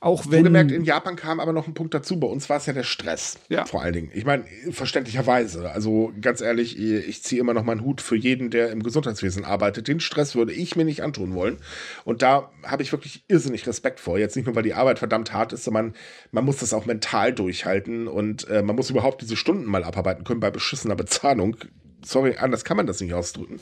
[0.00, 0.44] auch wenn.
[0.44, 2.18] gemerkt, in Japan kam aber noch ein Punkt dazu.
[2.18, 3.38] Bei uns war es ja der Stress.
[3.48, 3.64] Ja.
[3.66, 4.10] Vor allen Dingen.
[4.14, 5.70] Ich meine, verständlicherweise.
[5.70, 9.88] Also ganz ehrlich, ich ziehe immer noch meinen Hut für jeden, der im Gesundheitswesen arbeitet.
[9.88, 11.58] Den Stress würde ich mir nicht antun wollen.
[12.04, 14.18] Und da habe ich wirklich irrsinnig Respekt vor.
[14.18, 15.94] Jetzt nicht nur, weil die Arbeit verdammt hart ist, sondern
[16.32, 19.84] man muss das auch mental durchhalten und und äh, man muss überhaupt diese Stunden mal
[19.84, 21.56] abarbeiten können bei beschissener Bezahlung.
[22.04, 23.60] Sorry, anders kann man das nicht ausdrücken.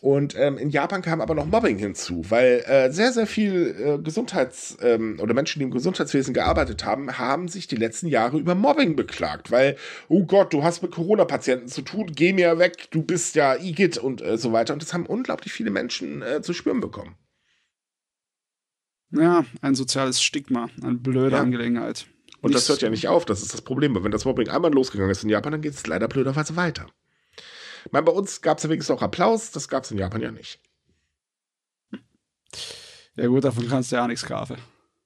[0.00, 4.02] Und ähm, in Japan kam aber noch Mobbing hinzu, weil äh, sehr, sehr viel äh,
[4.02, 8.56] Gesundheits- ähm, oder Menschen, die im Gesundheitswesen gearbeitet haben, haben sich die letzten Jahre über
[8.56, 9.76] Mobbing beklagt, weil,
[10.08, 13.98] oh Gott, du hast mit Corona-Patienten zu tun, geh mir weg, du bist ja IGIT
[13.98, 14.72] und äh, so weiter.
[14.72, 17.14] Und das haben unglaublich viele Menschen äh, zu spüren bekommen.
[19.12, 21.42] Ja, ein soziales Stigma, eine blöde ja.
[21.42, 22.06] Angelegenheit.
[22.42, 23.94] Und das hört ja nicht auf, das ist das Problem.
[23.94, 26.86] Weil wenn das Mobbing einmal losgegangen ist in Japan, dann geht es leider blöderweise weiter.
[27.84, 30.20] Ich meine, bei uns gab es ja wenigstens auch Applaus, das gab es in Japan
[30.20, 30.60] ja nicht.
[33.16, 34.56] Ja gut, davon kannst du ja auch nichts kaufen.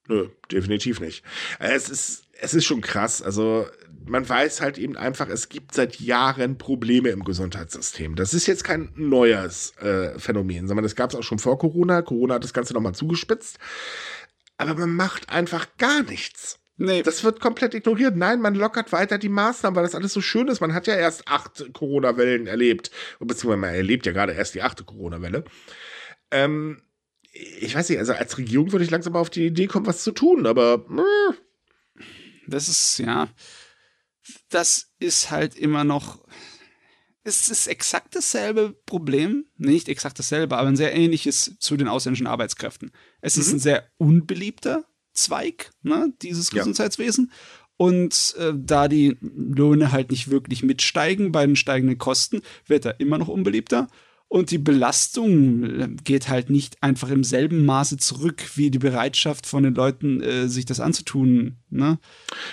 [0.09, 1.25] Nö, definitiv nicht.
[1.59, 3.23] Es ist, es ist schon krass.
[3.23, 3.67] Also
[4.05, 8.15] man weiß halt eben einfach, es gibt seit Jahren Probleme im Gesundheitssystem.
[8.15, 12.03] Das ist jetzt kein neues äh, Phänomen, sondern das gab es auch schon vor Corona.
[12.03, 13.59] Corona hat das Ganze nochmal zugespitzt.
[14.59, 16.61] Aber man macht einfach gar nichts.
[16.79, 17.03] Nee.
[17.03, 18.17] Das wird komplett ignoriert.
[18.17, 20.61] Nein, man lockert weiter die Maßnahmen, weil das alles so schön ist.
[20.61, 22.91] Man hat ja erst acht Corona-Wellen erlebt.
[23.19, 25.45] Beziehungsweise man erlebt ja gerade erst die achte Corona-Welle.
[26.31, 26.83] Ähm,
[27.33, 30.03] ich weiß nicht, also als Regierung würde ich langsam mal auf die Idee kommen, was
[30.03, 30.85] zu tun, aber.
[30.91, 32.03] Äh.
[32.47, 33.29] Das ist, ja.
[34.51, 36.25] Das ist halt immer noch.
[37.23, 39.47] Es ist exakt dasselbe Problem.
[39.57, 42.93] Nicht exakt dasselbe, aber ein sehr ähnliches zu den ausländischen Arbeitskräften.
[43.21, 43.43] Es mhm.
[43.43, 44.85] ist ein sehr unbeliebter
[45.17, 47.31] Zweig ne, dieses Gesundheitswesen.
[47.31, 47.37] Ja.
[47.79, 53.01] Und äh, da die Löhne halt nicht wirklich mitsteigen bei den steigenden Kosten, wird er
[53.01, 53.89] immer noch unbeliebter.
[54.29, 59.47] Und die Belastung äh, geht halt nicht einfach im selben Maße zurück, wie die Bereitschaft
[59.47, 61.59] von den Leuten, äh, sich das anzutun.
[61.71, 61.99] Ne?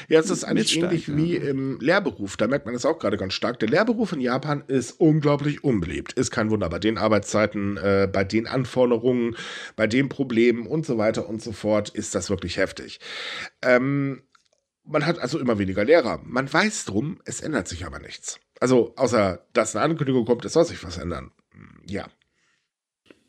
[0.07, 1.17] Ja, es ist eigentlich ähnlich ja.
[1.17, 2.37] wie im Lehrberuf.
[2.37, 3.59] Da merkt man das auch gerade ganz stark.
[3.59, 6.13] Der Lehrberuf in Japan ist unglaublich unbeliebt.
[6.13, 6.69] Ist kein Wunder.
[6.69, 9.35] Bei den Arbeitszeiten, äh, bei den Anforderungen,
[9.75, 12.99] bei den Problemen und so weiter und so fort ist das wirklich heftig.
[13.63, 14.21] Ähm,
[14.85, 16.21] man hat also immer weniger Lehrer.
[16.23, 18.39] Man weiß drum, es ändert sich aber nichts.
[18.59, 21.31] Also, außer dass eine Ankündigung kommt, es soll sich was ändern
[21.85, 22.07] ja.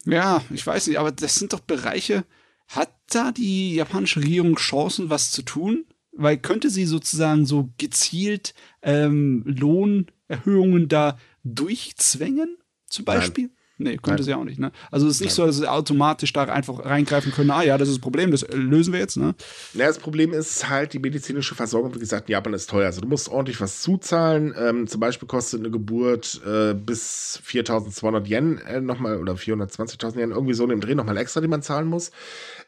[0.07, 2.24] Ja, ich weiß nicht, aber das sind doch Bereiche.
[2.68, 5.86] Hat da die japanische Regierung Chancen, was zu tun?
[6.12, 13.46] Weil könnte sie sozusagen so gezielt ähm, Lohnerhöhungen da durchzwängen, zum Beispiel?
[13.46, 13.57] Nein.
[13.77, 14.22] Nee, könnte Nein.
[14.22, 14.70] sie auch nicht, ne?
[14.93, 15.37] Also es ist nicht Nein.
[15.37, 18.47] so, dass sie automatisch da einfach reingreifen können, ah ja, das ist das Problem, das
[18.53, 19.35] lösen wir jetzt, ne?
[19.72, 22.87] Ja, das Problem ist halt, die medizinische Versorgung, wie gesagt, in Japan ist teuer.
[22.87, 24.55] Also du musst ordentlich was zuzahlen.
[24.57, 30.31] Ähm, zum Beispiel kostet eine Geburt äh, bis 4200 Yen äh, nochmal oder 420.000 Yen,
[30.31, 32.12] irgendwie so in dem Dreh nochmal extra, die man zahlen muss.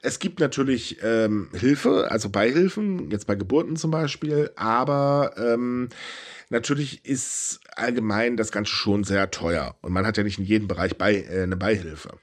[0.03, 5.89] Es gibt natürlich ähm, Hilfe, also Beihilfen, jetzt bei Geburten zum Beispiel, aber ähm,
[6.49, 10.69] Natürlich ist allgemein das Ganze schon sehr teuer und man hat ja nicht in jedem
[10.69, 12.19] Bereich bei, äh, eine Beihilfe.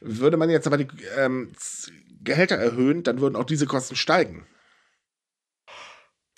[0.00, 1.52] Würde man jetzt aber die ähm,
[2.22, 4.46] Gehälter erhöhen, dann würden auch diese Kosten steigen.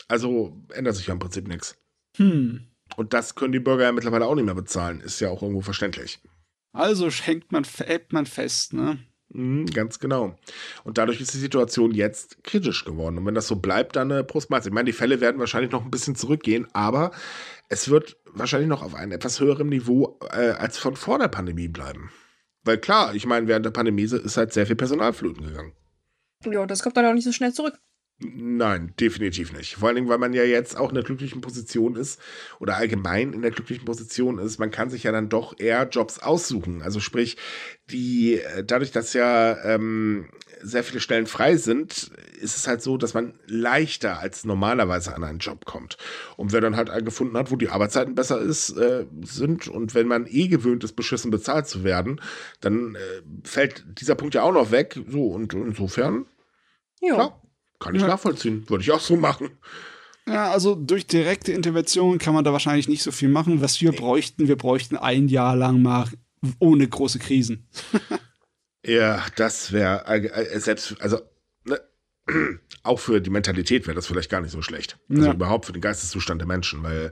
[0.08, 1.76] Also ändert sich ja im Prinzip nichts.
[2.16, 2.66] Hm.
[2.96, 5.00] Und das können die Bürger ja mittlerweile auch nicht mehr bezahlen.
[5.00, 6.20] Ist ja auch irgendwo verständlich.
[6.72, 8.98] Also hängt man, hält man fest, ne?
[9.34, 10.36] Mhm, ganz genau.
[10.84, 13.18] Und dadurch ist die Situation jetzt kritisch geworden.
[13.18, 15.84] Und wenn das so bleibt, dann äh, Prost Ich meine, die Fälle werden wahrscheinlich noch
[15.84, 17.12] ein bisschen zurückgehen, aber
[17.68, 21.68] es wird wahrscheinlich noch auf einem etwas höherem Niveau äh, als von vor der Pandemie
[21.68, 22.10] bleiben.
[22.64, 25.72] Weil klar, ich meine, während der Pandemie ist halt sehr viel Personal flöten gegangen.
[26.44, 27.78] Ja, das kommt dann auch nicht so schnell zurück.
[28.24, 29.76] Nein, definitiv nicht.
[29.76, 32.20] Vor allen Dingen, weil man ja jetzt auch in der glücklichen Position ist
[32.60, 34.58] oder allgemein in der glücklichen Position ist.
[34.58, 36.82] Man kann sich ja dann doch eher Jobs aussuchen.
[36.82, 37.36] Also sprich,
[37.90, 40.28] die äh, dadurch, dass ja ähm,
[40.60, 45.24] sehr viele Stellen frei sind, ist es halt so, dass man leichter als normalerweise an
[45.24, 45.96] einen Job kommt.
[46.36, 49.94] Und wer dann halt einen gefunden hat, wo die Arbeitszeiten besser ist, äh, sind und
[49.94, 52.20] wenn man eh gewöhnt ist, beschissen bezahlt zu werden,
[52.60, 52.98] dann äh,
[53.44, 54.98] fällt dieser Punkt ja auch noch weg.
[55.08, 56.26] So und insofern.
[57.00, 57.14] Ja.
[57.14, 57.41] Klar,
[57.82, 58.08] kann ich ja.
[58.08, 58.68] nachvollziehen.
[58.68, 59.50] Würde ich auch so machen.
[60.26, 63.60] Ja, also durch direkte Intervention kann man da wahrscheinlich nicht so viel machen.
[63.60, 63.96] Was wir nee.
[63.96, 66.06] bräuchten, wir bräuchten ein Jahr lang mal
[66.58, 67.68] ohne große Krisen.
[68.86, 71.20] ja, das wäre äh, äh, selbst, also
[71.64, 71.80] ne,
[72.82, 74.98] auch für die Mentalität wäre das vielleicht gar nicht so schlecht.
[75.08, 75.32] Also ja.
[75.32, 77.10] überhaupt für den Geisteszustand der Menschen, weil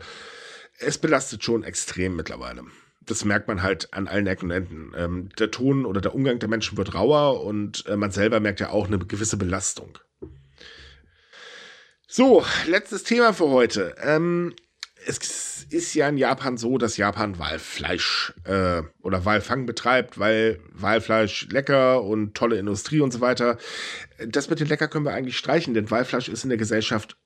[0.79, 2.63] es belastet schon extrem mittlerweile.
[3.03, 4.93] Das merkt man halt an allen Ecken und Enden.
[4.97, 8.61] Ähm, der Ton oder der Umgang der Menschen wird rauer und äh, man selber merkt
[8.61, 9.99] ja auch eine gewisse Belastung.
[12.13, 13.95] So, letztes Thema für heute.
[14.03, 14.53] Ähm,
[15.07, 21.47] es ist ja in Japan so, dass Japan Walfleisch äh, oder Walfang betreibt, weil Walfleisch
[21.53, 23.59] lecker und tolle Industrie und so weiter.
[24.27, 27.17] Das mit den lecker können wir eigentlich streichen, denn Walfleisch ist in der Gesellschaft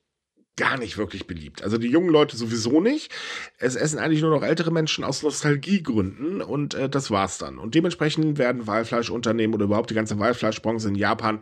[0.56, 1.62] gar nicht wirklich beliebt.
[1.62, 3.10] Also die jungen Leute sowieso nicht.
[3.56, 7.56] Es essen eigentlich nur noch ältere Menschen aus Nostalgiegründen und äh, das war's dann.
[7.56, 11.40] Und dementsprechend werden Walfleischunternehmen oder überhaupt die ganze Walfleischbranche in Japan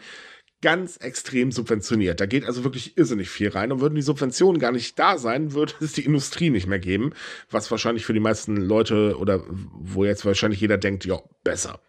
[0.63, 2.21] ganz extrem subventioniert.
[2.21, 3.73] Da geht also wirklich irrsinnig viel rein.
[3.73, 7.13] Und würden die Subventionen gar nicht da sein, würde es die Industrie nicht mehr geben.
[7.51, 11.81] Was wahrscheinlich für die meisten Leute oder wo jetzt wahrscheinlich jeder denkt, ja, besser.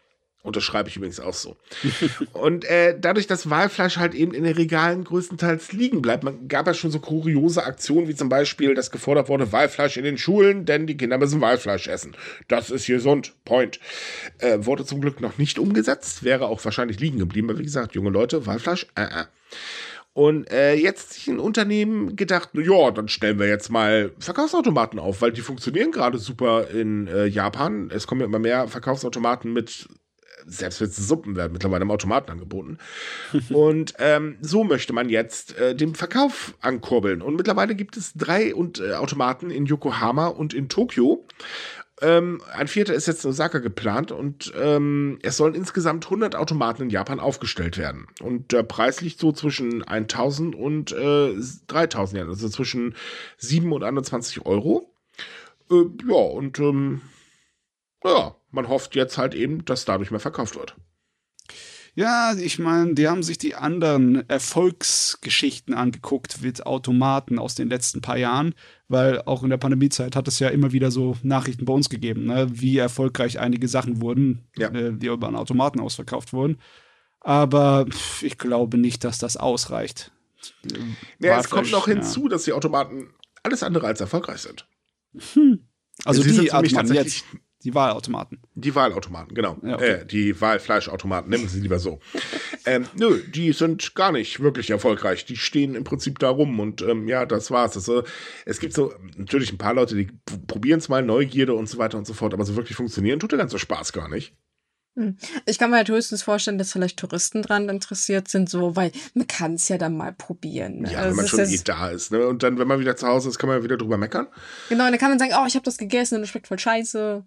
[0.43, 1.55] Unterschreibe ich übrigens auch so.
[2.33, 6.67] und äh, dadurch, dass Walfleisch halt eben in den Regalen größtenteils liegen bleibt, man gab
[6.67, 10.65] ja schon so kuriose Aktionen, wie zum Beispiel, dass gefordert wurde, Walfleisch in den Schulen,
[10.65, 12.17] denn die Kinder müssen Walfleisch essen.
[12.49, 13.33] Das ist gesund.
[13.45, 13.79] Point.
[14.39, 17.95] Äh, wurde zum Glück noch nicht umgesetzt, wäre auch wahrscheinlich liegen geblieben, aber wie gesagt,
[17.95, 19.25] junge Leute, Walfleisch, äh, äh.
[20.13, 25.21] Und äh, jetzt sich ein Unternehmen gedacht, ja, dann stellen wir jetzt mal Verkaufsautomaten auf,
[25.21, 27.89] weil die funktionieren gerade super in äh, Japan.
[27.91, 29.87] Es kommen ja immer mehr Verkaufsautomaten mit
[30.45, 32.77] selbst es Suppen werden mittlerweile im Automaten angeboten.
[33.49, 37.21] und ähm, so möchte man jetzt äh, den Verkauf ankurbeln.
[37.21, 41.25] Und mittlerweile gibt es drei und, äh, Automaten in Yokohama und in Tokio.
[42.01, 46.83] Ähm, ein vierter ist jetzt in Osaka geplant und ähm, es sollen insgesamt 100 Automaten
[46.83, 48.07] in Japan aufgestellt werden.
[48.21, 51.33] Und der Preis liegt so zwischen 1000 und äh,
[51.67, 52.95] 3000 Yen, also zwischen
[53.37, 54.91] 7 und 21 Euro.
[55.71, 57.01] Äh, ja, und ähm,
[58.03, 60.75] ja, man hofft jetzt halt eben, dass dadurch mehr verkauft wird.
[61.95, 68.01] Ja, ich meine, die haben sich die anderen Erfolgsgeschichten angeguckt mit Automaten aus den letzten
[68.01, 68.55] paar Jahren,
[68.87, 72.25] weil auch in der Pandemiezeit hat es ja immer wieder so Nachrichten bei uns gegeben,
[72.25, 74.69] ne, wie erfolgreich einige Sachen wurden, ja.
[74.69, 76.57] äh, die über einen Automaten ausverkauft wurden.
[77.19, 77.85] Aber
[78.21, 80.11] ich glaube nicht, dass das ausreicht.
[81.19, 82.29] Ja, es kommt noch hinzu, ja.
[82.29, 83.13] dass die Automaten
[83.43, 84.67] alles andere als erfolgreich sind.
[85.33, 85.67] Hm.
[86.05, 87.23] Also ja, die Automaten jetzt.
[87.63, 88.41] Die Wahlautomaten.
[88.55, 89.57] Die Wahlautomaten, genau.
[89.63, 89.91] Ja, okay.
[89.91, 91.99] äh, die Wahlfleischautomaten, nennen Sie lieber so.
[92.65, 95.25] ähm, nö, die sind gar nicht wirklich erfolgreich.
[95.25, 97.75] Die stehen im Prinzip da rum und ähm, ja, das war's.
[97.75, 98.03] Also,
[98.45, 100.09] es gibt so natürlich ein paar Leute, die
[100.47, 103.31] probieren es mal, Neugierde und so weiter und so fort, aber so wirklich funktionieren tut
[103.31, 104.35] der ganze Spaß gar nicht.
[104.95, 105.17] Hm.
[105.47, 109.25] Ich kann mir halt höchstens vorstellen, dass vielleicht Touristen dran interessiert sind, so, weil man
[109.25, 110.81] kann es ja dann mal probieren.
[110.81, 110.91] Ne?
[110.91, 112.11] Ja, also wenn man schon eh da ist.
[112.11, 112.27] Ne?
[112.27, 114.27] Und dann, wenn man wieder zu Hause ist, kann man wieder drüber meckern.
[114.69, 116.59] Genau, und dann kann man sagen, oh, ich habe das gegessen und es schmeckt voll
[116.59, 117.25] scheiße.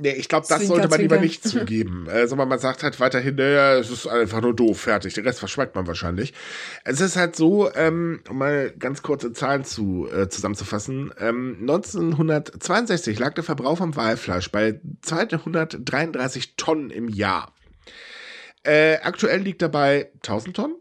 [0.00, 1.14] Nee, ich glaube, das Zwinker, sollte man Zwinker.
[1.14, 2.06] lieber nicht zugeben.
[2.18, 5.14] Also man sagt halt weiterhin, naja, es ist einfach nur doof, fertig.
[5.14, 6.32] Den Rest verschweigt man wahrscheinlich.
[6.84, 11.12] Es ist halt so, ähm, um mal ganz kurze Zahlen zu, äh, zusammenzufassen.
[11.18, 17.52] Ähm, 1962 lag der Verbrauch von Walfleisch bei 233 Tonnen im Jahr.
[18.62, 20.76] Äh, aktuell liegt er bei 1000 Tonnen.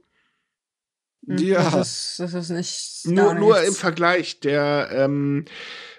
[1.28, 1.72] Ja.
[1.72, 3.02] Das ist, das ist nicht.
[3.06, 5.46] Nur, nur im Vergleich der, ähm,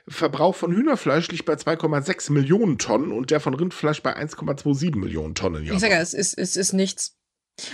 [0.09, 5.35] Verbrauch von Hühnerfleisch liegt bei 2,6 Millionen Tonnen und der von Rindfleisch bei 1,27 Millionen
[5.35, 5.65] Tonnen.
[5.65, 7.17] Ich sage ja, es ist, es ist nichts.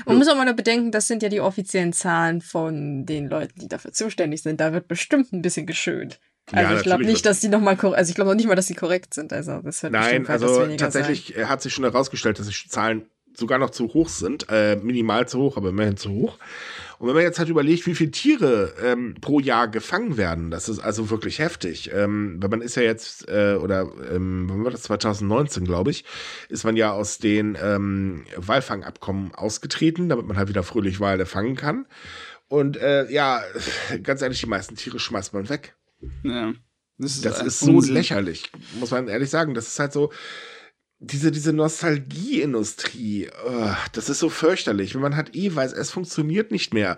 [0.06, 0.18] Man ja.
[0.18, 3.68] muss auch mal nur bedenken, das sind ja die offiziellen Zahlen von den Leuten, die
[3.68, 4.60] dafür zuständig sind.
[4.60, 6.20] Da wird bestimmt ein bisschen geschönt.
[6.52, 8.66] Also ja, ich glaube nicht, dass die nochmal also ich glaube noch nicht mal, dass
[8.66, 9.32] sie korrekt sind.
[9.32, 11.48] Also das wird Nein, also tatsächlich sein.
[11.48, 13.06] hat sich schon herausgestellt, dass die Zahlen
[13.36, 16.38] sogar noch zu hoch sind, äh, minimal zu hoch, aber immerhin zu hoch.
[16.98, 20.68] Und wenn man jetzt halt überlegt, wie viele Tiere ähm, pro Jahr gefangen werden, das
[20.68, 21.90] ist also wirklich heftig.
[21.92, 26.04] Ähm, weil man ist ja jetzt, äh, oder ähm, wann war das, 2019, glaube ich,
[26.48, 31.56] ist man ja aus den ähm, Walfangabkommen ausgetreten, damit man halt wieder fröhlich Wale fangen
[31.56, 31.86] kann.
[32.48, 33.42] Und äh, ja,
[34.02, 35.74] ganz ehrlich, die meisten Tiere schmeißt man weg.
[36.22, 36.54] Ja.
[36.96, 39.54] Das ist, das ist so lächerlich, muss man ehrlich sagen.
[39.54, 40.12] Das ist halt so,
[41.06, 44.94] diese, diese Nostalgieindustrie, oh, das ist so fürchterlich.
[44.94, 46.96] Wenn man hat eh weiß, es funktioniert nicht mehr.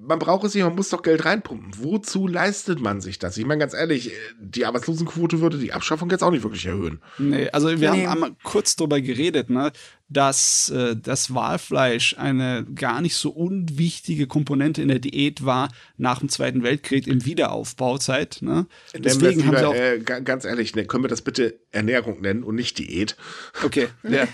[0.00, 1.72] Man braucht es nicht, man muss doch Geld reinpumpen.
[1.78, 3.36] Wozu leistet man sich das?
[3.36, 7.00] Ich meine, ganz ehrlich, die Arbeitslosenquote würde die Abschaffung jetzt auch nicht wirklich erhöhen.
[7.18, 8.06] Nee, also wir nee.
[8.06, 9.72] haben einmal kurz drüber geredet, ne,
[10.14, 16.20] dass äh, das Walfleisch eine gar nicht so unwichtige Komponente in der Diät war nach
[16.20, 18.38] dem Zweiten Weltkrieg im Wiederaufbauzeit.
[18.40, 18.66] Ne?
[18.94, 22.44] Deswegen lieber, haben sie auch äh, ganz ehrlich, ne, können wir das bitte Ernährung nennen
[22.44, 23.16] und nicht Diät?
[23.62, 24.26] Okay, ja.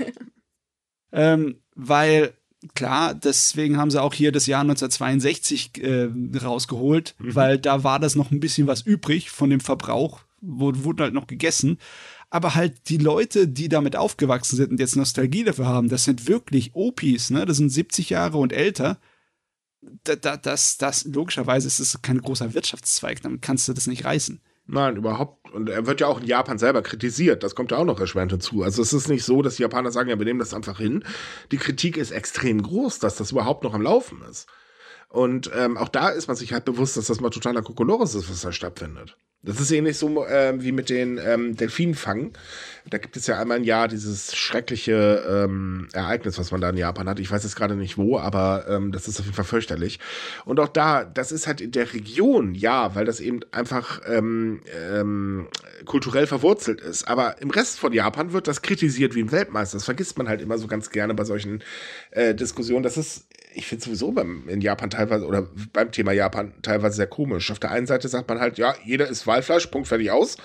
[1.12, 2.34] ähm, weil
[2.74, 6.08] klar, deswegen haben sie auch hier das Jahr 1962 äh,
[6.42, 7.34] rausgeholt, mhm.
[7.34, 11.14] weil da war das noch ein bisschen was übrig von dem Verbrauch, wurde, wurde halt
[11.14, 11.78] noch gegessen.
[12.30, 16.28] Aber halt die Leute, die damit aufgewachsen sind und jetzt Nostalgie dafür haben, das sind
[16.28, 17.44] wirklich Opis, ne?
[17.44, 18.98] Das sind 70 Jahre und älter.
[20.04, 24.04] Da, da, das, das, logischerweise ist es kein großer Wirtschaftszweig, damit kannst du das nicht
[24.04, 24.40] reißen.
[24.72, 25.50] Nein, überhaupt.
[25.50, 27.42] Und er wird ja auch in Japan selber kritisiert.
[27.42, 28.62] Das kommt ja auch noch erschwerend hinzu.
[28.62, 31.02] Also es ist nicht so, dass die Japaner sagen, ja, wir nehmen das einfach hin.
[31.50, 34.48] Die Kritik ist extrem groß, dass das überhaupt noch am Laufen ist.
[35.08, 38.30] Und ähm, auch da ist man sich halt bewusst, dass das mal totaler Kokolores ist,
[38.30, 39.16] was da stattfindet.
[39.42, 42.32] Das ist ähnlich so äh, wie mit den ähm, Delfinfangen.
[42.90, 46.76] Da gibt es ja einmal im Jahr dieses schreckliche ähm, Ereignis, was man da in
[46.76, 47.20] Japan hat.
[47.20, 49.98] Ich weiß jetzt gerade nicht wo, aber ähm, das ist auf jeden Fall fürchterlich.
[50.44, 54.60] Und auch da, das ist halt in der Region, ja, weil das eben einfach ähm,
[54.74, 55.48] ähm,
[55.86, 57.08] kulturell verwurzelt ist.
[57.08, 59.78] Aber im Rest von Japan wird das kritisiert wie ein Weltmeister.
[59.78, 61.62] Das vergisst man halt immer so ganz gerne bei solchen
[62.10, 62.82] äh, Diskussionen.
[62.82, 67.06] Das ist ich finde sowieso beim, in Japan teilweise oder beim Thema Japan teilweise sehr
[67.06, 67.50] komisch.
[67.50, 70.36] Auf der einen Seite sagt man halt, ja, jeder ist Walfleisch, Punkt, fertig aus.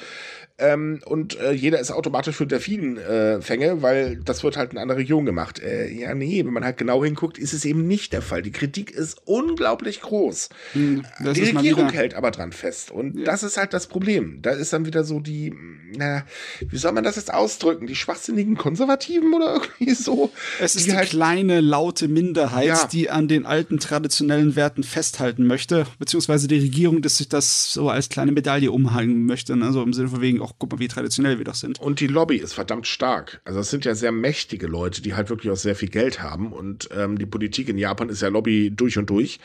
[0.58, 4.96] Ähm, und äh, jeder ist automatisch für Delfinfänge, äh, weil das wird halt in einer
[4.96, 5.60] Region gemacht.
[5.60, 8.42] Äh, ja, nee, wenn man halt genau hinguckt, ist es eben nicht der Fall.
[8.42, 10.48] Die Kritik ist unglaublich groß.
[10.72, 12.90] Hm, die Regierung hält aber dran fest.
[12.90, 13.26] Und ja.
[13.26, 14.42] das ist halt das Problem.
[14.42, 15.54] Da ist dann wieder so die,
[15.98, 16.24] na,
[16.62, 17.86] wie soll man das jetzt ausdrücken?
[17.86, 20.32] Die schwachsinnigen Konservativen oder irgendwie so?
[20.62, 22.88] Es ist die, die halt, kleine, laute Minderheit, ja.
[22.88, 27.90] die an den alten traditionellen Werten festhalten möchte, beziehungsweise die Regierung, dass sich das so
[27.90, 29.54] als kleine Medaille umhängen möchte.
[29.62, 31.80] Also im Sinne von wegen, auch guck mal, wie traditionell wir doch sind.
[31.80, 33.42] Und die Lobby ist verdammt stark.
[33.44, 36.54] Also es sind ja sehr mächtige Leute, die halt wirklich auch sehr viel Geld haben.
[36.54, 39.40] Und ähm, die Politik in Japan ist ja Lobby durch und durch.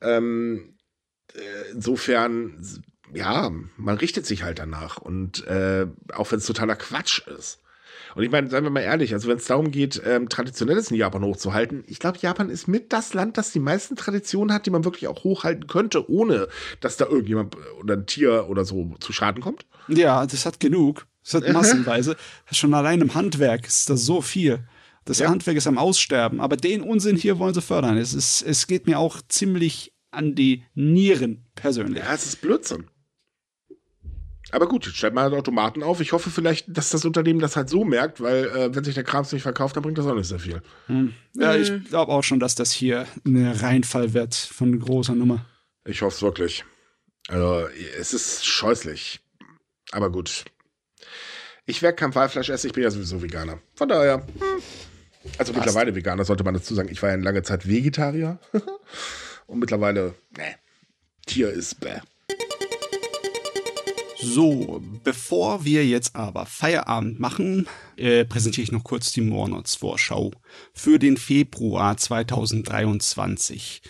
[0.00, 0.76] Ähm,
[1.34, 2.62] äh, insofern,
[3.12, 4.98] ja, man richtet sich halt danach.
[4.98, 7.60] Und äh, auch wenn es totaler Quatsch ist.
[8.14, 10.96] Und ich meine, seien wir mal ehrlich, also wenn es darum geht, ähm, Traditionelles in
[10.96, 14.70] Japan hochzuhalten, ich glaube, Japan ist mit das Land, das die meisten Traditionen hat, die
[14.70, 16.48] man wirklich auch hochhalten könnte, ohne
[16.80, 19.66] dass da irgendjemand oder ein Tier oder so zu Schaden kommt.
[19.88, 21.06] Ja, das hat genug.
[21.22, 22.16] Das hat massenweise.
[22.52, 24.60] Schon allein im Handwerk ist das so viel.
[25.04, 25.28] Das ja.
[25.28, 27.96] Handwerk ist am Aussterben, aber den Unsinn hier wollen sie fördern.
[27.98, 32.02] Es, ist, es geht mir auch ziemlich an die Nieren persönlich.
[32.02, 32.84] Ja, es ist Blödsinn.
[34.54, 36.00] Aber gut, jetzt stellt man halt Automaten auf.
[36.00, 39.02] Ich hoffe vielleicht, dass das Unternehmen das halt so merkt, weil äh, wenn sich der
[39.02, 40.62] Kram nicht verkauft, dann bringt das auch nicht sehr viel.
[40.86, 41.12] Hm.
[41.34, 45.44] Ja, ich glaube auch schon, dass das hier eine Reinfall wird von großer Nummer.
[45.84, 46.64] Ich hoffe es wirklich.
[47.26, 47.66] Also,
[47.98, 49.20] es ist scheußlich.
[49.90, 50.44] Aber gut.
[51.66, 53.58] Ich werde kein Walfleisch essen, ich bin ja sowieso Veganer.
[53.74, 54.18] Von daher.
[54.18, 54.62] Hm.
[55.36, 55.66] Also Passt.
[55.66, 56.90] mittlerweile Veganer, sollte man dazu sagen.
[56.92, 58.38] Ich war ja eine lange Zeit Vegetarier.
[59.48, 60.54] Und mittlerweile, ne,
[61.26, 61.98] Tier ist bäh.
[64.24, 70.32] So, bevor wir jetzt aber Feierabend machen, äh, präsentiere ich noch kurz die Monatsvorschau
[70.72, 73.82] für den Februar 2023.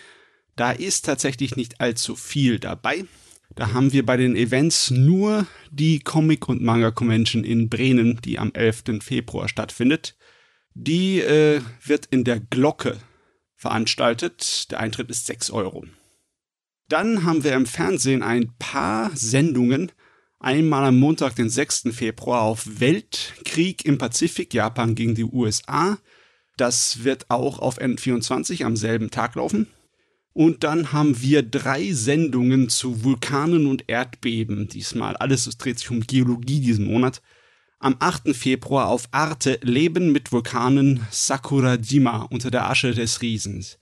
[0.57, 3.05] Da ist tatsächlich nicht allzu viel dabei.
[3.55, 8.51] Da haben wir bei den Events nur die Comic- und Manga-Convention in Bremen, die am
[8.53, 9.01] 11.
[9.01, 10.17] Februar stattfindet.
[10.73, 12.97] Die äh, wird in der Glocke
[13.55, 14.69] veranstaltet.
[14.71, 15.85] Der Eintritt ist 6 Euro.
[16.89, 19.91] Dann haben wir im Fernsehen ein paar Sendungen,
[20.45, 21.85] Einmal am Montag, den 6.
[21.89, 25.97] Februar auf Weltkrieg im Pazifik, Japan gegen die USA.
[26.55, 29.65] Das wird auch auf N24 am selben Tag laufen.
[30.33, 34.67] Und dann haben wir drei Sendungen zu Vulkanen und Erdbeben.
[34.67, 37.23] Diesmal alles es dreht sich um Geologie diesen Monat.
[37.79, 38.35] Am 8.
[38.35, 43.79] Februar auf Arte Leben mit Vulkanen Sakurajima unter der Asche des Riesens.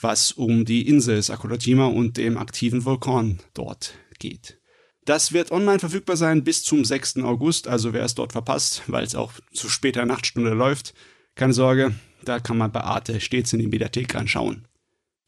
[0.00, 4.60] Was um die Insel Sakurajima und dem aktiven Vulkan dort geht.
[5.04, 7.18] Das wird online verfügbar sein bis zum 6.
[7.18, 10.94] August, also wer es dort verpasst, weil es auch zu später Nachtstunde läuft,
[11.34, 11.94] keine Sorge,
[12.24, 14.66] da kann man bei Arte stets in die Mediathek anschauen.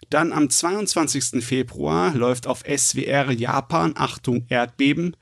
[0.09, 1.45] Dann am 22.
[1.45, 5.17] Februar läuft auf SWR Japan Achtung Erdbeben.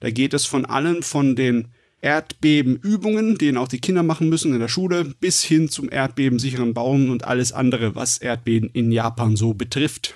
[0.00, 1.68] Da geht es von allen von den
[2.00, 7.10] Erdbebenübungen, denen auch die Kinder machen müssen in der Schule, bis hin zum erdbebensicheren Bauen
[7.10, 10.14] und alles andere, was Erdbeben in Japan so betrifft.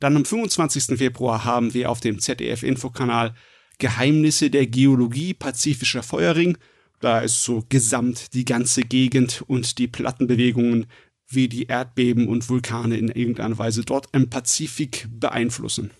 [0.00, 0.98] Dann am 25.
[0.98, 3.34] Februar haben wir auf dem ZDF-Infokanal
[3.78, 6.58] Geheimnisse der Geologie Pazifischer Feuerring,
[7.00, 10.86] Da ist so gesamt die ganze Gegend und die Plattenbewegungen
[11.28, 15.92] wie die Erdbeben und Vulkane in irgendeiner Weise dort im Pazifik beeinflussen.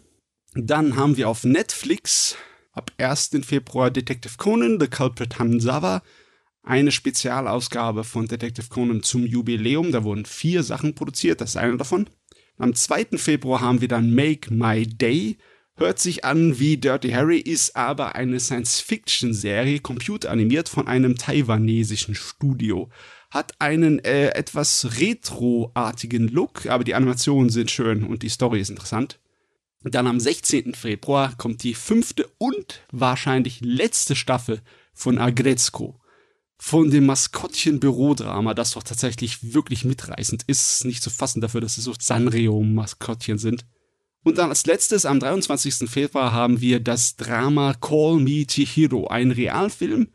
[0.55, 2.37] Dann haben wir auf Netflix
[2.73, 3.31] ab 1.
[3.45, 6.03] Februar Detective Conan, The Culprit Hanzawa,
[6.63, 9.93] eine Spezialausgabe von Detective Conan zum Jubiläum.
[9.93, 12.11] Da wurden vier Sachen produziert, das ist eine davon.
[12.61, 13.16] Am 2.
[13.16, 15.39] Februar haben wir dann Make My Day.
[15.77, 22.91] Hört sich an wie Dirty Harry, ist aber eine Science-Fiction-Serie, computeranimiert von einem taiwanesischen Studio.
[23.31, 28.69] Hat einen äh, etwas retro-artigen Look, aber die Animationen sind schön und die Story ist
[28.69, 29.20] interessant.
[29.82, 30.74] Dann am 16.
[30.74, 34.61] Februar kommt die fünfte und wahrscheinlich letzte Staffel
[34.93, 35.99] von Agretzko
[36.62, 41.85] von dem Maskottchen-Bürodrama, das doch tatsächlich wirklich mitreißend ist, nicht zu fassen dafür, dass es
[41.85, 43.65] so Sanrio-Maskottchen sind.
[44.24, 45.89] Und dann als letztes, am 23.
[45.91, 50.09] Februar, haben wir das Drama Call Me Chihiro, ein Realfilm,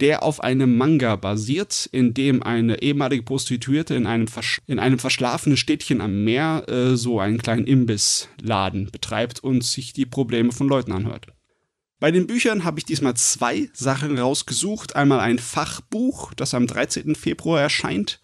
[0.00, 4.26] der auf einem Manga basiert, in dem eine ehemalige Prostituierte in einem,
[4.66, 10.06] in einem verschlafenen Städtchen am Meer äh, so einen kleinen Imbissladen betreibt und sich die
[10.06, 11.28] Probleme von Leuten anhört.
[12.02, 14.96] Bei den Büchern habe ich diesmal zwei Sachen rausgesucht.
[14.96, 17.14] Einmal ein Fachbuch, das am 13.
[17.14, 18.20] Februar erscheint.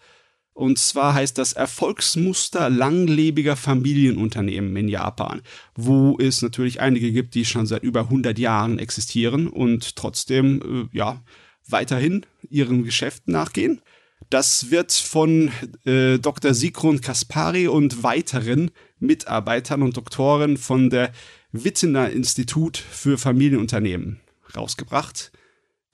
[0.51, 5.41] Und zwar heißt das Erfolgsmuster langlebiger Familienunternehmen in Japan,
[5.75, 10.97] wo es natürlich einige gibt, die schon seit über 100 Jahren existieren und trotzdem, äh,
[10.97, 11.23] ja,
[11.65, 13.81] weiterhin ihren Geschäften nachgehen.
[14.29, 15.51] Das wird von
[15.85, 16.53] äh, Dr.
[16.53, 21.13] Sigrun Kaspari und weiteren Mitarbeitern und Doktoren von der
[21.51, 24.19] Wittener Institut für Familienunternehmen
[24.55, 25.31] rausgebracht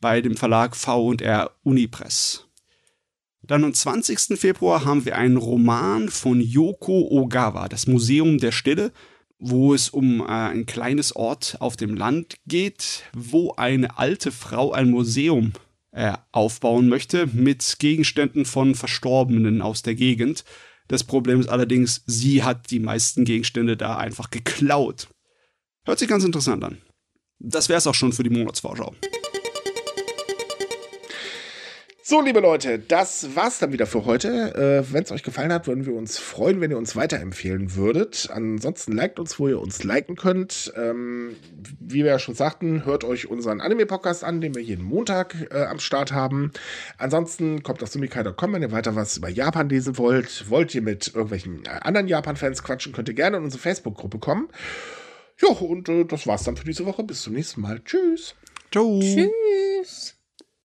[0.01, 2.47] bei dem Verlag V&R Unipress.
[3.41, 4.37] Dann am 20.
[4.37, 8.91] Februar haben wir einen Roman von Yoko Ogawa, das Museum der Stille,
[9.39, 14.73] wo es um äh, ein kleines Ort auf dem Land geht, wo eine alte Frau
[14.73, 15.53] ein Museum
[15.91, 20.43] äh, aufbauen möchte mit Gegenständen von Verstorbenen aus der Gegend.
[20.89, 25.07] Das Problem ist allerdings, sie hat die meisten Gegenstände da einfach geklaut.
[25.85, 26.81] Hört sich ganz interessant an.
[27.39, 28.93] Das wäre es auch schon für die Monatsvorschau.
[32.07, 34.83] So, liebe Leute, das war's dann wieder für heute.
[34.87, 38.29] Äh, wenn es euch gefallen hat, würden wir uns freuen, wenn ihr uns weiterempfehlen würdet.
[38.31, 40.71] Ansonsten liked uns, wo ihr uns liken könnt.
[40.75, 41.35] Ähm,
[41.79, 45.63] wie wir ja schon sagten, hört euch unseren Anime-Podcast an, den wir jeden Montag äh,
[45.63, 46.51] am Start haben.
[46.99, 50.47] Ansonsten kommt auf sumikai.com, wenn ihr weiter was über Japan lesen wollt.
[50.49, 54.47] Wollt ihr mit irgendwelchen äh, anderen Japan-Fans quatschen, könnt ihr gerne in unsere Facebook-Gruppe kommen.
[55.41, 57.03] Ja, und äh, das war's dann für diese Woche.
[57.03, 57.81] Bis zum nächsten Mal.
[57.83, 58.35] Tschüss.
[58.71, 58.99] Ciao.
[58.99, 60.04] Tschüss.